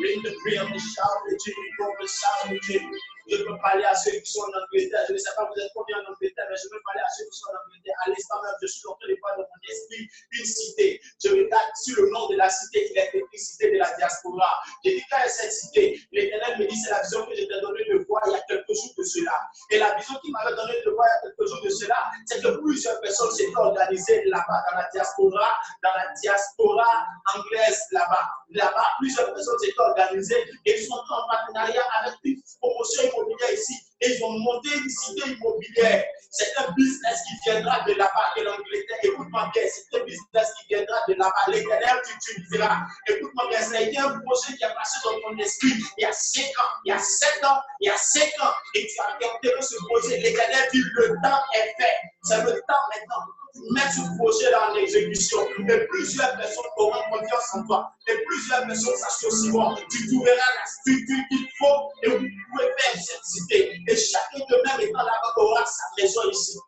[0.03, 2.99] Ring the prayer of the shout, the jingle glory, the sound, the jingle.
[3.29, 5.05] Je peux parler à ceux qui sont en Angleterre.
[5.09, 7.25] Je ne sais pas vous êtes combien en Angleterre, mais je peux parler à ceux
[7.25, 7.95] qui sont en Angleterre.
[8.05, 11.01] À l'instant je suis en train de voir dans mon esprit une cité.
[11.23, 14.61] Je regarde sur le nom de la cité, il est écrit cité de la diaspora.
[14.85, 15.99] J'ai dit, quand est cette cité?
[16.13, 18.43] L'éternel me dit, c'est la vision que je t'ai donnée de voir il y a
[18.49, 19.37] quelques jours de cela.
[19.71, 21.97] Et la vision qu'il m'avait donnée de voir il y a quelques jours de cela,
[22.27, 25.49] c'est que plusieurs personnes s'étaient organisées là-bas, dans la diaspora,
[25.83, 28.29] dans la diaspora anglaise, là-bas.
[28.51, 33.11] Là-bas, plusieurs personnes s'étaient organisées et ils sont en partenariat avec une promotion
[33.53, 33.75] ici.
[34.01, 36.05] Et ils ont monté une cité immobilière.
[36.31, 38.99] C'est un business qui viendra de là-bas, de l'Angleterre.
[39.03, 41.45] Écoute-moi bien, c'est un business qui viendra de là-bas.
[41.49, 42.79] L'éternel, tu utiliseras.
[43.09, 46.43] Écoute-moi bien, c'est un projet qui a passé dans ton esprit il y a 5
[46.43, 48.55] ans, il y a 7 ans, il y a 5 ans.
[48.75, 50.19] Et tu as regardé ce projet.
[50.19, 51.97] L'éternel dit le temps est fait.
[52.25, 55.39] C'est le temps maintenant mettre ce projet en exécution.
[55.69, 57.95] Et plusieurs personnes auront confiance en toi.
[58.07, 59.77] Et plusieurs personnes s'associeront.
[59.91, 63.79] Tu trouveras la structure qu'il faut et vous pouvez faire cette cité.
[63.89, 66.59] Et chacun de même étant là-bas aura sa maison ici.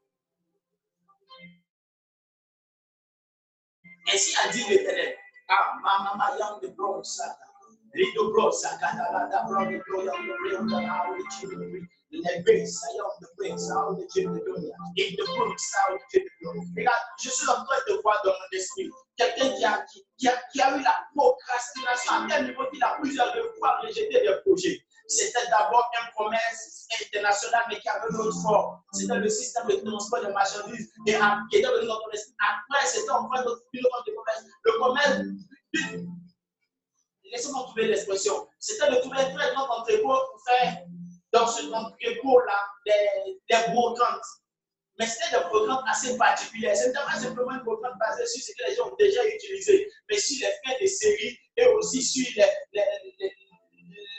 [4.13, 5.17] Ainsi a dit l'Éternel.
[5.49, 7.21] Ah, ma maman, de bronze,
[7.95, 7.97] ça.
[8.01, 8.89] Rido bronze, ça, la
[9.43, 10.73] bronze, de bronze, yam de bronze,
[14.97, 15.73] yam de bronze,
[17.23, 19.85] je suis en train de voir dans mon esprit quelqu'un
[20.19, 20.35] qui a,
[20.77, 24.79] eu la procrastination à tel niveau qu'il a plusieurs fois rejeté des projets.
[25.07, 28.81] C'était d'abord un commerce international, mais qui avait une autre forme.
[28.93, 32.35] C'était le système de transport de marchandises qui était dans ton esprit.
[32.41, 33.81] Après, c'était encore notre de
[34.15, 34.45] commerce.
[34.65, 35.21] Le commerce,
[37.35, 38.49] laissez-moi trouver l'expression.
[38.59, 40.79] C'était de trouver un très grand entrepôt pour faire
[41.33, 44.25] dans ce entrepôt-là des, des brocantes.
[44.99, 46.77] Mais c'était des brocantes assez particulières.
[46.77, 49.91] Ce n'était pas simplement une brocante basée sur ce que les gens ont déjà utilisé,
[50.09, 52.85] mais sur les faits de série et aussi sur les, les,
[53.19, 53.33] les,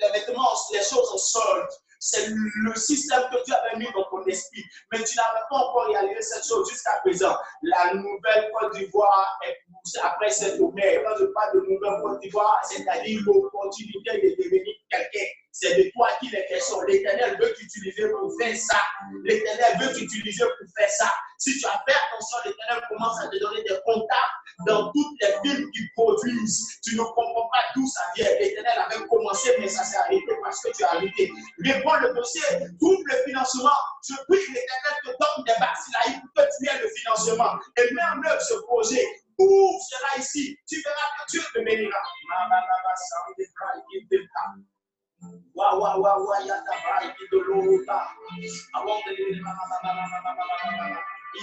[0.02, 1.70] les vêtements, les choses en solde.
[1.98, 4.64] C'est le système que tu avais mis dans ton esprit.
[4.92, 7.36] Mais tu n'avais pas encore réalisé cette chose jusqu'à présent.
[7.64, 9.58] La nouvelle Côte d'Ivoire est
[10.04, 11.04] après cette mer.
[11.04, 12.22] Quand je parle de nouvelle Côte
[12.70, 15.26] c'est-à-dire l'opportunité de devenir quelqu'un.
[15.52, 16.82] C'est de toi qu'il est question.
[16.82, 18.82] L'Éternel veut t'utiliser pour faire ça.
[19.24, 21.10] L'Éternel veut t'utiliser pour faire ça.
[21.38, 24.36] Si tu as fait attention, l'Éternel commence à te donner des contacts
[24.68, 26.80] dans toutes les films qu'ils produisent.
[26.84, 28.28] Tu ne comprends pas d'où ça vient.
[28.38, 31.32] L'Éternel avait commencé, mais ça s'est arrêté parce que tu as arrêté.
[31.64, 32.42] Réponds le dossier,
[32.80, 33.80] trouve le financement.
[34.10, 37.60] Je prie l'Éternel te donne des bases pour que tu aies le financement.
[37.78, 39.06] Et mets en œuvre ce projet.
[39.38, 40.58] Où sera ici?
[40.68, 42.02] Tu verras que Dieu te bénira.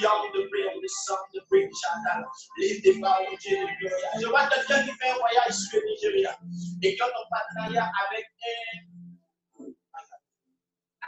[0.00, 1.40] Young the the song, the
[2.82, 3.36] the power.
[4.20, 6.38] Je vois quelqu'un qui fait un voyage sur le Nigeria
[6.82, 8.26] et qui a un partenariat avec
[9.58, 9.66] un,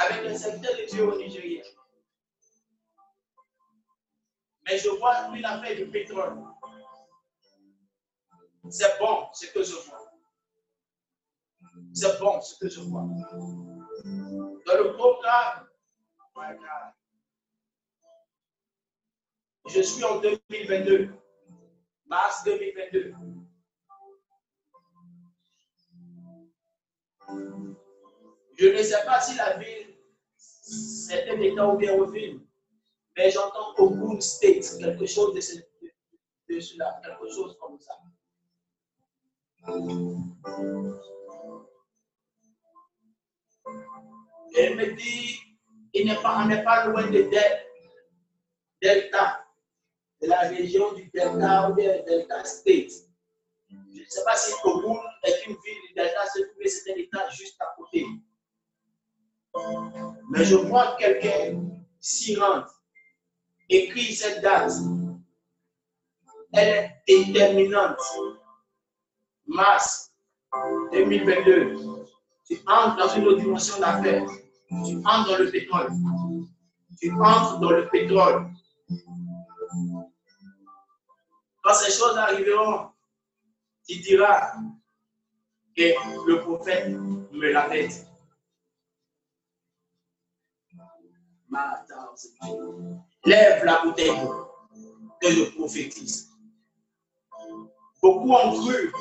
[0.01, 1.63] avec un secteur de Dieu au Nigeria.
[4.67, 6.37] Mais je vois une affaire du pétrole.
[8.71, 10.11] C'est bon ce que je vois.
[11.93, 13.03] C'est bon ce que je vois.
[14.67, 15.69] Dans le programme,
[19.67, 21.15] je suis en 2022,
[22.07, 23.15] mars 2022.
[28.57, 29.97] Je ne sais pas si la ville,
[30.37, 32.41] c'est un état ou bien ville,
[33.17, 35.41] mais j'entends au State, quelque chose de
[36.61, 37.95] cela, quelque chose comme ça.
[44.57, 45.41] Elle me dit,
[45.95, 47.31] il n'est pas, on n'est pas loin de
[48.83, 49.47] Delta,
[50.21, 52.93] de la région du Delta ou de Delta State.
[53.71, 57.61] Je ne sais pas si Togoul est une ville du Delta, c'est un état juste
[57.61, 58.05] à côté.
[60.31, 61.63] Mais je vois quelqu'un
[62.01, 62.71] s'y rendre,
[63.69, 64.73] écrit cette date.
[66.53, 67.99] Elle est déterminante.
[69.47, 70.13] Mars
[70.93, 72.07] 2022.
[72.47, 74.27] Tu entres dans une autre dimension d'affaires.
[74.69, 75.91] Tu entres dans le pétrole.
[77.01, 78.51] Tu entres dans le pétrole.
[81.63, 82.91] Quand ces choses arriveront,
[83.89, 84.53] tu diras
[85.77, 88.05] que le prophète me l'avait dit.
[93.25, 94.11] Lève la bouteille
[95.21, 96.31] que je prophétise.
[98.03, 98.93] Beaucoup ont cru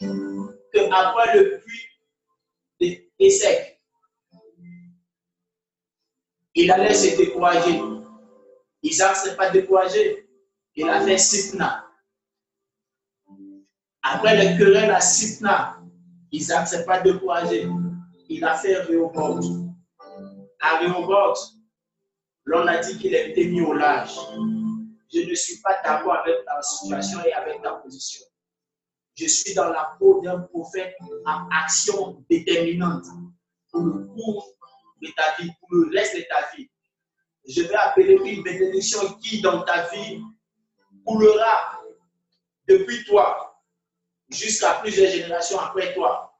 [0.00, 3.80] que après le puits est sec,
[6.54, 7.80] il allait se décourager.
[8.82, 10.28] Isaac ne s'est pas découragé.
[10.74, 11.86] Il a fait Sitna.
[14.02, 15.78] Après le querelle à Sitna,
[16.32, 17.68] Isaac ne s'est pas découragé.
[18.28, 19.40] Il a fait Réobot.
[20.60, 21.34] À Réobot,
[22.44, 24.16] l'on a dit qu'il été mis au large.
[25.12, 28.24] Je ne suis pas d'accord avec ta situation et avec ta position.
[29.16, 30.94] Je suis dans la peau d'un prophète
[31.24, 33.06] en action déterminante
[33.70, 34.52] pour le cours
[35.00, 36.68] de ta vie, pour le reste de ta vie.
[37.48, 40.20] Je vais appeler une bénédiction qui, dans ta vie,
[41.04, 41.80] coulera
[42.68, 43.62] depuis toi
[44.28, 46.38] jusqu'à plusieurs générations après toi.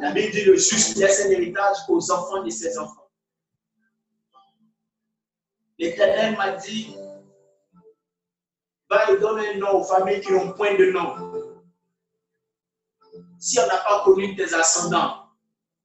[0.00, 3.10] La Bible dit le juste laisse un héritage aux enfants de ses enfants.
[5.78, 6.94] L'Éternel m'a dit,
[8.90, 11.37] va et donne un nom aux familles qui n'ont point de nom.
[13.38, 15.28] Si on n'a pas connu tes ascendants,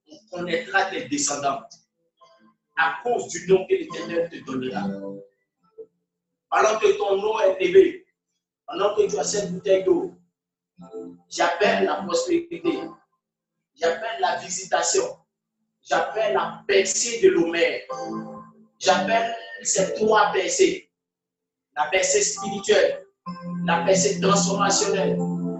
[0.07, 1.61] on connaîtra tes descendants.
[2.75, 4.87] À cause du nom que l'Éternel te donnera.
[6.49, 8.05] Alors que ton nom est élevé,
[8.65, 10.15] pendant que tu as cette bouteille d'eau,
[11.29, 12.61] j'appelle la prospérité,
[13.75, 15.03] j'appelle la visitation,
[15.83, 17.81] j'appelle la percée de l'Homère,
[18.79, 20.91] j'appelle ces trois percées,
[21.75, 23.05] la percée spirituelle,
[23.65, 25.17] la percée transformationnelle,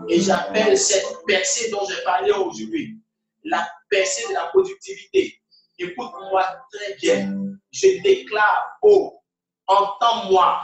[0.09, 2.97] et j'appelle cette percée dont j'ai parlé aujourd'hui,
[3.43, 5.39] la percée de la productivité.
[5.79, 7.35] Écoute-moi très bien.
[7.71, 9.19] Je déclare haut,
[9.67, 10.61] entends-moi.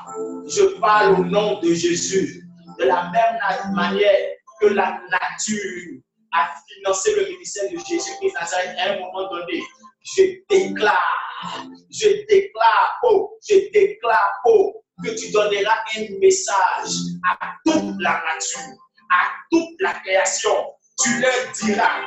[0.47, 2.45] Je parle au nom de Jésus.
[2.77, 4.29] De la même manière
[4.61, 6.01] que la nature
[6.31, 9.61] a financé le ministère de Jésus-Christ à un moment donné,
[10.01, 16.93] je déclare, je déclare haut, je déclare haut que tu donneras un message
[17.23, 18.77] à toute la nature,
[19.09, 20.55] à toute la création.
[21.03, 22.01] Tu leur diras,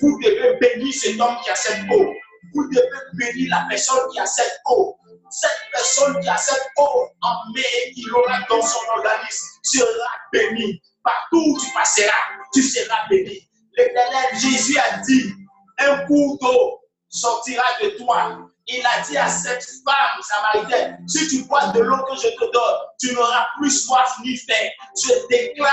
[0.00, 2.12] vous devez bénir cet homme qui a cette eau.
[2.54, 4.96] Vous devez bénir la personne qui a cette eau.
[5.30, 10.10] Cette personne qui a cette eau en main et qui l'aura dans son organisme sera
[10.32, 10.80] bénie.
[11.02, 12.12] Partout où tu passeras,
[12.52, 13.48] tu seras béni.
[13.76, 15.32] L'éternel Jésus a dit,
[15.78, 18.38] un cours d'eau sortira de toi.
[18.68, 22.52] Il a dit à cette femme samaritaine, si tu bois de l'eau que je te
[22.52, 24.68] donne, tu n'auras plus soif ni faim.
[24.96, 25.72] Je déclare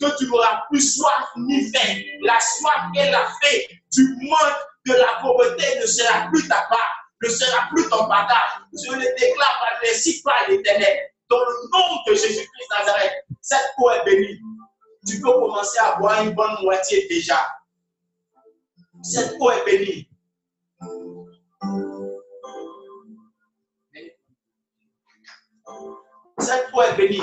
[0.00, 2.00] que tu n'auras plus soif ni faim.
[2.22, 3.58] La soif et la faim
[3.92, 4.54] du monde
[4.86, 8.62] de la pauvreté ne sera plus ta part, ne sera plus ton partage.
[8.72, 10.98] Je le déclare par les par l'éternel.
[11.28, 14.40] Dans le nom de Jésus-Christ Nazareth, cette eau est bénie.
[15.06, 17.46] Tu peux commencer à boire une bonne moitié déjà.
[19.02, 20.08] Cette eau est bénie.
[26.38, 27.22] Cette eau est bénie.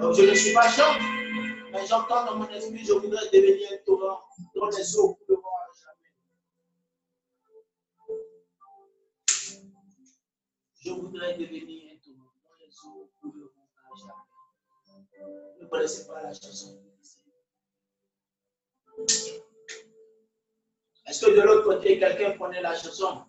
[0.00, 0.98] Donc, je ne suis pas chant,
[1.70, 4.22] mais j'entends dans mon esprit, je voudrais devenir un torrent
[4.54, 6.10] dans les eaux le voir jamais.
[10.80, 15.60] Je voudrais devenir un torrent dans les eaux le voir jamais.
[15.60, 16.76] Ne connaissez pas la chanson.
[21.06, 23.24] Est-ce que de l'autre côté, quelqu'un connaît la chanson?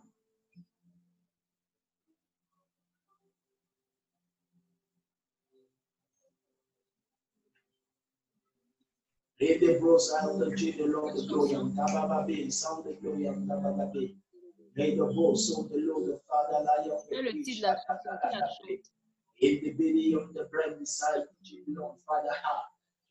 [9.47, 10.91] Et Dieu de de le titre de
[17.61, 17.75] la
[20.17, 21.97] of the bread beside you, Lord.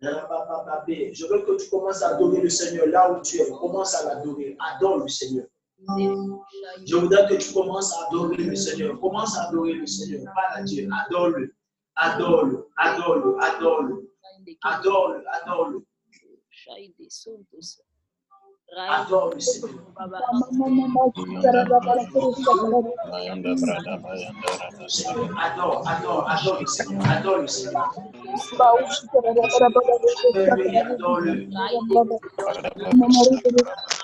[0.02, 3.48] Je veux que tu commences à adorer le Seigneur là où tu es.
[3.48, 4.56] Commence à l'adorer.
[4.59, 5.47] Adore le Seigneur.
[6.85, 8.98] Je voudrais que tu commences à adorer le Seigneur.
[8.98, 10.24] Commence à adorer le Seigneur.
[10.35, 10.89] Parle à Dieu.
[11.06, 11.55] Adore-le.
[11.94, 12.69] Adore-le.
[12.77, 13.36] Adore-le.
[13.40, 14.11] Adore-le.
[14.62, 15.24] Adore-le.
[15.31, 15.86] Adore-le.
[18.77, 19.74] Adore le Seigneur.
[25.39, 27.07] Adore, adore, adore le Seigneur.
[27.11, 27.93] Adore le Seigneur.
[28.53, 29.49] Adorer le
[33.39, 34.03] Seigneur.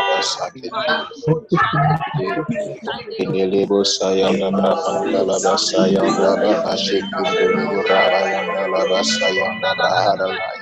[0.09, 0.71] basakit
[3.21, 10.60] sayang bosaya nana pandala basaya nana asyik Indele burara nana basaya nana haralaya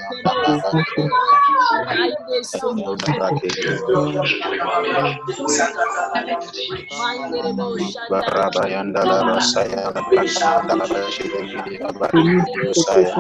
[10.67, 12.23] la bashiri biri abari
[12.63, 13.17] yosaya.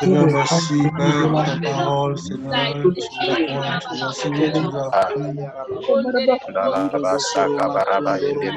[0.00, 2.66] Seigneur, merci Père pour ta parole, Seigneur.
[3.10, 4.92] Tu réponds, tu vas signer, tu vas
[6.48, 8.50] La la basaka baraba yende